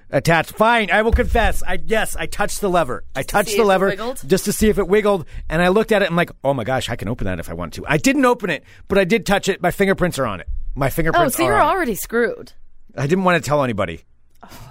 attached. 0.09 0.53
Fine, 0.53 0.91
I 0.91 1.01
will 1.01 1.11
confess. 1.11 1.63
I 1.63 1.79
yes, 1.85 2.15
I 2.15 2.25
touched 2.25 2.61
the 2.61 2.69
lever. 2.69 3.03
I 3.15 3.23
touched 3.23 3.55
the 3.55 3.63
lever 3.63 3.95
just 4.25 4.45
to 4.45 4.51
see 4.51 4.69
if 4.69 4.77
it 4.77 4.87
wiggled, 4.87 5.25
and 5.49 5.61
I 5.61 5.69
looked 5.69 5.91
at 5.91 6.01
it. 6.01 6.05
and 6.05 6.13
I'm 6.13 6.17
like, 6.17 6.31
oh 6.43 6.53
my 6.53 6.63
gosh, 6.63 6.89
I 6.89 6.95
can 6.95 7.07
open 7.07 7.25
that 7.25 7.39
if 7.39 7.49
I 7.49 7.53
want 7.53 7.73
to. 7.73 7.85
I 7.87 7.97
didn't 7.97 8.25
open 8.25 8.49
it, 8.49 8.63
but 8.87 8.97
I 8.97 9.03
did 9.03 9.25
touch 9.25 9.49
it. 9.49 9.61
My 9.61 9.71
fingerprints 9.71 10.19
are 10.19 10.25
on 10.25 10.39
it. 10.39 10.47
My 10.75 10.89
fingerprints 10.89 11.17
are. 11.17 11.25
oh, 11.25 11.29
fingerprints. 11.29 11.37
so 11.37 11.43
are 11.43 11.47
you're 11.47 11.59
on 11.61 11.67
it. 11.67 11.75
already 11.75 11.95
screwed. 11.95 12.53
I 12.95 13.07
didn't 13.07 13.23
want 13.23 13.43
to 13.43 13.47
tell 13.47 13.63
anybody. 13.63 14.03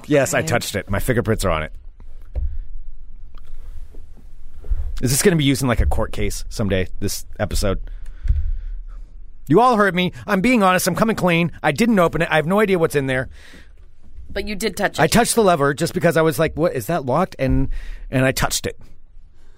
Yes, 0.07 0.35
I 0.35 0.43
touched 0.43 0.77
it. 0.77 0.89
My 0.89 1.01
fingerprints 1.01 1.45
are 1.45 1.51
on 1.51 1.63
it. 1.65 1.73
Is 5.03 5.11
this 5.11 5.21
going 5.23 5.33
to 5.33 5.37
be 5.37 5.45
used 5.45 5.61
in 5.63 5.69
like 5.69 5.81
a 5.81 5.87
court 5.87 6.13
case 6.13 6.45
someday? 6.49 6.89
This 7.01 7.27
episode. 7.39 7.81
You 9.49 9.61
all 9.61 9.77
heard 9.77 9.95
me. 9.95 10.13
I'm 10.27 10.41
being 10.41 10.63
honest. 10.63 10.87
I'm 10.87 10.95
coming 10.97 11.17
clean. 11.17 11.53
I 11.63 11.73
didn't 11.73 11.99
open 11.99 12.23
it. 12.23 12.29
I 12.31 12.37
have 12.37 12.47
no 12.47 12.61
idea 12.61 12.79
what's 12.79 12.95
in 12.95 13.07
there. 13.07 13.29
But 14.31 14.47
you 14.49 14.55
did 14.55 14.77
touch 14.77 14.99
it. 14.99 15.03
I 15.03 15.07
touched 15.07 15.35
the 15.35 15.43
lever 15.43 15.73
just 15.75 15.95
because 15.95 16.17
I 16.17 16.23
was 16.23 16.39
like, 16.39 16.55
"What 16.57 16.75
is 16.75 16.87
that 16.87 17.07
locked?" 17.07 17.37
and 17.39 17.69
and 18.11 18.25
I 18.25 18.33
touched 18.33 18.67
it. 18.67 18.79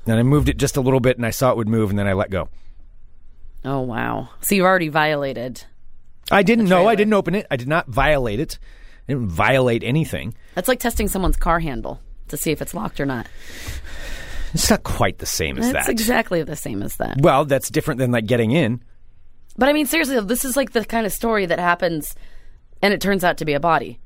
And 0.06 0.16
I 0.18 0.22
moved 0.22 0.48
it 0.48 0.56
just 0.56 0.76
a 0.76 0.80
little 0.80 1.00
bit, 1.00 1.16
and 1.16 1.26
I 1.26 1.30
saw 1.30 1.50
it 1.50 1.56
would 1.56 1.68
move, 1.68 1.90
and 1.90 1.98
then 1.98 2.06
I 2.06 2.14
let 2.14 2.30
go. 2.30 2.48
oh, 3.64 3.80
wow. 3.80 4.30
So 4.40 4.54
you've 4.54 4.64
already 4.64 4.88
violated. 4.88 5.64
I 6.30 6.42
didn't 6.42 6.66
know. 6.66 6.86
I 6.86 6.94
didn't 6.94 7.12
open 7.12 7.34
it. 7.34 7.46
I 7.50 7.56
did 7.56 7.68
not 7.68 7.88
violate 7.88 8.40
it. 8.40 8.58
I 9.08 9.12
didn't 9.12 9.28
violate 9.28 9.82
anything. 9.82 10.34
That's 10.54 10.68
like 10.68 10.80
testing 10.80 11.08
someone's 11.08 11.36
car 11.36 11.58
handle 11.60 12.00
to 12.28 12.36
see 12.36 12.50
if 12.52 12.62
it's 12.62 12.72
locked 12.74 13.00
or 13.00 13.06
not. 13.06 13.26
It's 14.54 14.70
not 14.70 14.82
quite 14.82 15.18
the 15.18 15.26
same 15.26 15.58
as 15.58 15.72
That's 15.72 15.86
that. 15.86 15.92
exactly 15.92 16.42
the 16.42 16.56
same 16.56 16.82
as 16.82 16.96
that. 16.96 17.20
well, 17.20 17.44
that's 17.44 17.68
different 17.68 17.98
than 17.98 18.10
like 18.10 18.26
getting 18.26 18.50
in. 18.50 18.82
But 19.58 19.68
I 19.68 19.72
mean, 19.74 19.84
seriously, 19.86 20.18
this 20.20 20.44
is 20.44 20.56
like 20.56 20.72
the 20.72 20.84
kind 20.86 21.04
of 21.04 21.12
story 21.12 21.44
that 21.46 21.58
happens 21.58 22.14
and 22.80 22.94
it 22.94 23.00
turns 23.02 23.24
out 23.24 23.36
to 23.38 23.44
be 23.44 23.52
a 23.52 23.60
body. 23.60 23.98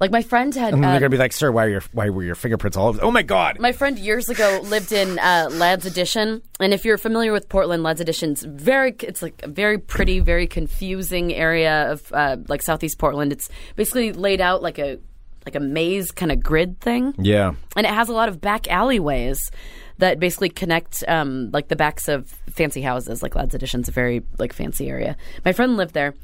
Like 0.00 0.10
my 0.10 0.22
friend 0.22 0.54
had. 0.54 0.74
And 0.74 0.82
they're 0.82 0.90
um, 0.90 0.98
gonna 0.98 1.10
be 1.10 1.16
like, 1.16 1.32
"Sir, 1.32 1.50
why 1.50 1.64
are 1.64 1.68
your 1.68 1.82
why 1.92 2.10
were 2.10 2.22
your 2.22 2.34
fingerprints 2.34 2.76
all 2.76 2.88
over?" 2.88 3.00
Oh 3.02 3.10
my 3.10 3.22
god! 3.22 3.58
My 3.58 3.72
friend 3.72 3.98
years 3.98 4.28
ago 4.28 4.60
lived 4.64 4.92
in 4.92 5.18
uh, 5.18 5.48
Ladd's 5.52 5.86
Addition, 5.86 6.42
and 6.60 6.72
if 6.72 6.84
you're 6.84 6.98
familiar 6.98 7.32
with 7.32 7.48
Portland, 7.48 7.82
Ladd's 7.82 8.00
Addition's 8.00 8.42
very. 8.42 8.94
It's 9.00 9.22
like 9.22 9.42
a 9.42 9.48
very 9.48 9.78
pretty, 9.78 10.20
very 10.20 10.46
confusing 10.46 11.32
area 11.34 11.90
of 11.90 12.12
uh, 12.12 12.36
like 12.48 12.62
Southeast 12.62 12.98
Portland. 12.98 13.32
It's 13.32 13.48
basically 13.76 14.12
laid 14.12 14.40
out 14.40 14.62
like 14.62 14.78
a 14.78 14.98
like 15.44 15.54
a 15.54 15.60
maze 15.60 16.10
kind 16.10 16.30
of 16.30 16.42
grid 16.42 16.80
thing, 16.80 17.14
yeah, 17.18 17.54
and 17.76 17.86
it 17.86 17.92
has 17.92 18.08
a 18.08 18.14
lot 18.14 18.28
of 18.28 18.40
back 18.40 18.70
alleyways 18.70 19.50
that 19.98 20.20
basically 20.20 20.48
connect 20.48 21.04
um, 21.08 21.50
like 21.52 21.68
the 21.68 21.76
backs 21.76 22.08
of 22.08 22.28
fancy 22.50 22.82
houses. 22.82 23.22
Like 23.22 23.34
Ladd's 23.34 23.54
Addition's 23.54 23.88
a 23.88 23.92
very 23.92 24.22
like 24.38 24.52
fancy 24.52 24.88
area. 24.88 25.16
My 25.44 25.52
friend 25.52 25.76
lived 25.76 25.94
there. 25.94 26.14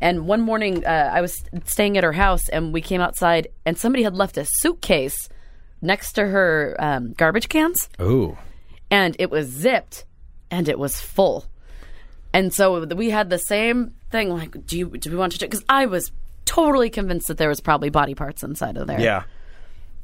And 0.00 0.26
one 0.26 0.40
morning, 0.40 0.84
uh, 0.84 1.10
I 1.12 1.20
was 1.20 1.42
staying 1.64 1.98
at 1.98 2.04
her 2.04 2.12
house, 2.12 2.48
and 2.48 2.72
we 2.72 2.80
came 2.80 3.00
outside, 3.00 3.48
and 3.66 3.76
somebody 3.76 4.04
had 4.04 4.14
left 4.16 4.36
a 4.36 4.46
suitcase 4.46 5.28
next 5.82 6.12
to 6.12 6.26
her 6.26 6.76
um, 6.78 7.12
garbage 7.14 7.48
cans, 7.48 7.88
ooh, 8.00 8.36
and 8.90 9.16
it 9.18 9.30
was 9.30 9.48
zipped, 9.48 10.04
and 10.50 10.68
it 10.68 10.78
was 10.78 11.00
full. 11.00 11.46
And 12.32 12.52
so 12.52 12.84
we 12.84 13.10
had 13.10 13.30
the 13.30 13.38
same 13.38 13.94
thing. 14.10 14.30
Like, 14.30 14.66
do 14.66 14.78
you 14.78 14.86
do 14.90 15.10
we 15.10 15.16
want 15.16 15.32
to 15.32 15.38
check? 15.38 15.50
Because 15.50 15.64
I 15.68 15.86
was 15.86 16.12
totally 16.44 16.90
convinced 16.90 17.28
that 17.28 17.36
there 17.38 17.48
was 17.48 17.60
probably 17.60 17.90
body 17.90 18.14
parts 18.14 18.42
inside 18.42 18.76
of 18.76 18.86
there. 18.86 19.00
yeah. 19.00 19.24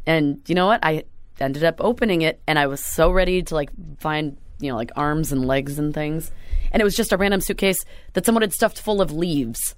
And 0.07 0.43
you 0.47 0.55
know 0.55 0.67
what? 0.67 0.81
I 0.83 1.05
ended 1.41 1.65
up 1.65 1.77
opening 1.81 2.23
it, 2.23 2.41
and 2.47 2.59
I 2.59 2.67
was 2.67 2.85
so 2.85 3.11
ready 3.11 3.43
to 3.43 3.55
like 3.55 3.71
find 3.99 4.37
you 4.61 4.71
know 4.71 4.77
like 4.77 4.91
arms 4.97 5.33
and 5.33 5.45
legs 5.47 5.79
and 5.79 5.95
things. 5.95 6.31
And 6.73 6.81
it 6.81 6.85
was 6.85 6.97
just 6.97 7.13
a 7.13 7.17
random 7.17 7.41
suitcase 7.41 7.85
that 8.15 8.27
someone 8.27 8.43
had 8.43 8.53
stuffed 8.53 8.81
full 8.81 9.01
of 9.01 9.13
leaves. 9.13 9.75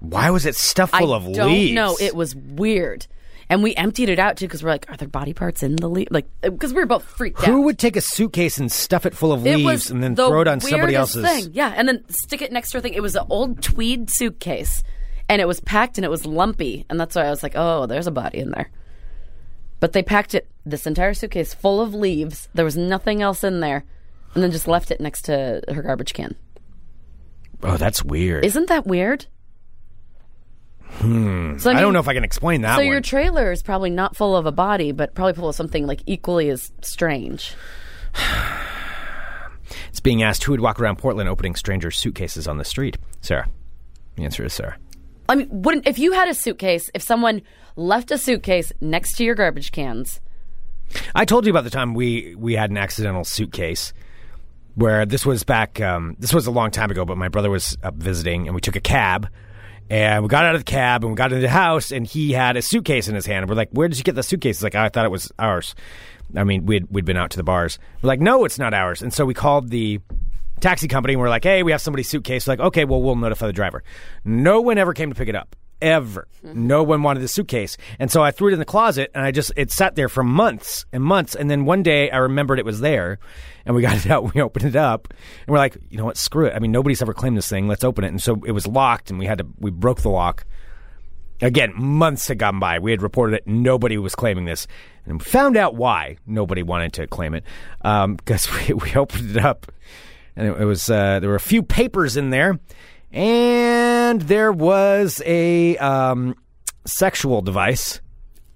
Why 0.00 0.30
was 0.30 0.46
it 0.46 0.56
stuffed 0.56 0.94
full 0.96 1.12
I 1.12 1.16
of 1.16 1.32
don't 1.32 1.48
leaves? 1.52 1.72
know. 1.74 1.96
It 2.00 2.14
was 2.14 2.34
weird. 2.34 3.06
And 3.48 3.64
we 3.64 3.74
emptied 3.74 4.08
it 4.08 4.18
out 4.20 4.36
too 4.36 4.46
because 4.46 4.62
we're 4.62 4.70
like, 4.70 4.88
are 4.90 4.96
there 4.96 5.08
body 5.08 5.32
parts 5.34 5.62
in 5.64 5.74
the 5.76 5.88
leaf? 5.88 6.08
Like, 6.10 6.26
uh, 6.44 6.50
because 6.50 6.72
we 6.72 6.78
were 6.80 6.86
both 6.86 7.02
freaked 7.04 7.40
out. 7.40 7.46
Who 7.46 7.62
would 7.62 7.78
take 7.80 7.96
a 7.96 8.00
suitcase 8.00 8.58
and 8.58 8.70
stuff 8.70 9.06
it 9.06 9.14
full 9.14 9.32
of 9.32 9.44
it 9.44 9.56
leaves 9.56 9.90
and 9.90 10.02
then 10.02 10.14
the 10.14 10.28
throw 10.28 10.42
it 10.42 10.48
on 10.48 10.60
somebody 10.60 10.92
weirdest 10.92 11.16
else's? 11.16 11.44
thing. 11.46 11.54
Yeah, 11.54 11.74
and 11.76 11.88
then 11.88 12.04
stick 12.08 12.42
it 12.42 12.52
next 12.52 12.70
to 12.70 12.78
a 12.78 12.80
thing. 12.80 12.94
It 12.94 13.02
was 13.02 13.16
an 13.16 13.26
old 13.28 13.60
tweed 13.60 14.08
suitcase, 14.08 14.84
and 15.28 15.42
it 15.42 15.46
was 15.48 15.58
packed 15.60 15.98
and 15.98 16.04
it 16.04 16.10
was 16.10 16.24
lumpy, 16.26 16.86
and 16.88 16.98
that's 17.00 17.16
why 17.16 17.22
I 17.22 17.30
was 17.30 17.42
like, 17.42 17.54
oh, 17.56 17.86
there's 17.86 18.06
a 18.06 18.12
body 18.12 18.38
in 18.38 18.52
there. 18.52 18.70
But 19.80 19.94
they 19.94 20.02
packed 20.04 20.34
it, 20.36 20.48
this 20.64 20.86
entire 20.86 21.12
suitcase 21.14 21.52
full 21.52 21.80
of 21.80 21.92
leaves. 21.92 22.48
There 22.54 22.64
was 22.64 22.76
nothing 22.76 23.20
else 23.20 23.42
in 23.42 23.58
there, 23.58 23.84
and 24.34 24.44
then 24.44 24.52
just 24.52 24.68
left 24.68 24.92
it 24.92 25.00
next 25.00 25.22
to 25.22 25.60
her 25.68 25.82
garbage 25.82 26.14
can. 26.14 26.36
Oh, 27.64 27.76
that's 27.76 28.04
weird. 28.04 28.44
Isn't 28.44 28.68
that 28.68 28.86
weird? 28.86 29.26
Hmm. 30.98 31.56
So, 31.58 31.70
I, 31.70 31.74
mean, 31.74 31.82
don't 31.82 31.92
know 31.92 32.00
if 32.00 32.08
I 32.08 32.14
can 32.14 32.24
explain 32.24 32.62
that 32.62 32.74
So 32.76 32.82
one. 32.82 32.86
your 32.86 33.00
trailer 33.00 33.52
is 33.52 33.62
probably 33.62 33.90
not 33.90 34.16
full 34.16 34.36
of 34.36 34.46
a 34.46 34.52
body, 34.52 34.92
but 34.92 35.14
probably 35.14 35.34
full 35.34 35.48
of 35.48 35.54
something 35.54 35.86
like 35.86 36.02
equally 36.06 36.50
as 36.50 36.72
strange. 36.82 37.54
It's 39.88 40.00
being 40.00 40.22
asked 40.22 40.44
who 40.44 40.52
would 40.52 40.60
walk 40.60 40.80
around 40.80 40.98
Portland 40.98 41.28
opening 41.28 41.54
strangers' 41.54 41.96
suitcases 41.96 42.48
on 42.48 42.58
the 42.58 42.64
street. 42.64 42.96
Sarah. 43.20 43.48
The 44.16 44.24
answer 44.24 44.44
is 44.44 44.52
Sarah. 44.52 44.76
I 45.28 45.36
mean, 45.36 45.48
wouldn't 45.50 45.86
if 45.86 45.98
you 45.98 46.12
had 46.12 46.28
a 46.28 46.34
suitcase, 46.34 46.90
if 46.94 47.02
someone 47.02 47.42
left 47.76 48.10
a 48.10 48.18
suitcase 48.18 48.72
next 48.80 49.16
to 49.16 49.24
your 49.24 49.34
garbage 49.34 49.70
cans, 49.72 50.20
I 51.14 51.24
told 51.24 51.46
you 51.46 51.50
about 51.50 51.64
the 51.64 51.70
time 51.70 51.94
we 51.94 52.34
we 52.36 52.54
had 52.54 52.70
an 52.70 52.78
accidental 52.78 53.24
suitcase 53.24 53.92
where 54.74 55.06
this 55.06 55.24
was 55.24 55.44
back. 55.44 55.80
Um, 55.80 56.16
this 56.18 56.32
was 56.34 56.46
a 56.46 56.50
long 56.50 56.70
time 56.70 56.90
ago, 56.90 57.04
but 57.04 57.16
my 57.16 57.28
brother 57.28 57.50
was 57.50 57.76
up 57.82 57.94
visiting, 57.94 58.46
and 58.46 58.54
we 58.54 58.60
took 58.60 58.76
a 58.76 58.80
cab. 58.80 59.28
And 59.90 60.22
we 60.22 60.28
got 60.28 60.44
out 60.44 60.54
of 60.54 60.60
the 60.60 60.70
cab 60.70 61.02
and 61.02 61.12
we 61.12 61.16
got 61.16 61.32
into 61.32 61.42
the 61.42 61.48
house, 61.48 61.90
and 61.90 62.06
he 62.06 62.32
had 62.32 62.56
a 62.56 62.62
suitcase 62.62 63.08
in 63.08 63.16
his 63.16 63.26
hand. 63.26 63.48
We're 63.48 63.56
like, 63.56 63.70
"Where 63.72 63.88
did 63.88 63.98
you 63.98 64.04
get 64.04 64.14
the 64.14 64.22
suitcase?" 64.22 64.58
He's 64.58 64.62
like, 64.62 64.76
"I 64.76 64.88
thought 64.88 65.04
it 65.04 65.10
was 65.10 65.32
ours." 65.38 65.74
I 66.36 66.44
mean, 66.44 66.64
we'd 66.64 66.86
we'd 66.90 67.04
been 67.04 67.16
out 67.16 67.30
to 67.32 67.36
the 67.36 67.42
bars. 67.42 67.80
We're 68.00 68.08
like, 68.08 68.20
"No, 68.20 68.44
it's 68.44 68.58
not 68.58 68.72
ours." 68.72 69.02
And 69.02 69.12
so 69.12 69.24
we 69.24 69.34
called 69.34 69.68
the 69.70 69.98
taxi 70.60 70.86
company. 70.86 71.14
and 71.14 71.20
We're 71.20 71.28
like, 71.28 71.42
"Hey, 71.42 71.64
we 71.64 71.72
have 71.72 71.80
somebody's 71.82 72.08
suitcase." 72.08 72.46
Like, 72.46 72.60
okay, 72.60 72.84
well, 72.84 73.02
we'll 73.02 73.16
notify 73.16 73.48
the 73.48 73.52
driver. 73.52 73.82
No 74.24 74.60
one 74.60 74.78
ever 74.78 74.94
came 74.94 75.08
to 75.10 75.16
pick 75.16 75.28
it 75.28 75.34
up. 75.34 75.56
Ever. 75.82 76.28
No 76.42 76.82
one 76.82 77.02
wanted 77.02 77.20
the 77.20 77.28
suitcase. 77.28 77.76
And 77.98 78.10
so 78.10 78.22
I 78.22 78.30
threw 78.30 78.48
it 78.48 78.52
in 78.52 78.58
the 78.58 78.64
closet 78.64 79.10
and 79.14 79.24
I 79.24 79.30
just, 79.30 79.52
it 79.56 79.70
sat 79.70 79.94
there 79.94 80.08
for 80.08 80.22
months 80.22 80.86
and 80.92 81.02
months. 81.02 81.34
And 81.34 81.50
then 81.50 81.64
one 81.64 81.82
day 81.82 82.10
I 82.10 82.18
remembered 82.18 82.58
it 82.58 82.64
was 82.64 82.80
there 82.80 83.18
and 83.66 83.74
we 83.74 83.82
got 83.88 83.96
it 83.96 84.10
out. 84.10 84.34
We 84.34 84.40
opened 84.40 84.66
it 84.66 84.76
up 84.76 85.08
and 85.10 85.48
we're 85.48 85.58
like, 85.58 85.76
you 85.88 85.98
know 85.98 86.04
what? 86.04 86.16
Screw 86.16 86.46
it. 86.46 86.54
I 86.54 86.58
mean, 86.58 86.72
nobody's 86.72 87.02
ever 87.02 87.14
claimed 87.14 87.36
this 87.36 87.48
thing. 87.48 87.68
Let's 87.68 87.84
open 87.84 88.04
it. 88.04 88.08
And 88.08 88.22
so 88.22 88.40
it 88.46 88.52
was 88.52 88.66
locked 88.66 89.10
and 89.10 89.18
we 89.18 89.26
had 89.26 89.38
to, 89.38 89.46
we 89.58 89.70
broke 89.70 90.02
the 90.02 90.10
lock. 90.10 90.44
Again, 91.42 91.72
months 91.74 92.28
had 92.28 92.38
gone 92.38 92.58
by. 92.58 92.78
We 92.78 92.90
had 92.90 93.00
reported 93.00 93.36
it. 93.36 93.46
Nobody 93.46 93.96
was 93.96 94.14
claiming 94.14 94.44
this. 94.44 94.66
And 95.06 95.24
found 95.24 95.56
out 95.56 95.74
why 95.74 96.18
nobody 96.26 96.62
wanted 96.62 96.92
to 96.94 97.06
claim 97.06 97.34
it. 97.34 97.44
Um, 97.82 98.14
because 98.16 98.48
we, 98.50 98.74
we 98.74 98.94
opened 98.94 99.36
it 99.36 99.44
up 99.44 99.72
and 100.36 100.48
it, 100.48 100.60
it 100.60 100.64
was, 100.64 100.88
uh, 100.90 101.20
there 101.20 101.30
were 101.30 101.36
a 101.36 101.40
few 101.40 101.62
papers 101.62 102.16
in 102.16 102.30
there 102.30 102.58
and 103.12 103.89
there 104.18 104.52
was 104.52 105.22
a 105.24 105.76
um, 105.78 106.34
sexual 106.84 107.42
device. 107.42 108.00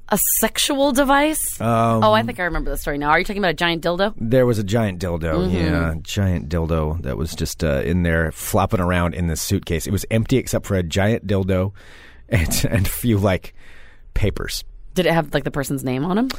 a 0.09 0.19
sexual 0.41 0.93
device. 0.93 1.41
oh, 1.61 2.13
I 2.13 2.23
think 2.23 2.39
I 2.41 2.45
remember 2.45 2.71
the 2.71 2.77
story 2.77 2.99
now. 2.99 3.11
Are 3.11 3.19
you 3.19 3.25
talking 3.25 3.41
about 3.41 3.51
a 3.53 3.55
giant 3.55 3.83
dildo? 3.83 4.15
There 4.17 4.47
was 4.47 4.59
a 4.59 4.65
giant 4.65 5.01
dildo, 5.01 5.47
Mm-hmm. 5.49 5.57
yeah, 5.57 5.95
giant 6.03 6.49
dildo 6.49 7.01
that 7.03 7.17
was 7.17 7.35
just 7.35 7.63
uh, 7.65 7.83
in 7.85 8.03
there 8.03 8.33
flopping 8.33 8.81
around 8.81 9.15
in 9.15 9.29
this 9.29 9.41
suitcase. 9.43 9.87
It 9.87 9.93
was 9.93 10.05
empty 10.11 10.37
except 10.37 10.67
for 10.67 10.75
a 10.77 10.83
giant 10.83 11.27
dildo 11.27 11.73
and, 12.29 12.67
and 12.71 12.87
a 12.87 12.91
few 12.91 13.19
like 13.19 13.55
papers. 14.15 14.65
Did 14.95 15.07
it 15.07 15.13
have 15.13 15.33
like 15.35 15.45
the 15.45 15.51
person's 15.51 15.83
name 15.85 16.05
on 16.05 16.19
him? 16.19 16.31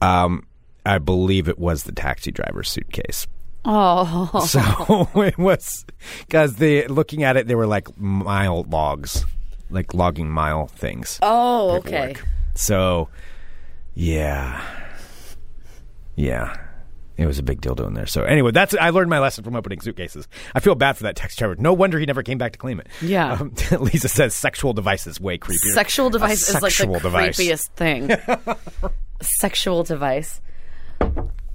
Um, 0.00 0.46
I 0.86 0.98
believe 0.98 1.48
it 1.48 1.58
was 1.58 1.82
the 1.84 1.92
taxi 1.92 2.30
driver's 2.30 2.70
suitcase. 2.70 3.26
Oh, 3.64 4.40
So 4.46 5.08
it 5.22 5.36
was 5.38 5.84
because 6.20 6.56
they 6.56 6.86
looking 6.86 7.22
at 7.22 7.36
it, 7.36 7.46
they 7.46 7.54
were 7.54 7.66
like 7.66 7.98
mile 7.98 8.64
logs, 8.68 9.24
like 9.70 9.94
logging 9.94 10.30
mile 10.30 10.66
things. 10.68 11.18
oh, 11.22 11.76
okay. 11.78 11.90
paperwork. 12.14 12.26
So, 12.54 13.08
yeah, 13.94 14.62
yeah, 16.16 16.54
it 17.16 17.26
was 17.26 17.38
a 17.38 17.42
big 17.42 17.60
dildo 17.60 17.86
in 17.86 17.94
there. 17.94 18.06
So 18.06 18.22
anyway, 18.22 18.52
that's 18.52 18.74
I 18.74 18.90
learned 18.90 19.10
my 19.10 19.18
lesson 19.18 19.44
from 19.44 19.54
opening 19.56 19.80
suitcases. 19.80 20.28
I 20.54 20.60
feel 20.60 20.74
bad 20.74 20.96
for 20.96 21.02
that 21.04 21.16
text 21.16 21.38
driver. 21.38 21.56
No 21.56 21.72
wonder 21.72 21.98
he 21.98 22.06
never 22.06 22.22
came 22.22 22.38
back 22.38 22.52
to 22.52 22.58
claim 22.58 22.80
it. 22.80 22.86
Yeah. 23.02 23.32
Um, 23.34 23.52
Lisa 23.80 24.08
says 24.08 24.34
sexual 24.34 24.72
device 24.72 25.06
is 25.06 25.20
way 25.20 25.36
creepier. 25.38 25.74
Sexual 25.74 26.10
device 26.10 26.48
is 26.48 26.62
like 26.62 26.74
the 26.74 26.98
device. 27.00 27.38
creepiest 27.38 27.68
thing. 27.76 28.10
Sexual 29.20 29.82
device. 29.82 30.40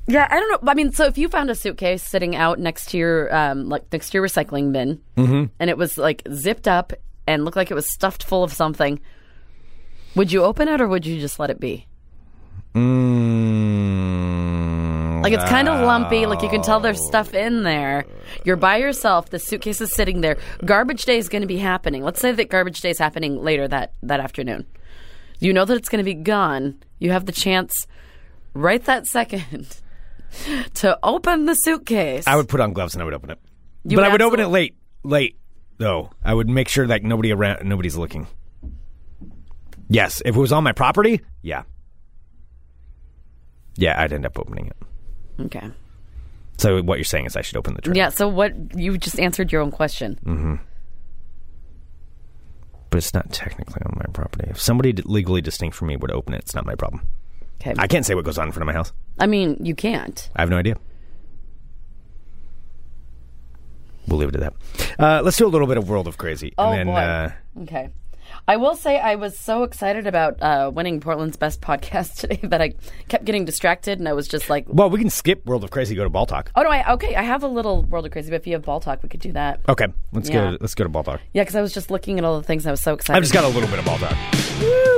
Yeah, 0.07 0.27
I 0.29 0.39
don't 0.39 0.51
know. 0.63 0.71
I 0.71 0.73
mean, 0.75 0.91
so 0.91 1.05
if 1.05 1.17
you 1.17 1.29
found 1.29 1.49
a 1.49 1.55
suitcase 1.55 2.03
sitting 2.03 2.35
out 2.35 2.59
next 2.59 2.89
to 2.89 2.97
your 2.97 3.33
um, 3.33 3.69
like 3.69 3.83
next 3.91 4.09
to 4.09 4.17
your 4.17 4.27
recycling 4.27 4.71
bin, 4.73 4.99
Mm-hmm. 5.17 5.45
and 5.59 5.69
it 5.69 5.77
was 5.77 5.97
like 5.97 6.21
zipped 6.33 6.67
up 6.67 6.91
and 7.25 7.45
looked 7.45 7.55
like 7.55 7.71
it 7.71 7.75
was 7.75 7.89
stuffed 7.93 8.23
full 8.23 8.43
of 8.43 8.51
something, 8.51 8.99
would 10.15 10.31
you 10.31 10.43
open 10.43 10.67
it 10.67 10.81
or 10.81 10.87
would 10.89 11.05
you 11.05 11.19
just 11.21 11.39
let 11.39 11.49
it 11.49 11.59
be? 11.59 11.87
Mm, 13.53 15.23
Like 15.23 15.31
it's 15.33 15.45
kind 15.45 15.69
of 15.69 15.79
lumpy. 15.85 16.25
Like 16.25 16.41
you 16.41 16.49
can 16.49 16.61
tell 16.61 16.79
there's 16.81 17.05
stuff 17.07 17.33
in 17.33 17.63
there. 17.63 18.05
You're 18.43 18.55
by 18.57 18.77
yourself. 18.77 19.29
The 19.29 19.39
suitcase 19.39 19.79
is 19.79 19.93
sitting 19.93 20.19
there. 20.21 20.37
Garbage 20.65 21.03
day 21.05 21.17
is 21.17 21.29
going 21.29 21.41
to 21.43 21.47
be 21.47 21.57
happening. 21.57 22.03
Let's 22.03 22.19
say 22.19 22.31
that 22.33 22.49
garbage 22.49 22.81
day 22.81 22.89
is 22.89 22.97
happening 22.97 23.41
later 23.41 23.67
that 23.69 23.93
that 24.03 24.19
afternoon. 24.19 24.65
You 25.39 25.53
know 25.53 25.63
that 25.65 25.75
it's 25.77 25.87
going 25.89 26.03
to 26.03 26.05
be 26.05 26.13
gone. 26.13 26.75
You 26.99 27.11
have 27.11 27.25
the 27.25 27.31
chance 27.31 27.73
right 28.53 28.83
that 28.85 29.05
second 29.07 29.77
to 30.75 30.97
open 31.03 31.45
the 31.45 31.53
suitcase. 31.55 32.27
I 32.27 32.35
would 32.35 32.47
put 32.49 32.59
on 32.59 32.73
gloves 32.73 32.93
and 32.95 33.01
I 33.01 33.05
would 33.05 33.13
open 33.13 33.29
it, 33.31 33.39
You 33.83 33.97
but 33.97 34.03
would 34.03 34.09
I 34.09 34.11
would 34.11 34.21
open 34.21 34.39
it 34.39 34.43
absolutely- 34.43 34.61
late. 34.61 34.75
Late 35.05 35.37
though, 35.79 36.11
I 36.23 36.33
would 36.33 36.47
make 36.49 36.69
sure 36.69 36.87
that 36.87 37.03
nobody 37.03 37.31
around, 37.33 37.67
nobody's 37.67 37.97
looking. 37.97 38.27
Yes, 39.89 40.21
if 40.25 40.35
it 40.35 40.39
was 40.39 40.51
on 40.53 40.63
my 40.63 40.71
property, 40.71 41.19
yeah, 41.41 41.63
yeah, 43.75 44.01
I'd 44.01 44.13
end 44.13 44.25
up 44.25 44.39
opening 44.39 44.67
it. 44.67 44.77
okay. 45.45 45.69
So 46.57 46.81
what 46.83 46.99
you're 46.99 47.03
saying 47.03 47.25
is 47.25 47.35
I 47.35 47.41
should 47.41 47.57
open 47.57 47.73
the 47.73 47.81
trunk. 47.81 47.97
Yeah. 47.97 48.09
So 48.09 48.27
what 48.29 48.53
you 48.77 48.97
just 48.97 49.19
answered 49.19 49.51
your 49.51 49.61
own 49.61 49.71
question. 49.71 50.19
Mm-hmm. 50.23 50.55
But 52.89 52.97
it's 52.97 53.13
not 53.13 53.31
technically 53.33 53.81
on 53.85 53.93
my 53.97 54.05
property. 54.13 54.45
If 54.51 54.61
somebody 54.61 54.93
d- 54.93 55.01
legally 55.05 55.41
distinct 55.41 55.75
from 55.75 55.87
me 55.87 55.97
would 55.97 56.11
open 56.11 56.35
it, 56.35 56.41
it's 56.43 56.53
not 56.53 56.65
my 56.65 56.75
problem. 56.75 57.07
Okay. 57.65 57.73
I 57.77 57.87
can't 57.87 58.05
say 58.05 58.13
what 58.13 58.25
goes 58.25 58.37
on 58.37 58.47
in 58.47 58.51
front 58.51 58.63
of 58.63 58.67
my 58.67 58.73
house. 58.73 58.91
I 59.19 59.25
mean, 59.25 59.57
you 59.61 59.73
can't. 59.73 60.29
I 60.35 60.41
have 60.41 60.49
no 60.49 60.57
idea. 60.57 60.75
We'll 64.07 64.19
leave 64.19 64.29
it 64.29 64.35
at 64.35 64.41
that. 64.41 64.99
Uh, 64.99 65.21
let's 65.23 65.37
do 65.37 65.45
a 65.45 65.47
little 65.47 65.67
bit 65.67 65.77
of 65.77 65.87
World 65.87 66.07
of 66.07 66.17
Crazy. 66.17 66.53
Oh 66.57 66.69
and 66.69 66.79
then, 66.79 66.87
boy. 66.87 66.99
Uh, 66.99 67.31
okay. 67.63 67.89
I 68.47 68.57
will 68.57 68.75
say 68.75 68.99
I 68.99 69.15
was 69.15 69.37
so 69.37 69.63
excited 69.63 70.07
about 70.07 70.41
uh, 70.41 70.71
winning 70.73 70.99
Portland's 70.99 71.37
best 71.37 71.61
podcast 71.69 72.15
today 72.19 72.39
that 72.43 72.61
I 72.61 72.73
kept 73.07 73.23
getting 73.23 73.45
distracted 73.45 73.99
and 73.99 74.09
I 74.09 74.13
was 74.13 74.27
just 74.27 74.49
like, 74.49 74.65
well, 74.67 74.89
we 74.89 74.99
can 74.99 75.09
skip 75.09 75.45
World 75.45 75.63
of 75.63 75.71
Crazy, 75.71 75.95
go 75.95 76.03
to 76.03 76.09
Ball 76.09 76.25
Talk. 76.25 76.51
"Oh 76.55 76.63
no, 76.63 76.69
I 76.69 76.93
okay, 76.93 77.15
I 77.15 77.21
have 77.21 77.43
a 77.43 77.47
little 77.47 77.83
world 77.83 78.05
of 78.05 78.11
crazy, 78.11 78.29
but 78.29 78.35
if 78.41 78.47
you 78.47 78.53
have 78.53 78.63
ball 78.63 78.81
talk, 78.81 79.01
we 79.03 79.07
could 79.09 79.21
do 79.21 79.31
that." 79.33 79.61
Okay, 79.69 79.87
let's 80.11 80.29
Yeah. 80.29 80.51
go. 80.51 80.57
Let's 80.59 80.75
go 80.75 80.83
to 80.83 80.89
Ball 80.89 81.03
Talk. 81.03 81.21
Yeah, 81.33 81.43
because 81.43 81.55
I 81.55 81.61
was 81.61 81.73
just 81.73 81.89
looking 81.91 82.17
at 82.17 82.25
all 82.25 82.37
the 82.37 82.43
things 82.45 82.65
and 82.65 82.71
I 82.71 82.73
was 82.73 82.81
so 82.81 82.93
excited. 82.93 83.15
I've 83.15 83.23
just 83.23 83.33
got 83.33 83.45
a 83.45 83.47
little 83.47 83.69
bit 83.69 83.79
of 83.79 83.85
Ball 83.85 83.97
Talk. 83.99 84.17
Woo! 84.59 84.92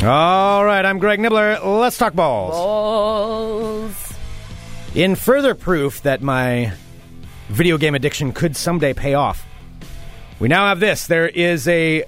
All 0.00 0.64
right, 0.64 0.84
I'm 0.84 1.00
Greg 1.00 1.18
Nibler. 1.18 1.58
Let's 1.80 1.98
talk 1.98 2.14
balls. 2.14 2.52
Balls. 2.54 4.14
In 4.94 5.16
further 5.16 5.56
proof 5.56 6.02
that 6.02 6.22
my 6.22 6.72
video 7.48 7.78
game 7.78 7.96
addiction 7.96 8.32
could 8.32 8.54
someday 8.54 8.94
pay 8.94 9.14
off, 9.14 9.44
we 10.38 10.46
now 10.46 10.68
have 10.68 10.78
this. 10.78 11.08
There 11.08 11.26
is 11.26 11.66
a 11.66 12.04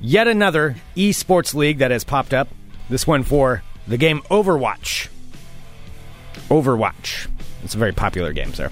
yet 0.00 0.28
another 0.28 0.76
esports 0.96 1.54
league 1.54 1.78
that 1.78 1.90
has 1.90 2.04
popped 2.04 2.32
up. 2.32 2.48
This 2.88 3.06
one 3.06 3.22
for 3.22 3.62
the 3.86 3.98
game 3.98 4.22
Overwatch. 4.30 5.08
Overwatch. 6.48 7.28
It's 7.62 7.74
a 7.74 7.78
very 7.78 7.92
popular 7.92 8.32
game, 8.32 8.54
sir. 8.54 8.70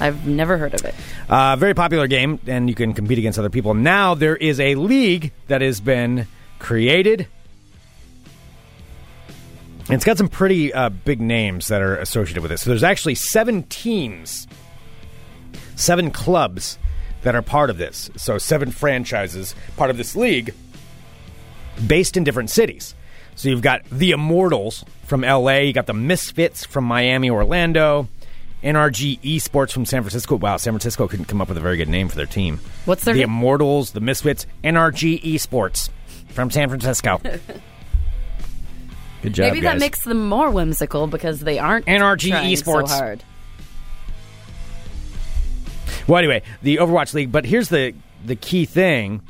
I've 0.00 0.26
never 0.26 0.56
heard 0.56 0.72
of 0.72 0.86
it. 0.86 0.94
Uh, 1.28 1.54
very 1.56 1.74
popular 1.74 2.06
game, 2.06 2.40
and 2.46 2.66
you 2.66 2.74
can 2.74 2.94
compete 2.94 3.18
against 3.18 3.38
other 3.38 3.50
people. 3.50 3.74
Now 3.74 4.14
there 4.14 4.36
is 4.36 4.58
a 4.58 4.74
league 4.74 5.32
that 5.48 5.60
has 5.60 5.80
been 5.80 6.26
created. 6.58 7.28
And 9.88 9.94
it's 9.94 10.04
got 10.04 10.18
some 10.18 10.28
pretty 10.28 10.72
uh, 10.72 10.90
big 10.90 11.20
names 11.20 11.68
that 11.68 11.80
are 11.80 11.96
associated 11.96 12.42
with 12.42 12.52
it. 12.52 12.58
So 12.58 12.68
there's 12.70 12.82
actually 12.82 13.14
seven 13.14 13.62
teams, 13.64 14.46
seven 15.76 16.10
clubs 16.10 16.78
that 17.22 17.34
are 17.34 17.42
part 17.42 17.70
of 17.70 17.78
this. 17.78 18.10
So 18.16 18.36
seven 18.38 18.70
franchises 18.70 19.54
part 19.76 19.90
of 19.90 19.96
this 19.96 20.14
league 20.14 20.52
based 21.86 22.16
in 22.16 22.24
different 22.24 22.50
cities. 22.50 22.94
So 23.34 23.48
you've 23.48 23.62
got 23.62 23.84
the 23.90 24.10
Immortals 24.10 24.84
from 25.04 25.22
LA, 25.22 25.58
you 25.58 25.72
got 25.72 25.86
the 25.86 25.94
Misfits 25.94 26.66
from 26.66 26.84
Miami, 26.84 27.30
Orlando, 27.30 28.08
NRG 28.62 29.20
Esports 29.20 29.72
from 29.72 29.86
San 29.86 30.02
Francisco. 30.02 30.36
Wow, 30.36 30.56
San 30.56 30.72
Francisco 30.72 31.06
couldn't 31.06 31.26
come 31.26 31.40
up 31.40 31.48
with 31.48 31.56
a 31.56 31.60
very 31.60 31.76
good 31.76 31.88
name 31.88 32.08
for 32.08 32.16
their 32.16 32.26
team. 32.26 32.58
What's 32.84 33.04
their 33.04 33.14
The 33.14 33.20
name? 33.20 33.28
Immortals, 33.30 33.92
the 33.92 34.00
Misfits, 34.00 34.46
NRG 34.64 35.22
Esports 35.22 35.88
from 36.30 36.50
San 36.50 36.68
Francisco. 36.68 37.20
Good 39.22 39.32
job, 39.34 39.46
Maybe 39.48 39.60
that 39.60 39.72
guys. 39.74 39.80
makes 39.80 40.04
them 40.04 40.28
more 40.28 40.50
whimsical 40.50 41.06
because 41.06 41.40
they 41.40 41.58
aren't 41.58 41.86
NRG 41.86 42.30
trying 42.30 42.52
Esports. 42.54 42.88
so 42.88 42.94
hard. 42.96 43.24
Well, 46.06 46.18
anyway, 46.18 46.42
the 46.62 46.76
Overwatch 46.76 47.14
League. 47.14 47.32
But 47.32 47.44
here's 47.44 47.68
the 47.68 47.94
the 48.24 48.36
key 48.36 48.64
thing: 48.64 49.20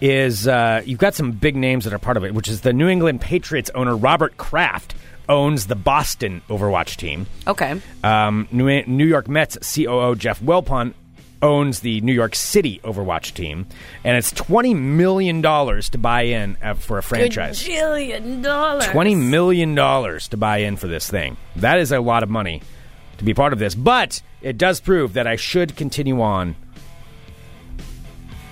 is 0.00 0.46
uh, 0.48 0.82
you've 0.84 0.98
got 0.98 1.14
some 1.14 1.32
big 1.32 1.56
names 1.56 1.84
that 1.84 1.92
are 1.92 1.98
part 1.98 2.16
of 2.16 2.24
it, 2.24 2.34
which 2.34 2.48
is 2.48 2.60
the 2.62 2.72
New 2.72 2.88
England 2.88 3.20
Patriots 3.20 3.70
owner 3.74 3.96
Robert 3.96 4.36
Kraft 4.36 4.94
owns 5.28 5.66
the 5.68 5.74
Boston 5.76 6.42
Overwatch 6.48 6.96
team. 6.96 7.26
Okay. 7.46 7.80
Um, 8.02 8.46
New, 8.52 8.82
New 8.84 9.06
York 9.06 9.26
Mets 9.28 9.56
COO 9.74 10.14
Jeff 10.16 10.40
Wilpon 10.40 10.92
owns 11.42 11.80
the 11.80 12.00
New 12.00 12.12
York 12.12 12.34
City 12.34 12.80
Overwatch 12.84 13.34
team, 13.34 13.66
and 14.02 14.16
it's 14.16 14.32
twenty 14.32 14.74
million 14.74 15.40
dollars 15.40 15.88
to 15.90 15.98
buy 15.98 16.22
in 16.22 16.56
uh, 16.62 16.74
for 16.74 16.98
a 16.98 17.02
franchise. 17.02 17.62
Gajillion 17.62 18.42
dollars. 18.42 18.86
Twenty 18.86 19.14
million 19.14 19.74
dollars 19.74 20.28
to 20.28 20.36
buy 20.36 20.58
in 20.58 20.76
for 20.76 20.86
this 20.86 21.08
thing. 21.08 21.36
That 21.56 21.78
is 21.78 21.92
a 21.92 22.00
lot 22.00 22.22
of 22.22 22.30
money 22.30 22.62
to 23.18 23.24
be 23.24 23.34
part 23.34 23.52
of 23.52 23.58
this, 23.58 23.74
but 23.74 24.22
it 24.42 24.58
does 24.58 24.80
prove 24.80 25.14
that 25.14 25.26
I 25.26 25.36
should 25.36 25.76
continue 25.76 26.20
on 26.20 26.56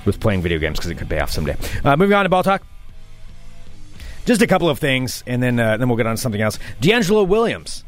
with 0.05 0.21
playing 0.21 0.43
video 0.43 0.59
games 0.59 0.79
because 0.79 0.91
it 0.91 0.99
could 0.99 1.09
pay 1.09 1.21
off 1.21 1.31
someday. 1.31 1.57
Uh, 1.85 1.97
moving 1.97 2.15
on 2.15 2.25
to 2.25 2.29
ball 2.29 2.43
talk. 2.43 2.63
Just 4.25 4.41
a 4.41 4.47
couple 4.47 4.69
of 4.69 4.79
things, 4.79 5.25
and 5.27 5.43
then 5.43 5.59
uh, 5.59 5.77
then 5.77 5.89
we'll 5.89 5.97
get 5.97 6.07
on 6.07 6.15
to 6.17 6.21
something 6.21 6.41
else. 6.41 6.59
DeAngelo 6.81 7.27
Williams. 7.27 7.85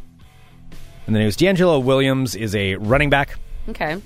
And 1.06 1.14
the 1.14 1.20
news: 1.20 1.36
DeAngelo 1.36 1.82
Williams 1.84 2.34
is 2.34 2.56
a 2.56 2.74
running 2.76 3.10
back. 3.10 3.38
Okay. 3.68 4.00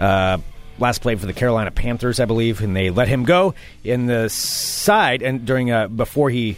Uh, 0.00 0.38
last 0.78 1.02
played 1.02 1.20
for 1.20 1.26
the 1.26 1.32
Carolina 1.32 1.70
Panthers, 1.70 2.18
I 2.18 2.24
believe, 2.24 2.62
and 2.62 2.74
they 2.74 2.90
let 2.90 3.06
him 3.06 3.24
go 3.24 3.54
in 3.84 4.06
the 4.06 4.28
side. 4.28 5.22
And 5.22 5.44
during 5.44 5.70
uh, 5.70 5.88
before 5.88 6.30
he 6.30 6.56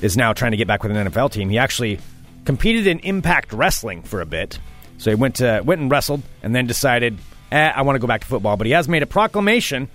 is 0.00 0.16
now 0.16 0.32
trying 0.32 0.52
to 0.52 0.56
get 0.56 0.68
back 0.68 0.82
with 0.82 0.96
an 0.96 1.08
NFL 1.08 1.32
team, 1.32 1.48
he 1.50 1.58
actually 1.58 1.98
competed 2.44 2.86
in 2.86 3.00
Impact 3.00 3.52
Wrestling 3.52 4.02
for 4.02 4.20
a 4.20 4.26
bit. 4.26 4.58
So 4.98 5.10
he 5.10 5.16
went 5.16 5.36
to 5.36 5.62
went 5.64 5.80
and 5.80 5.90
wrestled, 5.90 6.22
and 6.42 6.54
then 6.54 6.66
decided, 6.66 7.18
eh, 7.52 7.72
I 7.74 7.82
want 7.82 7.96
to 7.96 8.00
go 8.00 8.06
back 8.06 8.22
to 8.22 8.26
football. 8.26 8.56
But 8.56 8.66
he 8.66 8.72
has 8.72 8.88
made 8.88 9.02
a 9.02 9.06
proclamation 9.06 9.88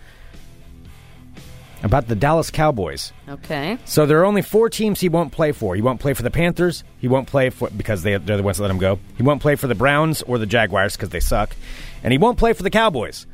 about 1.84 2.08
the 2.08 2.16
Dallas 2.16 2.50
Cowboys. 2.50 3.12
Okay. 3.30 3.78
So 3.86 4.06
there 4.06 4.20
are 4.22 4.26
only 4.26 4.42
four 4.42 4.70
teams 4.70 5.00
he 5.02 5.10
won't 5.10 5.32
play 5.32 5.52
for. 5.52 5.76
He 5.76 5.82
won't 5.82 6.00
play 6.00 6.14
for 6.14 6.24
the 6.24 6.32
Panthers. 6.32 6.84
He 7.00 7.08
won't 7.08 7.28
play 7.28 7.50
for 7.50 7.70
because 7.70 8.02
they, 8.04 8.18
they're 8.18 8.38
the 8.38 8.44
ones 8.44 8.58
that 8.58 8.64
let 8.64 8.72
him 8.72 8.78
go. 8.78 9.00
He 9.18 9.24
won't 9.24 9.42
play 9.42 9.56
for 9.56 9.68
the 9.68 9.76
Browns 9.76 10.22
or 10.24 10.38
the 10.38 10.46
Jaguars 10.46 10.96
because 10.96 11.10
they 11.10 11.20
suck, 11.20 11.56
and 12.04 12.12
he 12.12 12.18
won't 12.18 12.38
play 12.38 12.54
for 12.54 12.64
the 12.64 12.70
Cowboys. 12.70 13.28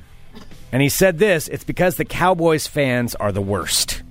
And 0.71 0.81
he 0.81 0.89
said 0.89 1.17
this: 1.19 1.47
it's 1.47 1.63
because 1.63 1.95
the 1.95 2.05
Cowboys 2.05 2.67
fans 2.67 3.15
are 3.15 3.31
the 3.31 3.41
worst. 3.41 4.03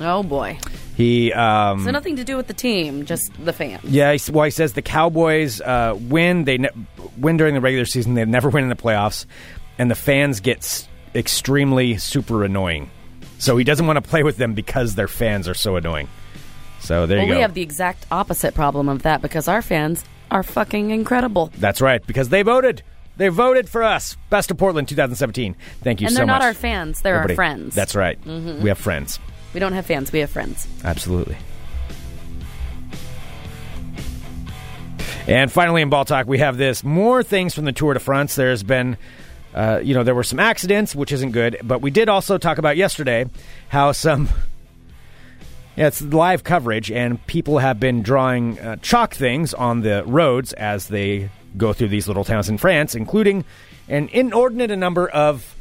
Oh 0.00 0.22
boy. 0.24 0.58
He 0.96 1.32
um, 1.32 1.84
So 1.84 1.90
nothing 1.92 2.16
to 2.16 2.24
do 2.24 2.36
with 2.36 2.46
the 2.48 2.54
team, 2.54 3.04
just 3.04 3.30
the 3.44 3.52
fans. 3.52 3.82
yeah. 3.84 4.12
He, 4.12 4.32
well, 4.32 4.44
he 4.44 4.50
says 4.50 4.72
the 4.72 4.82
Cowboys 4.82 5.60
uh, 5.60 5.96
win. 6.00 6.44
They 6.44 6.58
ne- 6.58 6.70
win 7.16 7.36
during 7.36 7.54
the 7.54 7.60
regular 7.60 7.84
season. 7.84 8.14
They 8.14 8.24
never 8.24 8.48
win 8.48 8.64
in 8.64 8.68
the 8.70 8.76
playoffs, 8.76 9.26
and 9.78 9.88
the 9.90 9.94
fans 9.96 10.40
get 10.40 10.58
s- 10.58 10.88
extremely 11.14 11.96
super 11.98 12.44
annoying. 12.44 12.90
So 13.44 13.58
he 13.58 13.64
doesn't 13.64 13.86
want 13.86 14.02
to 14.02 14.08
play 14.08 14.22
with 14.22 14.38
them 14.38 14.54
because 14.54 14.94
their 14.94 15.06
fans 15.06 15.46
are 15.48 15.54
so 15.54 15.76
annoying. 15.76 16.08
So 16.80 17.04
there 17.04 17.18
Well, 17.18 17.26
you 17.26 17.32
go. 17.32 17.36
we 17.36 17.42
have 17.42 17.52
the 17.52 17.60
exact 17.60 18.06
opposite 18.10 18.54
problem 18.54 18.88
of 18.88 19.02
that 19.02 19.20
because 19.20 19.48
our 19.48 19.60
fans 19.60 20.02
are 20.30 20.42
fucking 20.42 20.90
incredible. 20.90 21.50
That's 21.58 21.82
right, 21.82 22.04
because 22.06 22.30
they 22.30 22.40
voted. 22.40 22.82
They 23.18 23.28
voted 23.28 23.68
for 23.68 23.82
us. 23.82 24.16
Best 24.30 24.50
of 24.50 24.56
Portland 24.56 24.88
2017. 24.88 25.56
Thank 25.82 26.00
you 26.00 26.06
And 26.06 26.14
so 26.14 26.20
they're 26.20 26.26
not 26.26 26.40
our 26.40 26.54
fans, 26.54 27.02
they're 27.02 27.16
Everybody. 27.16 27.32
our 27.32 27.36
friends. 27.36 27.60
Mm-hmm. 27.68 27.76
That's 27.76 27.94
right. 27.94 28.26
We 28.62 28.68
have 28.70 28.78
friends. 28.78 29.18
we 29.52 29.60
don't 29.60 29.74
have 29.74 29.84
fans, 29.84 30.10
we 30.10 30.20
have 30.20 30.30
friends. 30.30 30.66
Absolutely. 30.82 31.36
And 35.26 35.50
finally, 35.52 35.82
in 35.82 35.90
ball 35.90 36.04
talk, 36.06 36.26
we 36.26 36.38
have 36.38 36.56
this 36.56 36.82
more 36.82 37.22
things 37.22 37.54
from 37.54 37.64
the 37.66 37.72
Tour 37.72 37.94
de 37.94 38.00
France. 38.00 38.34
There's 38.36 38.62
been, 38.62 38.96
uh, 39.54 39.80
you 39.82 39.94
know, 39.94 40.02
there 40.02 40.14
were 40.14 40.24
some 40.24 40.40
accidents, 40.40 40.94
which 40.94 41.12
isn't 41.12 41.30
good, 41.30 41.58
but 41.62 41.80
we 41.80 41.90
did 41.90 42.08
also 42.08 42.38
talk 42.38 42.58
about 42.58 42.76
yesterday 42.76 43.26
how 43.68 43.92
some. 43.92 44.28
Yeah, 45.76 45.88
it's 45.88 46.00
live 46.00 46.44
coverage, 46.44 46.92
and 46.92 47.26
people 47.26 47.58
have 47.58 47.80
been 47.80 48.02
drawing 48.02 48.60
uh, 48.60 48.76
chalk 48.76 49.12
things 49.12 49.52
on 49.52 49.80
the 49.80 50.04
roads 50.06 50.52
as 50.52 50.86
they 50.86 51.30
go 51.56 51.72
through 51.72 51.88
these 51.88 52.06
little 52.06 52.22
towns 52.22 52.48
in 52.48 52.58
France, 52.58 52.94
including 52.94 53.44
an 53.88 54.08
inordinate 54.12 54.70
number 54.78 55.08
of 55.08 55.56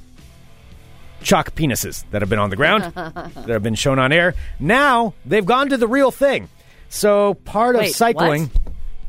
chalk 1.23 1.55
penises 1.55 2.05
that 2.11 2.21
have 2.21 2.29
been 2.29 2.37
on 2.37 2.51
the 2.51 2.55
ground, 2.55 2.93
that 2.95 3.47
have 3.47 3.63
been 3.63 3.73
shown 3.73 3.97
on 3.97 4.11
air. 4.11 4.35
Now 4.59 5.15
they've 5.25 5.43
gone 5.43 5.69
to 5.69 5.77
the 5.77 5.87
real 5.87 6.11
thing. 6.11 6.47
So 6.89 7.33
part 7.33 7.75
of 7.75 7.81
Wait, 7.81 7.95
cycling, 7.95 8.51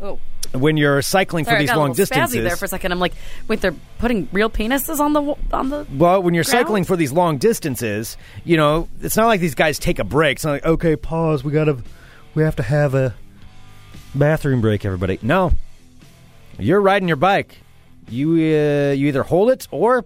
Oh, 0.00 0.18
when 0.52 0.76
you're 0.76 1.02
cycling 1.02 1.44
sorry, 1.44 1.56
for 1.56 1.62
these 1.62 1.76
long 1.76 1.92
distances, 1.92 2.42
there 2.42 2.56
for 2.56 2.64
a 2.64 2.68
second. 2.68 2.92
I'm 2.92 2.98
like, 3.00 3.14
wait, 3.48 3.60
they're 3.60 3.74
putting 3.98 4.28
real 4.32 4.50
penises 4.50 5.00
on 5.00 5.12
the 5.12 5.34
on 5.52 5.70
the. 5.70 5.86
Well, 5.92 6.22
when 6.22 6.34
you're 6.34 6.44
ground? 6.44 6.66
cycling 6.66 6.84
for 6.84 6.96
these 6.96 7.12
long 7.12 7.38
distances, 7.38 8.16
you 8.44 8.56
know, 8.56 8.88
it's 9.00 9.16
not 9.16 9.26
like 9.26 9.40
these 9.40 9.54
guys 9.54 9.78
take 9.78 9.98
a 9.98 10.04
break. 10.04 10.36
It's 10.36 10.44
not 10.44 10.52
like, 10.52 10.64
okay, 10.66 10.96
pause. 10.96 11.44
We 11.44 11.52
gotta, 11.52 11.78
we 12.34 12.42
have 12.42 12.56
to 12.56 12.62
have 12.62 12.94
a 12.94 13.14
bathroom 14.14 14.60
break. 14.60 14.84
Everybody, 14.84 15.18
no. 15.22 15.52
You're 16.58 16.80
riding 16.80 17.08
your 17.08 17.16
bike. 17.16 17.58
You 18.08 18.30
uh, 18.32 18.92
you 18.92 19.08
either 19.08 19.22
hold 19.22 19.50
it 19.50 19.66
or 19.70 20.04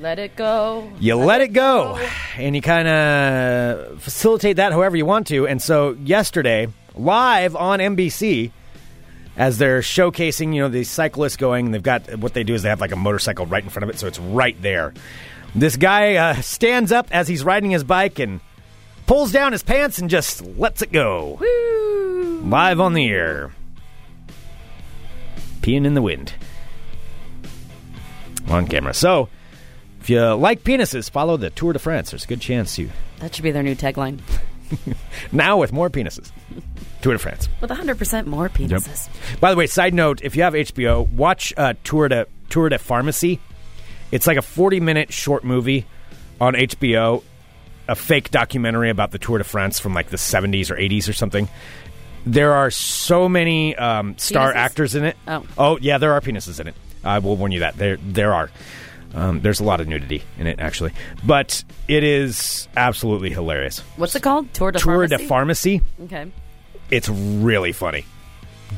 Let 0.00 0.18
it 0.18 0.36
go. 0.36 0.90
you 1.00 1.16
let 1.16 1.40
it 1.40 1.52
go, 1.52 1.98
and 2.36 2.54
you 2.54 2.62
kind 2.62 2.86
of 2.88 4.00
facilitate 4.02 4.56
that 4.56 4.72
however 4.72 4.96
you 4.96 5.04
want 5.04 5.26
to. 5.28 5.46
And 5.46 5.60
so 5.60 5.92
yesterday, 6.02 6.68
live 6.94 7.56
on 7.56 7.80
NBC, 7.80 8.52
as 9.36 9.58
they're 9.58 9.80
showcasing, 9.80 10.54
you 10.54 10.62
know, 10.62 10.68
the 10.68 10.84
cyclists 10.84 11.36
going, 11.36 11.70
they've 11.70 11.82
got 11.82 12.18
what 12.18 12.34
they 12.34 12.44
do 12.44 12.54
is 12.54 12.62
they 12.62 12.68
have 12.68 12.80
like 12.80 12.92
a 12.92 12.96
motorcycle 12.96 13.46
right 13.46 13.62
in 13.62 13.70
front 13.70 13.84
of 13.84 13.90
it, 13.90 13.98
so 13.98 14.06
it's 14.06 14.18
right 14.18 14.60
there. 14.62 14.94
This 15.54 15.76
guy 15.76 16.16
uh, 16.16 16.34
stands 16.42 16.92
up 16.92 17.08
as 17.10 17.28
he's 17.28 17.44
riding 17.44 17.70
his 17.70 17.84
bike 17.84 18.18
and 18.18 18.40
pulls 19.06 19.32
down 19.32 19.52
his 19.52 19.62
pants 19.62 19.98
and 19.98 20.10
just 20.10 20.44
lets 20.58 20.82
it 20.82 20.92
go. 20.92 21.38
Woo! 21.40 22.40
Live 22.44 22.80
on 22.80 22.94
the 22.94 23.08
air. 23.08 23.52
Peeing 25.60 25.84
in 25.84 25.94
the 25.94 26.02
wind. 26.02 26.34
On 28.48 28.66
camera. 28.66 28.94
So, 28.94 29.28
if 30.00 30.10
you 30.10 30.22
like 30.34 30.62
penises, 30.62 31.10
follow 31.10 31.36
the 31.36 31.50
Tour 31.50 31.72
de 31.72 31.78
France. 31.78 32.10
There's 32.10 32.24
a 32.24 32.28
good 32.28 32.40
chance 32.40 32.78
you. 32.78 32.90
That 33.18 33.34
should 33.34 33.42
be 33.42 33.50
their 33.50 33.62
new 33.62 33.74
tagline. 33.74 34.20
Now 35.32 35.58
with 35.58 35.72
more 35.72 35.90
penises. 35.90 36.30
Tour 37.02 37.12
de 37.12 37.18
France. 37.18 37.48
With 37.60 37.70
100% 37.70 38.26
more 38.26 38.48
penises. 38.48 39.08
By 39.40 39.50
the 39.50 39.56
way, 39.56 39.66
side 39.66 39.94
note: 39.94 40.20
if 40.22 40.36
you 40.36 40.42
have 40.42 40.54
HBO, 40.54 41.08
watch 41.10 41.52
uh, 41.56 41.74
Tour 41.84 42.08
de 42.08 42.26
Tour 42.50 42.68
de 42.68 42.78
Pharmacy. 42.78 43.40
It's 44.12 44.26
like 44.26 44.36
a 44.36 44.42
40 44.42 44.80
minute 44.80 45.12
short 45.12 45.44
movie 45.44 45.84
on 46.40 46.54
HBO, 46.54 47.22
a 47.88 47.94
fake 47.94 48.30
documentary 48.30 48.90
about 48.90 49.10
the 49.10 49.18
Tour 49.18 49.38
de 49.38 49.44
France 49.44 49.78
from 49.80 49.94
like 49.94 50.08
the 50.10 50.16
70s 50.16 50.70
or 50.70 50.76
80s 50.76 51.08
or 51.08 51.12
something. 51.12 51.48
There 52.24 52.52
are 52.54 52.70
so 52.70 53.28
many 53.28 53.76
um, 53.76 54.16
star 54.18 54.52
Penises? 54.52 54.56
actors 54.56 54.94
in 54.94 55.04
it. 55.04 55.16
Oh. 55.26 55.78
yeah, 55.80 55.98
there 55.98 56.12
are 56.12 56.20
penises 56.20 56.60
in 56.60 56.68
it. 56.68 56.74
I 57.04 57.20
will 57.20 57.36
warn 57.36 57.52
you 57.52 57.60
that 57.60 57.76
there 57.76 57.96
there 57.98 58.34
are. 58.34 58.50
Um, 59.16 59.40
there's 59.40 59.58
a 59.60 59.64
lot 59.64 59.80
of 59.80 59.88
nudity 59.88 60.22
in 60.38 60.46
it, 60.46 60.60
actually, 60.60 60.92
but 61.24 61.64
it 61.88 62.04
is 62.04 62.68
absolutely 62.76 63.30
hilarious. 63.30 63.78
What's 63.96 64.14
it 64.14 64.22
called? 64.22 64.52
Tour 64.54 64.70
de 64.72 64.78
Tour 64.78 65.08
Pharmacy? 65.08 65.16
de 65.16 65.28
Pharmacy 65.28 65.82
Okay. 66.04 66.32
it's 66.90 67.08
really 67.08 67.72
funny. 67.72 68.04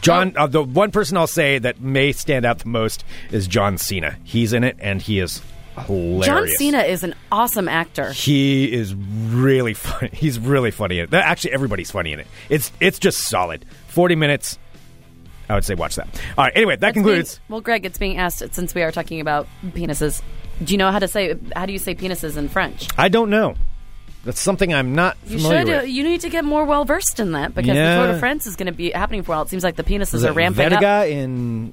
John, 0.00 0.34
uh, 0.36 0.46
the 0.46 0.62
one 0.62 0.90
person 0.92 1.16
I'll 1.16 1.26
say 1.26 1.58
that 1.58 1.80
may 1.80 2.12
stand 2.12 2.44
out 2.44 2.60
the 2.60 2.68
most 2.68 3.04
is 3.32 3.46
John 3.48 3.78
Cena. 3.78 4.16
He's 4.22 4.52
in 4.52 4.62
it, 4.62 4.76
and 4.78 5.02
he 5.02 5.18
is 5.18 5.42
hilarious. 5.86 6.26
John 6.26 6.48
Cena 6.56 6.80
is 6.82 7.02
an 7.02 7.14
awesome 7.32 7.68
actor. 7.68 8.12
He 8.12 8.72
is 8.72 8.94
really 8.94 9.74
funny. 9.74 10.10
He's 10.12 10.38
really 10.38 10.70
funny 10.70 10.98
in 11.00 11.04
it. 11.06 11.14
Actually, 11.14 11.52
everybody's 11.54 11.90
funny 11.90 12.12
in 12.12 12.20
it. 12.20 12.26
It's 12.48 12.70
it's 12.80 12.98
just 12.98 13.18
solid. 13.28 13.64
Forty 13.88 14.14
minutes. 14.14 14.58
I 15.48 15.54
would 15.54 15.64
say 15.64 15.74
watch 15.74 15.96
that. 15.96 16.06
All 16.36 16.44
right. 16.44 16.52
Anyway, 16.54 16.76
that 16.76 16.88
It's 16.88 16.94
concludes. 16.94 17.34
being- 17.38 17.44
well, 17.48 17.60
Greg, 17.60 17.86
it's 17.86 17.98
being 17.98 18.18
asked 18.18 18.42
since 18.54 18.74
we 18.74 18.82
are 18.82 18.92
talking 18.92 19.20
about 19.20 19.48
penises. 19.68 20.20
Do 20.62 20.72
you 20.74 20.78
know 20.78 20.90
how 20.90 20.98
to 20.98 21.08
say 21.08 21.34
how 21.56 21.66
do 21.66 21.72
you 21.72 21.78
say 21.78 21.94
penises 21.94 22.36
in 22.36 22.48
French? 22.48 22.88
I 22.98 23.08
don't 23.08 23.30
know. 23.30 23.54
That's 24.24 24.40
something 24.40 24.74
I'm 24.74 24.94
not 24.94 25.16
You 25.26 25.38
should. 25.38 25.70
Uh, 25.70 25.80
you 25.82 26.02
need 26.02 26.20
to 26.22 26.28
get 26.28 26.44
more 26.44 26.64
well 26.64 26.84
versed 26.84 27.18
in 27.20 27.32
that 27.32 27.54
because 27.54 27.76
Yeah. 27.76 27.96
the 27.96 28.02
Tour 28.04 28.12
de 28.14 28.18
France 28.18 28.46
is 28.46 28.56
going 28.56 28.66
to 28.66 28.72
be 28.72 28.90
happening 28.90 29.22
for 29.22 29.32
a 29.32 29.36
while. 29.36 29.42
It 29.42 29.48
seems 29.48 29.62
like 29.64 29.76
the 29.76 29.84
penises 29.84 30.14
Is 30.14 30.24
are 30.24 30.32
ramping 30.32 30.68
verga 30.68 30.86
up. 30.86 31.06
in 31.06 31.72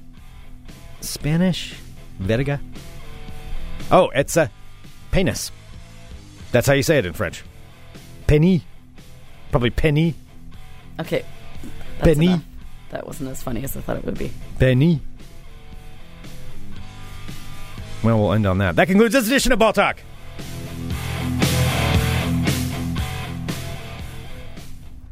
Spanish? 1.00 1.74
Verga? 2.18 2.60
Oh, 3.90 4.08
it's 4.14 4.36
a 4.36 4.50
penis. 5.10 5.50
That's 6.52 6.66
how 6.66 6.72
you 6.74 6.82
say 6.82 6.98
it 6.98 7.06
in 7.06 7.12
French. 7.12 7.42
Penny. 8.26 8.62
Probably 9.50 9.70
penny. 9.70 10.14
Okay, 10.98 11.24
Penny. 11.98 12.26
enough. 12.26 12.42
That 12.96 13.06
wasn't 13.06 13.28
as 13.28 13.42
funny 13.42 13.62
as 13.62 13.76
I 13.76 13.82
thought 13.82 13.98
it 13.98 14.06
would 14.06 14.16
be. 14.16 14.32
Penny. 14.58 15.02
Well, 18.02 18.18
we'll 18.18 18.32
end 18.32 18.46
on 18.46 18.56
that. 18.56 18.76
That 18.76 18.88
concludes 18.88 19.12
this 19.12 19.26
edition 19.26 19.52
of 19.52 19.58
Ball 19.58 19.74
Talk. 19.74 19.98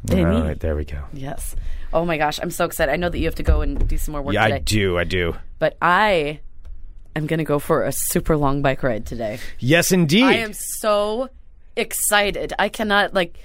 Penny. 0.06 0.24
All 0.24 0.42
right, 0.44 0.58
there 0.58 0.74
we 0.74 0.86
go. 0.86 1.02
Yes. 1.12 1.54
Oh 1.92 2.06
my 2.06 2.16
gosh, 2.16 2.40
I'm 2.40 2.50
so 2.50 2.64
excited. 2.64 2.90
I 2.90 2.96
know 2.96 3.10
that 3.10 3.18
you 3.18 3.26
have 3.26 3.34
to 3.34 3.42
go 3.42 3.60
and 3.60 3.86
do 3.86 3.98
some 3.98 4.12
more 4.12 4.22
work 4.22 4.32
Yeah, 4.32 4.44
today. 4.44 4.54
I 4.56 4.58
do. 4.60 4.96
I 4.98 5.04
do. 5.04 5.36
But 5.58 5.76
I 5.82 6.40
am 7.14 7.26
going 7.26 7.36
to 7.38 7.44
go 7.44 7.58
for 7.58 7.84
a 7.84 7.92
super 7.92 8.34
long 8.38 8.62
bike 8.62 8.82
ride 8.82 9.04
today. 9.04 9.40
Yes, 9.58 9.92
indeed. 9.92 10.24
I 10.24 10.36
am 10.36 10.54
so 10.54 11.28
excited. 11.76 12.54
I 12.58 12.70
cannot 12.70 13.12
like 13.12 13.38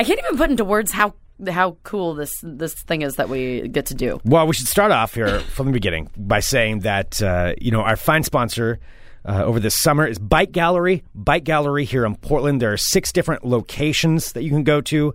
I 0.00 0.02
can't 0.02 0.18
even 0.18 0.36
put 0.36 0.50
into 0.50 0.64
words 0.64 0.90
how 0.90 1.14
how 1.46 1.76
cool 1.82 2.14
this 2.14 2.32
this 2.42 2.74
thing 2.74 3.02
is 3.02 3.16
that 3.16 3.28
we 3.28 3.68
get 3.68 3.86
to 3.86 3.94
do. 3.94 4.20
Well, 4.24 4.46
we 4.46 4.54
should 4.54 4.68
start 4.68 4.90
off 4.90 5.14
here 5.14 5.40
from 5.40 5.66
the 5.66 5.72
beginning 5.72 6.10
by 6.16 6.40
saying 6.40 6.80
that 6.80 7.22
uh, 7.22 7.54
you 7.60 7.70
know 7.70 7.82
our 7.82 7.96
fine 7.96 8.22
sponsor, 8.22 8.80
uh, 9.24 9.44
over 9.44 9.60
this 9.60 9.78
summer 9.78 10.06
is 10.06 10.18
Bike 10.18 10.52
Gallery. 10.52 11.02
Bike 11.14 11.44
Gallery 11.44 11.84
here 11.84 12.06
in 12.06 12.16
Portland. 12.16 12.62
There 12.62 12.72
are 12.72 12.78
six 12.78 13.12
different 13.12 13.44
locations 13.44 14.32
that 14.32 14.42
you 14.42 14.50
can 14.50 14.64
go 14.64 14.80
to. 14.82 15.14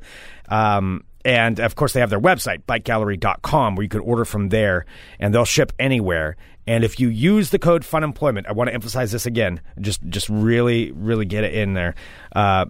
Um, 0.50 1.04
and 1.26 1.60
of 1.60 1.76
course, 1.76 1.94
they 1.94 2.00
have 2.00 2.10
their 2.10 2.20
website, 2.20 2.64
bikegallery.com, 2.64 3.76
where 3.76 3.84
you 3.84 3.90
can 3.90 4.02
order 4.02 4.26
from 4.26 4.50
there 4.50 4.86
and 5.20 5.34
they'll 5.34 5.46
ship 5.46 5.72
anywhere. 5.80 6.36
And 6.68 6.84
if 6.84 7.00
you 7.00 7.10
use 7.10 7.50
the 7.50 7.60
code 7.60 7.84
FUNEMPLOYMENT, 7.84 8.46
I 8.48 8.52
want 8.52 8.70
to 8.70 8.74
emphasize 8.74 9.12
this 9.12 9.26
again, 9.26 9.62
just, 9.82 10.02
just 10.08 10.30
really, 10.30 10.92
really 10.92 11.26
get 11.26 11.44
it 11.44 11.54
in 11.54 11.74
there. 11.74 11.96
Uh, 12.34 12.66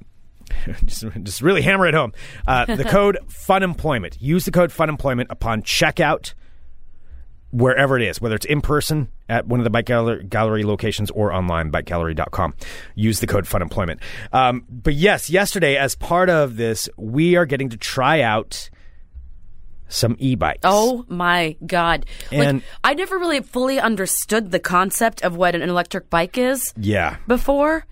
just, 0.85 1.05
just 1.23 1.41
really 1.41 1.61
hammer 1.61 1.87
it 1.87 1.93
home. 1.93 2.13
Uh, 2.47 2.65
the 2.75 2.83
code 2.87 3.17
FUNEMPLOYMENT. 3.27 4.17
Use 4.21 4.45
the 4.45 4.51
code 4.51 4.71
FUNEMPLOYMENT 4.71 5.27
upon 5.29 5.61
checkout 5.63 6.33
wherever 7.51 7.95
it 7.97 8.01
is, 8.01 8.19
whether 8.19 8.35
it's 8.35 8.45
in 8.47 8.61
person 8.61 9.09
at 9.29 9.45
one 9.47 9.59
of 9.59 9.63
the 9.63 9.69
bike 9.69 9.85
gallery, 9.85 10.23
gallery 10.23 10.63
locations 10.63 11.11
or 11.11 11.31
online, 11.31 11.71
bikegallery.com. 11.71 12.55
Use 12.95 13.19
the 13.19 13.27
code 13.27 13.45
FUNEMPLOYMENT. 13.45 13.99
Um, 14.31 14.65
but 14.69 14.95
yes, 14.95 15.29
yesterday, 15.29 15.77
as 15.77 15.95
part 15.95 16.29
of 16.29 16.57
this, 16.57 16.89
we 16.97 17.35
are 17.35 17.45
getting 17.45 17.69
to 17.69 17.77
try 17.77 18.21
out 18.21 18.69
some 19.87 20.15
e-bikes. 20.17 20.61
Oh 20.63 21.05
my 21.07 21.55
god! 21.67 22.07
And- 22.31 22.57
like 22.57 22.63
I 22.83 22.93
never 22.95 23.19
really 23.19 23.41
fully 23.41 23.79
understood 23.79 24.49
the 24.49 24.59
concept 24.59 25.23
of 25.23 25.35
what 25.35 25.53
an 25.53 25.61
electric 25.61 26.09
bike 26.09 26.37
is 26.37 26.73
Yeah. 26.75 27.17
before 27.27 27.85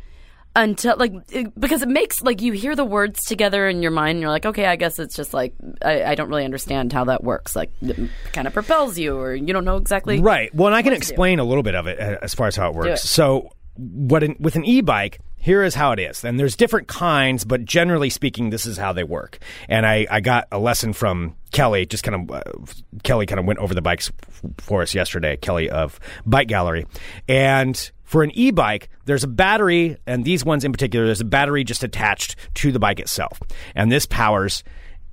until 0.55 0.97
like 0.97 1.13
it- 1.31 1.57
because 1.59 1.81
it 1.81 1.87
makes 1.89 2.21
like 2.21 2.41
you 2.41 2.51
hear 2.51 2.75
the 2.75 2.83
words 2.83 3.23
together 3.23 3.67
in 3.69 3.81
your 3.81 3.91
mind 3.91 4.11
and 4.11 4.19
you're 4.21 4.29
like 4.29 4.45
okay 4.45 4.65
i 4.65 4.75
guess 4.75 4.99
it's 4.99 5.15
just 5.15 5.33
like 5.33 5.53
i, 5.81 6.03
I 6.03 6.15
don't 6.15 6.27
really 6.29 6.43
understand 6.43 6.91
how 6.91 7.05
that 7.05 7.23
works 7.23 7.55
like 7.55 7.71
it 7.81 8.09
kind 8.33 8.47
of 8.47 8.53
propels 8.53 8.97
you 8.97 9.17
or 9.17 9.33
you 9.33 9.53
don't 9.53 9.63
know 9.65 9.77
exactly 9.77 10.19
Right. 10.19 10.53
Well, 10.53 10.67
and 10.67 10.75
I 10.75 10.81
can 10.81 10.91
what 10.91 10.95
to 11.01 11.05
do. 11.07 11.11
explain 11.11 11.39
a 11.39 11.43
little 11.45 11.63
bit 11.63 11.75
of 11.75 11.87
it 11.87 11.99
uh, 11.99 12.17
as 12.21 12.33
far 12.33 12.47
as 12.47 12.55
how 12.55 12.69
it 12.69 12.75
works. 12.75 13.03
it. 13.03 13.07
So, 13.07 13.49
what 13.75 14.23
in, 14.23 14.35
with 14.39 14.55
an 14.55 14.65
e-bike, 14.65 15.19
here 15.37 15.63
is 15.63 15.73
how 15.73 15.93
it 15.93 15.99
is. 15.99 16.23
And 16.25 16.37
there's 16.39 16.55
different 16.57 16.87
kinds, 16.89 17.45
but 17.45 17.63
generally 17.65 18.09
speaking, 18.09 18.49
this 18.49 18.65
is 18.65 18.77
how 18.77 18.91
they 18.93 19.03
work. 19.05 19.39
And 19.69 19.85
I, 19.85 20.05
I 20.11 20.19
got 20.19 20.47
a 20.51 20.59
lesson 20.59 20.91
from 20.93 21.35
Kelly. 21.51 21.85
Just 21.85 22.03
kind 22.03 22.29
of 22.29 22.35
uh, 22.35 22.43
Kelly 23.03 23.25
kind 23.25 23.39
of 23.39 23.45
went 23.45 23.59
over 23.59 23.73
the 23.73 23.81
bikes 23.81 24.11
for 24.57 24.81
us 24.81 24.93
yesterday. 24.93 25.37
Kelly 25.37 25.69
of 25.69 25.99
Bike 26.25 26.47
Gallery, 26.49 26.85
and 27.27 27.91
for 28.11 28.23
an 28.23 28.31
e-bike, 28.31 28.89
there's 29.05 29.23
a 29.23 29.27
battery, 29.27 29.95
and 30.05 30.25
these 30.25 30.43
ones 30.43 30.65
in 30.65 30.73
particular, 30.73 31.05
there's 31.05 31.21
a 31.21 31.25
battery 31.25 31.63
just 31.63 31.81
attached 31.81 32.35
to 32.55 32.73
the 32.73 32.77
bike 32.77 32.99
itself, 32.99 33.39
and 33.73 33.89
this 33.89 34.05
powers 34.05 34.65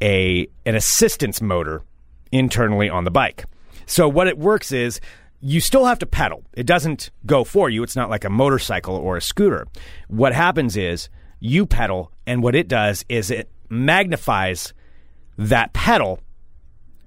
a 0.03 0.49
an 0.67 0.75
assistance 0.75 1.41
motor 1.41 1.83
internally 2.33 2.89
on 2.89 3.05
the 3.05 3.13
bike. 3.13 3.45
So 3.87 4.09
what 4.09 4.27
it 4.27 4.37
works 4.37 4.73
is 4.73 5.01
you 5.41 5.61
still 5.61 5.85
have 5.85 6.01
to 6.01 6.07
pedal. 6.07 6.43
It 6.55 6.67
doesn't 6.67 7.11
go 7.25 7.45
for 7.45 7.71
you. 7.71 7.85
It's 7.85 7.95
not 7.95 8.11
like 8.11 8.25
a 8.25 8.31
motorcycle 8.31 8.97
or 8.97 9.17
a 9.17 9.23
scooter. 9.23 9.69
What 10.09 10.35
happens 10.35 10.77
is 10.77 11.09
you 11.39 11.67
pedal 11.67 12.11
and 12.27 12.43
what 12.43 12.57
it 12.57 12.67
does 12.67 13.05
is 13.09 13.31
it 13.31 13.49
magnifies 13.69 14.75
that 15.37 15.73
pedal 15.73 16.19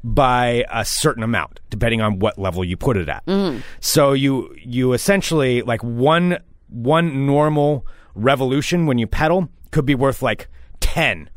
by 0.04 0.66
a 0.72 0.84
certain 0.84 1.24
amount 1.24 1.60
depending 1.70 2.02
on 2.02 2.20
what 2.20 2.38
level 2.39 2.64
you 2.64 2.76
put 2.78 2.97
it 2.97 3.08
at. 3.10 3.26
Mm-hmm. 3.26 3.60
So 3.80 4.14
you 4.14 4.54
you 4.64 4.93
essentially 4.93 5.62
like 5.62 5.84
one 5.84 6.38
one 6.70 7.26
normal 7.26 7.86
revolution 8.16 8.86
when 8.86 8.97
you 8.97 9.08
pedal 9.08 9.49
could 9.72 9.86
be 9.86 9.95
worth 9.95 10.22
like 10.22 10.47
10. 10.80 11.30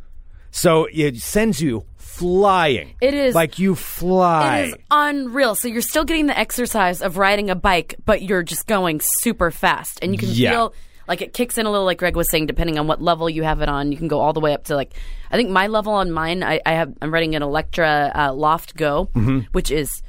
So 0.51 0.87
it 0.93 1.17
sends 1.19 1.61
you 1.61 1.85
flying. 1.97 2.95
It 3.01 3.12
is- 3.15 3.35
like 3.35 3.59
you 3.59 3.75
fly. 3.75 4.59
It 4.61 4.69
is 4.69 4.75
unreal. 4.91 5.55
So 5.57 5.69
you're 5.69 5.83
still 5.83 6.05
getting 6.05 6.27
the 6.27 6.39
exercise 6.39 7.03
of 7.03 7.17
riding 7.19 7.51
a 7.51 7.55
bike, 7.57 7.97
but 8.05 8.23
you're 8.23 8.43
just 8.45 8.67
going 8.67 9.01
super 9.21 9.51
fast, 9.51 9.99
and 10.03 10.12
you 10.12 10.19
can 10.19 10.29
Yeah. 10.31 10.51
feel 10.53 10.75
like 11.09 11.21
it 11.23 11.33
kicks 11.33 11.59
in 11.59 11.67
a 11.67 11.71
little. 11.71 11.85
Like 11.87 11.99
Greg 11.99 12.17
was 12.17 12.31
saying, 12.31 12.47
depending 12.47 12.79
on 12.79 12.87
what 12.87 13.01
level 13.03 13.29
you 13.29 13.43
have 13.43 13.61
it 13.61 13.69
on, 13.69 13.93
you 13.93 13.99
can 13.99 14.09
go 14.09 14.21
all 14.21 14.33
the 14.33 14.41
way 14.41 14.53
up 14.55 14.65
to 14.65 14.77
like 14.77 14.93
I 15.31 15.37
think 15.37 15.51
my 15.51 15.67
level 15.67 15.93
on 15.93 16.11
mine. 16.11 16.43
I, 16.43 16.61
I 16.65 16.73
have 16.73 16.93
I'm 17.03 17.13
riding 17.13 17.35
an 17.35 17.43
Electra 17.43 18.13
uh, 18.15 18.33
Loft 18.33 18.77
Go, 18.77 19.09
Mm-hmm. 19.15 19.39
which 19.53 19.71
is 19.71 20.03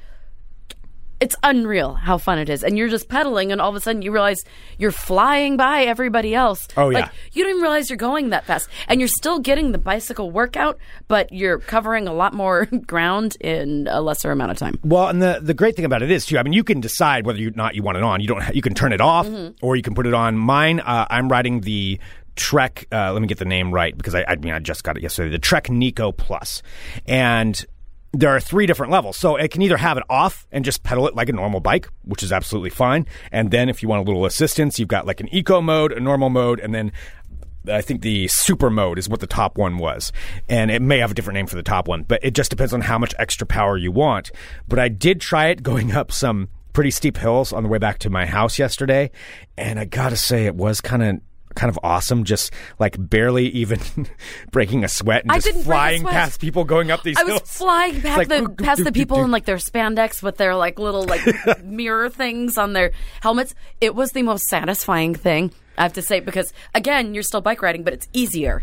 it's 1.19 1.35
unreal 1.43 1.93
how 1.93 2.17
fun 2.17 2.37
it 2.39 2.49
is. 2.49 2.63
And 2.63 2.77
you're 2.77 2.89
just 2.89 3.07
pedaling, 3.09 3.51
and 3.51 3.61
all 3.61 3.69
of 3.69 3.75
a 3.75 3.79
sudden 3.79 4.01
you 4.01 4.11
realize 4.11 4.43
you're 4.77 4.91
flying 4.91 5.57
by 5.57 5.83
everybody 5.83 6.35
else. 6.35 6.67
Oh, 6.75 6.89
yeah. 6.89 6.99
Like, 6.99 7.11
you 7.33 7.43
don't 7.43 7.51
even 7.51 7.61
realize 7.61 7.89
you're 7.89 7.97
going 7.97 8.29
that 8.31 8.45
fast. 8.45 8.67
And 8.87 8.99
you're 8.99 9.07
still 9.07 9.39
getting 9.39 9.71
the 9.71 9.77
bicycle 9.77 10.29
workout, 10.31 10.77
but 11.07 11.31
you're 11.31 11.59
covering 11.59 12.07
a 12.07 12.13
lot 12.13 12.33
more 12.33 12.65
ground 12.87 13.37
in 13.39 13.87
a 13.89 14.01
lesser 14.01 14.31
amount 14.31 14.51
of 14.51 14.57
time. 14.57 14.79
Well, 14.83 15.07
and 15.07 15.21
the 15.21 15.39
the 15.41 15.53
great 15.53 15.75
thing 15.75 15.85
about 15.85 16.01
it 16.01 16.11
is 16.11 16.25
too. 16.25 16.37
I 16.37 16.43
mean, 16.43 16.53
you 16.53 16.63
can 16.63 16.81
decide 16.81 17.25
whether 17.25 17.39
or 17.45 17.51
not 17.51 17.75
you 17.75 17.83
want 17.83 17.97
it 17.97 18.03
on. 18.03 18.19
You 18.21 18.27
don't. 18.27 18.55
You 18.55 18.61
can 18.61 18.73
turn 18.73 18.91
it 18.93 19.01
off, 19.01 19.27
Mm-hmm. 19.27 19.65
or 19.65 19.75
you 19.75 19.81
can 19.81 19.95
put 19.95 20.05
it 20.07 20.13
on. 20.13 20.37
Mine, 20.37 20.79
uh, 20.81 21.05
I'm 21.09 21.29
riding 21.29 21.61
the 21.61 21.99
Trek. 22.35 22.85
Uh, 22.91 23.13
let 23.13 23.21
me 23.21 23.27
get 23.27 23.37
the 23.37 23.45
name 23.45 23.71
right 23.73 23.95
because 23.97 24.13
I, 24.13 24.25
I 24.27 24.35
mean 24.35 24.53
I 24.53 24.59
just 24.59 24.83
got 24.83 24.97
it 24.97 25.03
yesterday. 25.03 25.29
The 25.31 25.39
Trek 25.39 25.65
Neko 25.67 26.15
Plus, 26.15 26.61
and 27.07 27.65
there 28.19 28.35
are 28.35 28.39
three 28.39 28.65
different 28.65 28.91
levels. 28.91 29.17
So 29.17 29.35
it 29.35 29.51
can 29.51 29.61
either 29.61 29.77
have 29.77 29.97
it 29.97 30.03
off 30.09 30.47
and 30.51 30.65
just 30.65 30.83
pedal 30.83 31.07
it 31.07 31.15
like 31.15 31.29
a 31.29 31.33
normal 31.33 31.59
bike, 31.59 31.87
which 32.03 32.23
is 32.23 32.31
absolutely 32.31 32.69
fine. 32.69 33.05
And 33.31 33.51
then 33.51 33.69
if 33.69 33.81
you 33.81 33.89
want 33.89 34.01
a 34.01 34.05
little 34.05 34.25
assistance, 34.25 34.79
you've 34.79 34.87
got 34.87 35.05
like 35.05 35.19
an 35.19 35.33
eco 35.33 35.61
mode, 35.61 35.91
a 35.91 35.99
normal 35.99 36.29
mode, 36.29 36.59
and 36.59 36.73
then 36.73 36.91
I 37.67 37.81
think 37.81 38.01
the 38.01 38.27
super 38.27 38.69
mode 38.69 38.99
is 38.99 39.09
what 39.09 39.19
the 39.19 39.27
top 39.27 39.57
one 39.57 39.77
was. 39.77 40.11
And 40.49 40.69
it 40.71 40.81
may 40.81 40.99
have 40.99 41.11
a 41.11 41.13
different 41.13 41.35
name 41.35 41.47
for 41.47 41.55
the 41.55 41.63
top 41.63 41.87
one, 41.87 42.03
but 42.03 42.19
it 42.23 42.35
just 42.35 42.49
depends 42.49 42.73
on 42.73 42.81
how 42.81 42.97
much 42.97 43.13
extra 43.17 43.47
power 43.47 43.77
you 43.77 43.91
want. 43.91 44.31
But 44.67 44.79
I 44.79 44.87
did 44.87 45.21
try 45.21 45.47
it 45.47 45.63
going 45.63 45.91
up 45.91 46.11
some 46.11 46.49
pretty 46.73 46.91
steep 46.91 47.17
hills 47.17 47.53
on 47.53 47.63
the 47.63 47.69
way 47.69 47.77
back 47.77 47.99
to 47.99 48.09
my 48.09 48.25
house 48.25 48.59
yesterday. 48.59 49.11
And 49.57 49.79
I 49.79 49.85
gotta 49.85 50.17
say, 50.17 50.45
it 50.45 50.55
was 50.55 50.81
kind 50.81 51.03
of. 51.03 51.21
Kind 51.55 51.69
of 51.69 51.79
awesome, 51.83 52.23
just 52.23 52.51
like 52.79 52.95
barely 52.99 53.47
even 53.47 53.79
breaking 54.51 54.83
a 54.83 54.87
sweat 54.87 55.23
and 55.23 55.31
I 55.31 55.39
just 55.39 55.63
flying 55.63 56.03
past 56.03 56.41
people 56.41 56.65
going 56.65 56.91
up 56.91 57.03
these 57.03 57.17
I 57.17 57.23
was 57.23 57.41
flying 57.45 58.01
past 58.01 58.17
like, 58.17 58.27
the 58.27 58.49
past 58.63 58.83
the 58.83 58.91
people 58.91 59.23
in 59.23 59.31
like 59.31 59.45
their 59.45 59.57
spandex 59.57 60.21
with 60.21 60.37
their 60.37 60.55
like 60.55 60.79
little 60.79 61.03
like 61.03 61.23
mirror 61.63 62.09
things 62.09 62.57
on 62.57 62.73
their 62.73 62.91
helmets. 63.21 63.55
It 63.81 63.95
was 63.95 64.11
the 64.11 64.21
most 64.23 64.45
satisfying 64.45 65.15
thing 65.15 65.51
I 65.77 65.83
have 65.83 65.93
to 65.93 66.01
say 66.01 66.19
because 66.19 66.53
again, 66.73 67.13
you're 67.13 67.23
still 67.23 67.41
bike 67.41 67.61
riding, 67.61 67.83
but 67.83 67.93
it's 67.93 68.07
easier. 68.13 68.61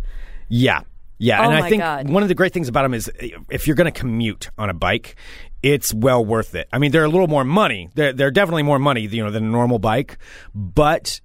Yeah. 0.49 0.83
Yeah, 1.19 1.41
Oh 1.41 1.45
and 1.45 1.55
I 1.55 1.69
think 1.69 1.83
God. 1.83 2.11
one 2.11 2.25
of 2.25 2.29
the 2.29 2.35
great 2.35 2.53
things 2.53 2.67
about 2.67 2.83
them 2.83 2.95
is 2.95 3.09
if 3.49 3.69
you're 3.69 3.77
going 3.77 3.91
to 3.93 3.97
commute 3.97 4.51
on 4.59 4.69
a 4.71 4.75
bike, 4.75 5.15
it's 5.63 5.95
well 5.95 6.25
worth 6.25 6.57
it. 6.57 6.67
I 6.73 6.79
mean, 6.79 6.91
they're 6.91 7.05
a 7.05 7.09
little 7.09 7.29
more 7.29 7.45
money. 7.45 7.91
They're, 7.95 8.13
they're 8.13 8.33
definitely 8.33 8.65
more 8.65 8.81
money, 8.81 9.03
you 9.03 9.23
know, 9.23 9.31
than 9.31 9.45
a 9.45 9.49
normal 9.49 9.79
bike, 9.79 10.19
but 10.53 11.21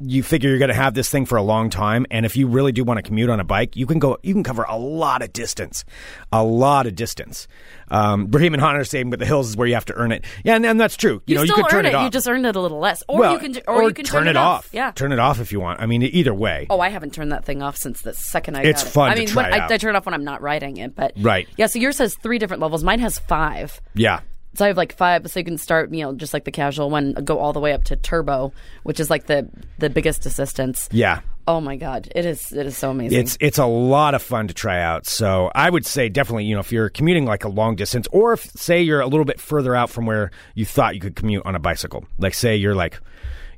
you 0.00 0.22
figure 0.22 0.48
you're 0.50 0.58
going 0.58 0.70
to 0.70 0.74
have 0.74 0.94
this 0.94 1.08
thing 1.10 1.26
for 1.26 1.36
a 1.36 1.42
long 1.42 1.70
time, 1.70 2.06
and 2.10 2.24
if 2.24 2.36
you 2.36 2.46
really 2.48 2.72
do 2.72 2.84
want 2.84 2.98
to 2.98 3.02
commute 3.02 3.28
on 3.30 3.38
a 3.40 3.44
bike, 3.44 3.76
you 3.76 3.86
can 3.86 3.98
go, 3.98 4.18
you 4.22 4.32
can 4.32 4.42
cover 4.42 4.64
a 4.68 4.76
lot 4.76 5.22
of 5.22 5.32
distance, 5.32 5.84
a 6.32 6.42
lot 6.42 6.86
of 6.86 6.94
distance. 6.94 7.46
Um, 7.88 8.26
Brahim 8.26 8.54
and 8.54 8.62
Hunter 8.62 8.84
saying, 8.84 9.10
but 9.10 9.18
the 9.18 9.26
hills 9.26 9.48
is 9.50 9.56
where 9.56 9.66
you 9.66 9.74
have 9.74 9.84
to 9.86 9.94
earn 9.94 10.12
it. 10.12 10.24
Yeah, 10.44 10.56
and, 10.56 10.64
and 10.64 10.80
that's 10.80 10.96
true. 10.96 11.22
You, 11.26 11.34
You, 11.34 11.34
know, 11.36 11.44
still 11.44 11.56
you 11.58 11.62
could 11.64 11.70
turn 11.70 11.78
earn 11.80 11.86
it, 11.86 11.88
it. 11.90 11.94
off. 11.96 12.04
You 12.04 12.10
just 12.10 12.28
earned 12.28 12.46
it 12.46 12.56
a 12.56 12.60
little 12.60 12.78
less, 12.78 13.02
or 13.08 13.18
well, 13.18 13.32
you 13.32 13.38
can, 13.38 13.62
or, 13.66 13.82
you 13.82 13.92
can 13.92 14.04
turn, 14.04 14.28
it 14.28 14.36
off. 14.36 14.68
Yeah. 14.72 14.92
turn 14.92 15.12
it 15.12 15.18
off 15.18 15.40
if 15.40 15.52
you 15.52 15.60
want. 15.60 15.80
I 15.80 15.86
mean, 15.86 16.02
either 16.02 16.32
way. 16.32 16.66
Oh, 16.70 16.80
I 16.80 16.88
haven't 16.88 17.12
turned 17.12 17.32
that 17.32 17.44
thing 17.44 17.62
off 17.62 17.76
since 17.76 18.00
the 18.02 18.14
second 18.14 18.56
I 18.56 18.62
It's 18.62 18.82
got 18.82 18.88
it. 18.88 18.92
fun 18.92 19.10
I 19.10 19.14
mean, 19.16 19.30
when, 19.30 19.52
I. 19.52 19.66
I 19.66 19.76
turn 19.76 19.94
it 19.94 19.98
off 19.98 20.06
when 20.06 20.14
I'm 20.14 20.24
not 20.24 20.40
riding 20.40 20.76
it, 20.78 20.94
but 20.94 21.12
Right. 21.16 21.48
Yeah, 21.56 21.66
so 21.66 21.78
yours 21.78 21.98
has 21.98 22.14
three 22.14 22.38
different 22.38 22.62
levels. 22.62 22.82
Mine 22.84 23.00
has 23.00 23.18
five. 23.18 23.80
Yeah. 23.94 24.20
So 24.54 24.64
I 24.64 24.68
have 24.68 24.76
like 24.76 24.96
five, 24.96 25.30
so 25.30 25.38
you 25.38 25.44
can 25.44 25.58
start, 25.58 25.92
you 25.92 26.02
know, 26.02 26.12
just 26.12 26.34
like 26.34 26.44
the 26.44 26.50
casual 26.50 26.90
one, 26.90 27.12
go 27.12 27.38
all 27.38 27.52
the 27.52 27.60
way 27.60 27.72
up 27.72 27.84
to 27.84 27.96
turbo, 27.96 28.52
which 28.82 28.98
is 28.98 29.08
like 29.08 29.26
the 29.26 29.48
the 29.78 29.88
biggest 29.88 30.26
assistance. 30.26 30.88
Yeah. 30.90 31.20
Oh 31.46 31.60
my 31.60 31.76
god, 31.76 32.08
it 32.14 32.24
is 32.24 32.52
it 32.52 32.66
is 32.66 32.76
so 32.76 32.90
amazing. 32.90 33.18
It's 33.18 33.36
it's 33.40 33.58
a 33.58 33.66
lot 33.66 34.14
of 34.14 34.22
fun 34.22 34.48
to 34.48 34.54
try 34.54 34.80
out. 34.80 35.06
So 35.06 35.50
I 35.54 35.70
would 35.70 35.86
say 35.86 36.08
definitely, 36.08 36.44
you 36.44 36.54
know, 36.54 36.60
if 36.60 36.72
you're 36.72 36.88
commuting 36.88 37.24
like 37.24 37.44
a 37.44 37.48
long 37.48 37.76
distance, 37.76 38.06
or 38.12 38.32
if 38.32 38.50
say 38.52 38.82
you're 38.82 39.00
a 39.00 39.06
little 39.06 39.24
bit 39.24 39.40
further 39.40 39.74
out 39.74 39.90
from 39.90 40.06
where 40.06 40.30
you 40.54 40.64
thought 40.64 40.94
you 40.94 41.00
could 41.00 41.16
commute 41.16 41.44
on 41.46 41.54
a 41.54 41.58
bicycle, 41.60 42.04
like 42.18 42.34
say 42.34 42.56
you're 42.56 42.74
like, 42.74 43.00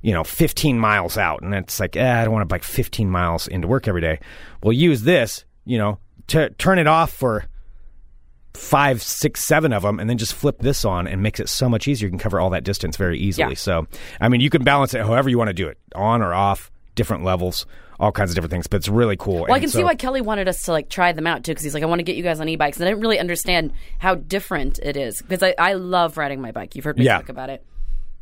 you 0.03 0.13
know, 0.13 0.25
15 0.25 0.79
miles 0.79 1.17
out, 1.17 1.43
and 1.43 1.55
it's 1.55 1.81
like, 1.81 1.97
eh, 1.97 2.21
I 2.21 2.25
don't 2.25 2.33
want 2.33 2.43
to 2.43 2.53
bike 2.53 2.65
15 2.65 3.11
miles 3.11 3.49
into 3.49 3.67
work 3.67 3.89
every 3.89 4.01
day. 4.01 4.21
Well, 4.63 4.73
use 4.73 5.03
this, 5.03 5.45
you 5.65 5.79
know, 5.79 5.99
to 6.29 6.51
turn 6.51 6.79
it 6.79 6.87
off 6.87 7.13
for 7.13 7.45
five, 8.55 9.03
six, 9.03 9.47
seven 9.47 9.73
of 9.73 9.83
them, 9.83 9.99
and 9.99 10.09
then 10.11 10.19
just 10.19 10.35
flip 10.35 10.59
this 10.59 10.85
on, 10.85 11.07
and 11.07 11.23
makes 11.23 11.41
it 11.41 11.49
so 11.49 11.69
much 11.69 11.89
easier. 11.89 12.07
You 12.07 12.11
can 12.11 12.19
cover 12.19 12.41
all 12.41 12.51
that 12.51 12.65
distance 12.65 12.97
very 12.97 13.19
easily. 13.19 13.51
Yeah. 13.51 13.57
So, 13.57 13.87
I 14.21 14.29
mean, 14.29 14.41
you 14.41 14.51
can 14.51 14.63
balance 14.65 14.95
it 14.95 15.01
however 15.01 15.31
you 15.31 15.39
want 15.39 15.49
to 15.49 15.55
do 15.55 15.69
it, 15.69 15.79
on 15.95 16.23
or 16.23 16.35
off, 16.35 16.71
different 16.95 17.25
levels, 17.25 17.65
all 17.99 18.13
kinds 18.13 18.31
of 18.31 18.35
different 18.35 18.51
things. 18.51 18.67
But 18.67 18.79
it's 18.79 18.89
really 18.89 19.17
cool. 19.17 19.43
well, 19.43 19.53
I 19.55 19.61
can 19.61 19.69
see 19.71 19.83
why 19.85 19.95
Kelly 19.95 20.21
wanted 20.21 20.49
us 20.49 20.63
to 20.65 20.73
like 20.73 20.89
try 20.89 21.13
them 21.13 21.27
out 21.27 21.45
too, 21.45 21.53
because 21.53 21.65
he's 21.65 21.75
like, 21.75 21.83
I 21.83 21.87
want 21.87 22.01
to 22.01 22.05
get 22.05 22.17
you 22.17 22.23
guys 22.23 22.41
on 22.41 22.49
e-bikes, 22.49 22.77
and 22.79 22.87
I 22.87 22.91
didn't 22.91 23.03
really 23.03 23.19
understand 23.19 23.73
how 23.99 24.17
different 24.17 24.79
it 24.81 24.97
is 24.97 25.23
because 25.23 25.43
I, 25.43 25.55
I 25.59 25.75
love 25.75 26.17
riding 26.19 26.41
my 26.41 26.53
bike. 26.53 26.77
You've 26.77 26.85
heard 26.85 26.99
me 26.99 27.05
Yeah. 27.05 27.17
talk 27.19 27.29
about 27.31 27.49
it. 27.51 27.65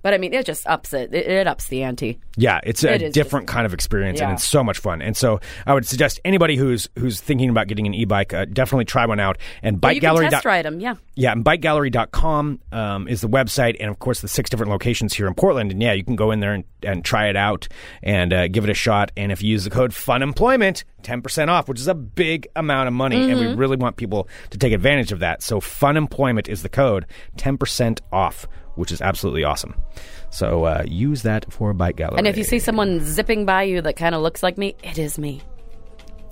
But 0.03 0.15
I 0.15 0.19
mean, 0.19 0.33
it 0.33 0.47
just 0.47 0.67
ups 0.67 0.93
it. 0.93 1.15
It, 1.15 1.27
it 1.27 1.47
ups 1.47 1.69
the 1.69 1.83
ante. 1.83 2.19
Yeah, 2.37 2.61
it's 2.65 2.85
a 2.85 2.95
It 2.95 3.13
different 3.13 3.49
kind 3.49 3.67
of 3.67 3.75
experience, 3.75 4.21
and 4.21 4.33
it's 4.33 4.49
so 4.49 4.65
much 4.65 4.79
fun. 4.79 5.03
And 5.03 5.17
so, 5.17 5.41
I 5.67 5.75
would 5.75 5.87
suggest 5.87 6.21
anybody 6.25 6.57
who's 6.57 6.89
who's 6.99 7.21
thinking 7.21 7.51
about 7.51 7.69
getting 7.69 7.87
an 7.87 7.95
e-bike, 7.95 8.33
uh, 8.33 8.47
definitely 8.47 8.87
try 8.87 9.07
one 9.07 9.21
out. 9.21 9.39
And 9.63 9.81
bike 9.81 9.97
you 9.97 10.01
gallery. 10.01 10.27
can 10.27 10.33
test 10.33 10.45
ride 10.45 10.65
them. 10.65 10.81
Yeah. 10.81 10.95
Yeah, 11.15 11.33
and 11.33 11.45
bikegallery.com 11.45 12.61
um, 12.73 13.09
is 13.09 13.21
the 13.21 13.29
website, 13.29 13.77
and 13.79 13.91
of 13.91 13.99
course, 13.99 14.21
the 14.21 14.29
six 14.29 14.49
different 14.49 14.71
locations 14.71 15.13
here 15.13 15.27
in 15.27 15.35
Portland. 15.35 15.71
And 15.71 15.83
yeah, 15.83 15.93
you 15.93 16.03
can 16.03 16.17
go 16.17 16.31
in 16.31 16.41
there 16.41 16.55
and, 16.55 16.65
and 16.83 17.05
try 17.05 17.29
it 17.29 17.37
out 17.37 17.69
and 18.03 18.33
uh, 18.33 18.49
give 18.49 18.65
it 18.65 18.71
a 18.71 18.75
shot. 18.75 19.13
And 19.17 19.31
if 19.31 19.43
you 19.43 19.51
use 19.51 19.65
the 19.65 19.71
code 19.71 19.93
FUNEMPLOYMENT, 19.93 20.85
10% 21.03 21.49
off, 21.49 21.69
which 21.69 21.81
is 21.81 21.89
a 21.89 21.95
big 21.95 22.49
amount 22.57 22.89
of 22.89 22.95
money. 22.95 23.31
And 23.31 23.41
we 23.41 23.47
really 23.55 23.77
want 23.77 23.97
people 23.97 24.29
to 24.51 24.59
take 24.59 24.73
advantage 24.73 25.13
of 25.13 25.19
that. 25.19 25.43
So, 25.43 25.61
FUNEMPLOYMENT 25.61 26.49
is 26.49 26.63
the 26.63 26.69
code, 26.69 27.07
10% 27.37 28.01
off, 28.13 28.47
which 28.81 28.91
is 28.91 29.01
absolutely 29.01 29.45
awesome. 29.45 29.75
So, 30.31 30.65
uh, 30.65 30.85
use 30.87 31.23
that 31.23 31.53
for 31.53 31.73
Bike 31.73 31.97
Gallery. 31.97 32.19
And 32.19 32.27
if 32.27 32.37
you 32.37 32.45
see 32.45 32.59
someone 32.59 33.01
zipping 33.01 33.45
by 33.45 33.65
you 33.65 33.83
that 33.83 33.97
kind 33.97 34.15
of 34.15 34.23
looks 34.23 34.43
like 34.43 34.59
me, 34.59 34.75
it 34.83 34.99
is 34.99 35.19
me 35.19 35.43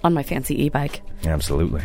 on 0.03 0.15
my 0.15 0.23
fancy 0.23 0.65
e-bike. 0.65 1.03
Absolutely. 1.25 1.83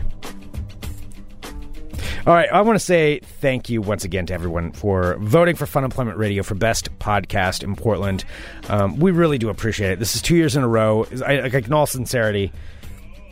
All 2.25 2.33
right, 2.33 2.49
I 2.49 2.61
want 2.61 2.79
to 2.79 2.85
say 2.85 3.19
thank 3.19 3.69
you 3.69 3.81
once 3.81 4.05
again 4.05 4.25
to 4.27 4.33
everyone 4.33 4.71
for 4.71 5.17
voting 5.17 5.57
for 5.57 5.65
Funemployment 5.65 6.15
Radio 6.15 6.41
for 6.41 6.55
best 6.55 6.97
podcast 6.97 7.63
in 7.63 7.75
Portland. 7.75 8.23
Um, 8.69 8.97
we 8.97 9.11
really 9.11 9.37
do 9.37 9.49
appreciate 9.49 9.91
it. 9.91 9.99
This 9.99 10.15
is 10.15 10.21
two 10.21 10.37
years 10.37 10.55
in 10.55 10.63
a 10.63 10.67
row. 10.67 11.05
I, 11.25 11.41
like, 11.41 11.53
in 11.53 11.73
all 11.73 11.85
sincerity, 11.85 12.53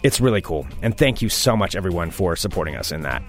it's 0.04 0.20
really 0.20 0.42
cool, 0.42 0.68
and 0.82 0.98
thank 0.98 1.22
you 1.22 1.30
so 1.30 1.56
much, 1.56 1.74
everyone, 1.74 2.12
for 2.12 2.36
supporting 2.36 2.76
us 2.76 2.92
in 2.92 3.04
that. 3.04 3.24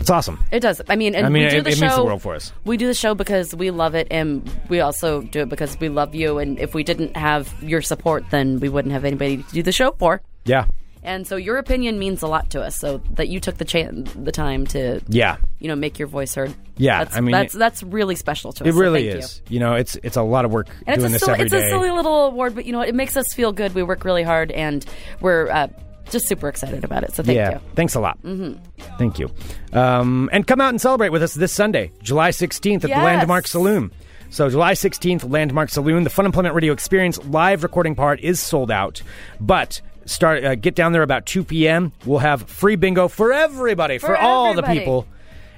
It's 0.00 0.10
awesome. 0.10 0.38
It 0.52 0.60
does. 0.60 0.80
I 0.88 0.96
mean, 0.96 1.14
and 1.14 1.26
I 1.26 1.28
mean, 1.28 1.44
we 1.44 1.50
do 1.50 1.56
it- 1.58 1.64
the 1.64 1.70
it 1.70 1.76
show. 1.78 1.86
means 1.86 1.96
the 1.96 2.04
world 2.04 2.22
for 2.22 2.34
us. 2.34 2.52
We 2.64 2.76
do 2.76 2.86
the 2.86 2.94
show 2.94 3.14
because 3.14 3.54
we 3.54 3.70
love 3.70 3.94
it, 3.94 4.06
and 4.10 4.48
we 4.68 4.80
also 4.80 5.22
do 5.22 5.40
it 5.40 5.48
because 5.48 5.78
we 5.80 5.88
love 5.88 6.14
you. 6.14 6.38
And 6.38 6.58
if 6.58 6.74
we 6.74 6.84
didn't 6.84 7.16
have 7.16 7.52
your 7.62 7.80
support, 7.82 8.24
then 8.30 8.60
we 8.60 8.68
wouldn't 8.68 8.92
have 8.92 9.04
anybody 9.04 9.38
to 9.38 9.52
do 9.52 9.62
the 9.62 9.72
show 9.72 9.92
for. 9.98 10.20
Yeah, 10.44 10.66
And 11.02 11.26
so 11.26 11.36
your 11.36 11.56
opinion 11.58 11.98
means 11.98 12.22
a 12.22 12.26
lot 12.28 12.50
to 12.50 12.62
us. 12.62 12.76
So 12.76 13.00
that 13.14 13.28
you 13.28 13.40
took 13.40 13.56
the 13.58 13.64
chan 13.64 14.06
the 14.22 14.30
time 14.32 14.66
to, 14.68 15.00
yeah. 15.08 15.38
you 15.60 15.66
know, 15.68 15.74
make 15.76 15.98
your 15.98 16.08
voice 16.08 16.34
heard. 16.34 16.54
Yeah, 16.76 17.02
that's, 17.04 17.16
I 17.16 17.20
mean, 17.20 17.32
that's 17.32 17.54
that's 17.54 17.82
really 17.82 18.14
special 18.16 18.52
to 18.52 18.64
us. 18.64 18.68
It 18.68 18.72
so 18.74 18.78
really 18.78 19.08
thank 19.10 19.24
is. 19.24 19.42
You. 19.48 19.60
know, 19.60 19.74
it's 19.74 19.96
it's 20.02 20.16
a 20.16 20.22
lot 20.22 20.44
of 20.44 20.52
work 20.52 20.68
And 20.86 21.00
doing 21.00 21.14
it's 21.14 21.22
a 21.22 21.26
this 21.26 21.36
silly, 21.36 21.40
it's 21.46 21.52
a 21.54 21.68
silly 21.70 21.90
little 21.90 22.26
award, 22.26 22.54
but 22.54 22.64
you 22.66 22.72
know? 22.72 22.82
It 22.82 22.94
makes 22.94 23.16
us 23.16 23.24
feel 23.34 23.50
good. 23.50 23.74
We 23.74 23.82
work 23.82 24.04
really 24.04 24.22
hard, 24.24 24.50
and 24.52 24.84
we're 25.20 25.48
uh, 25.50 25.68
just 26.10 26.28
super 26.28 26.48
excited 26.48 26.84
about 26.84 27.02
it. 27.02 27.14
So 27.14 27.22
thank 27.22 27.36
yeah, 27.36 27.54
you. 27.54 27.60
thanks 27.74 27.94
a 27.94 28.00
lot. 28.00 28.20
Mm-hmm. 28.22 28.60
Thank 28.98 29.18
you. 29.18 29.30
Um, 29.72 30.28
and 30.32 30.46
come 30.46 30.60
out 30.60 30.70
and 30.70 30.80
celebrate 30.80 31.10
with 31.10 31.22
us 31.22 31.34
this 31.34 31.52
Sunday, 31.52 31.92
July 32.02 32.30
16th 32.30 32.76
at 32.76 32.82
the 32.82 32.88
Landmark 32.88 33.46
Saloon. 33.46 33.92
So, 34.30 34.50
July 34.50 34.72
16th, 34.72 35.30
Landmark 35.30 35.70
Saloon. 35.70 36.02
The 36.02 36.10
Funemployment 36.10 36.52
Radio 36.54 36.72
Experience 36.72 37.24
live 37.26 37.62
recording 37.62 37.94
part 37.94 38.20
is 38.20 38.40
sold 38.40 38.70
out, 38.72 39.00
but 39.40 39.80
start 40.04 40.44
uh, 40.44 40.54
get 40.56 40.74
down 40.74 40.92
there 40.92 41.02
about 41.02 41.26
2 41.26 41.44
p.m. 41.44 41.92
We'll 42.04 42.18
have 42.18 42.42
free 42.48 42.76
bingo 42.76 43.08
for 43.08 43.32
everybody, 43.32 43.98
for, 43.98 44.08
For 44.08 44.16
all 44.16 44.54
the 44.54 44.62
people. 44.62 45.06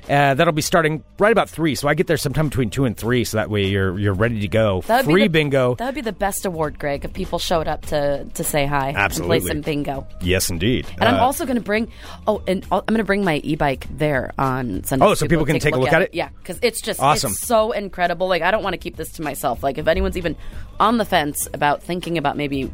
Uh, 0.09 0.35
that'll 0.35 0.53
be 0.55 0.63
starting 0.63 1.05
right 1.19 1.33
about 1.33 1.51
three, 1.51 1.75
so 1.75 1.87
I 1.89 1.95
get 1.95 2.07
there 2.07 2.17
sometime 2.17 2.49
between 2.49 2.71
two 2.71 2.85
and 2.87 2.97
three, 2.97 3.25
so 3.25 3.37
that 3.37 3.51
way 3.51 3.67
you're 3.67 3.99
you're 3.99 4.15
ready 4.15 4.41
to 4.41 4.49
go. 4.49 4.83
That 4.87 4.99
would 5.05 5.07
be 5.09 5.13
Free 5.13 5.23
the- 5.25 5.29
bingo, 5.29 5.75
That 5.75 5.87
would 5.87 5.95
be 5.95 6.01
the 6.01 6.13
best 6.13 6.47
award, 6.47 6.79
Greg, 6.79 7.05
if 7.05 7.13
people 7.13 7.39
showed 7.39 7.69
up 7.69 7.87
to 7.87 8.25
to 8.25 8.45
say 8.45 8.65
hi 8.67 8.95
Absolutely. 8.97 9.37
and 9.37 9.43
play 9.45 9.51
some 9.53 9.61
bingo. 9.61 10.07
yes, 10.23 10.49
indeed. 10.51 10.87
And 10.99 11.09
I'm 11.09 11.17
Uh, 11.17 11.25
also 11.25 11.45
going 11.45 11.57
to 11.57 11.63
bring. 11.63 11.89
Oh, 12.27 12.43
and 12.47 12.65
I'm 12.73 12.81
going 12.87 12.99
to 12.99 13.05
bring 13.05 13.25
my 13.25 13.37
e-bike 13.45 13.87
there 13.97 14.33
on 14.39 14.83
Sunday. 14.85 15.05
Oh, 15.05 15.15
so 15.15 15.27
people 15.29 15.45
can 15.45 15.59
take 15.61 15.75
a 15.75 15.79
look 15.79 15.93
at 15.93 16.03
it? 16.03 16.15
Yeah, 16.15 16.31
because 16.39 16.59
it's 16.63 16.81
just 16.81 17.01
Awesome. 17.01 17.33
It's 17.33 17.47
so 17.47 17.73
incredible. 17.73 18.29
Like 18.29 18.43
I 18.43 18.51
don't 18.51 18.63
want 18.63 18.75
to 18.75 18.79
keep 18.79 18.97
this 18.97 19.13
to 19.13 19.23
myself. 19.23 19.63
Like 19.63 19.79
if 19.79 19.87
anyone's 19.89 20.17
even 20.17 20.37
on 20.81 20.97
the 20.99 21.05
fence 21.05 21.49
about 21.53 21.83
thinking 21.83 22.17
about 22.19 22.37
maybe 22.37 22.71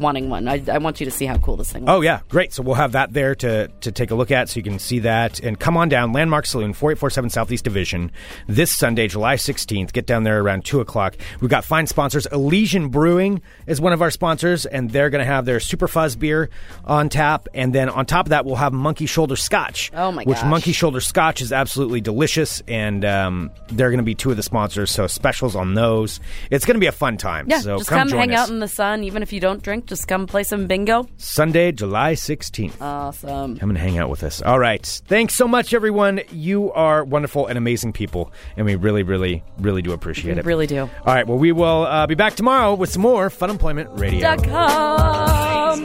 wanting 0.00 0.28
one, 0.28 0.48
I, 0.48 0.62
I 0.70 0.78
want 0.78 1.00
you 1.00 1.06
to 1.06 1.10
see 1.10 1.26
how 1.26 1.38
cool 1.38 1.56
this 1.56 1.72
thing. 1.72 1.88
Oh 1.88 2.00
yeah, 2.00 2.20
great. 2.28 2.52
So 2.52 2.62
we'll 2.62 2.74
have 2.74 2.92
that 2.92 3.12
there 3.12 3.34
to 3.36 3.68
to 3.68 3.92
take 3.92 4.10
a 4.10 4.14
look 4.14 4.30
at, 4.30 4.48
so 4.48 4.58
you 4.58 4.62
can 4.62 4.78
see 4.78 5.00
that. 5.00 5.40
And 5.40 5.58
come 5.58 5.76
on 5.76 5.88
down, 5.88 6.12
Landmark 6.12 6.46
Saloon, 6.46 6.72
four 6.72 6.92
eight 6.92 6.98
four 6.98 7.10
seven 7.10 7.30
Southeast 7.30 7.64
Division, 7.64 8.10
this 8.46 8.76
Sunday, 8.76 9.08
July 9.08 9.36
sixteenth. 9.36 9.92
Get 9.92 10.06
down 10.06 10.24
there 10.24 10.40
around 10.40 10.64
two 10.64 10.80
o'clock. 10.80 11.16
We've 11.40 11.50
got 11.50 11.64
fine 11.64 11.86
sponsors. 11.86 12.26
Elysian 12.26 12.88
Brewing 12.88 13.42
is 13.66 13.80
one 13.80 13.92
of 13.92 14.02
our 14.02 14.10
sponsors, 14.10 14.66
and 14.66 14.90
they're 14.90 15.10
going 15.10 15.24
to 15.24 15.30
have 15.30 15.44
their 15.44 15.58
Superfuzz 15.58 16.18
beer 16.18 16.50
on 16.84 17.08
tap. 17.08 17.48
And 17.54 17.74
then 17.74 17.88
on 17.88 18.06
top 18.06 18.26
of 18.26 18.30
that, 18.30 18.44
we'll 18.44 18.56
have 18.56 18.72
Monkey 18.72 19.06
Shoulder 19.06 19.36
Scotch. 19.36 19.90
Oh, 19.94 20.12
my 20.12 20.24
Which 20.24 20.38
gosh. 20.38 20.50
Monkey 20.50 20.72
Shoulder 20.72 21.00
Scotch 21.00 21.40
is 21.40 21.52
absolutely 21.52 22.00
delicious, 22.00 22.62
and 22.66 23.04
um, 23.04 23.50
they're 23.68 23.90
going 23.90 23.98
to 23.98 24.04
be 24.04 24.14
two 24.14 24.30
of 24.30 24.36
the 24.36 24.42
sponsors. 24.42 24.90
So 24.90 25.06
specials 25.06 25.54
on 25.54 25.74
those. 25.74 26.20
It's 26.50 26.64
going 26.64 26.76
to 26.76 26.80
be 26.80 26.86
a 26.86 26.92
fun 26.92 27.16
time. 27.16 27.46
Yeah, 27.48 27.60
so 27.60 27.78
just 27.78 27.90
come, 27.90 28.08
come, 28.08 28.18
hang 28.18 28.32
us. 28.32 28.40
out 28.40 28.48
in 28.50 28.60
the 28.60 28.68
sun. 28.68 29.04
Even 29.04 29.22
if 29.22 29.32
you 29.32 29.40
don't 29.40 29.62
drink, 29.62 29.75
just 29.84 30.08
come 30.08 30.26
play 30.26 30.42
some 30.42 30.66
bingo. 30.66 31.06
Sunday, 31.18 31.72
July 31.72 32.14
sixteenth. 32.14 32.80
Awesome. 32.80 33.58
Come 33.58 33.70
and 33.70 33.78
hang 33.78 33.98
out 33.98 34.08
with 34.08 34.22
us. 34.22 34.40
All 34.42 34.58
right. 34.58 34.84
Thanks 35.06 35.34
so 35.34 35.46
much, 35.46 35.74
everyone. 35.74 36.20
You 36.30 36.72
are 36.72 37.04
wonderful 37.04 37.46
and 37.46 37.58
amazing 37.58 37.92
people, 37.92 38.32
and 38.56 38.64
we 38.66 38.74
really, 38.76 39.02
really, 39.02 39.42
really 39.58 39.82
do 39.82 39.92
appreciate 39.92 40.34
We 40.34 40.40
it. 40.40 40.46
really 40.46 40.66
do. 40.66 40.82
All 40.82 40.90
right. 41.14 41.26
Well, 41.26 41.38
we 41.38 41.52
will 41.52 41.84
uh, 41.84 42.06
be 42.06 42.14
back 42.14 42.34
tomorrow 42.36 42.74
with 42.74 42.90
some 42.90 43.02
more 43.02 43.28
Funemployment 43.28 43.98
Radio. 43.98 44.20
Dot 44.20 44.44
com. 44.44 45.82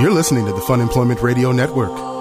You're 0.00 0.10
listening 0.10 0.46
to 0.46 0.52
the 0.52 0.60
Funemployment 0.60 1.22
Radio 1.22 1.52
Network. 1.52 2.11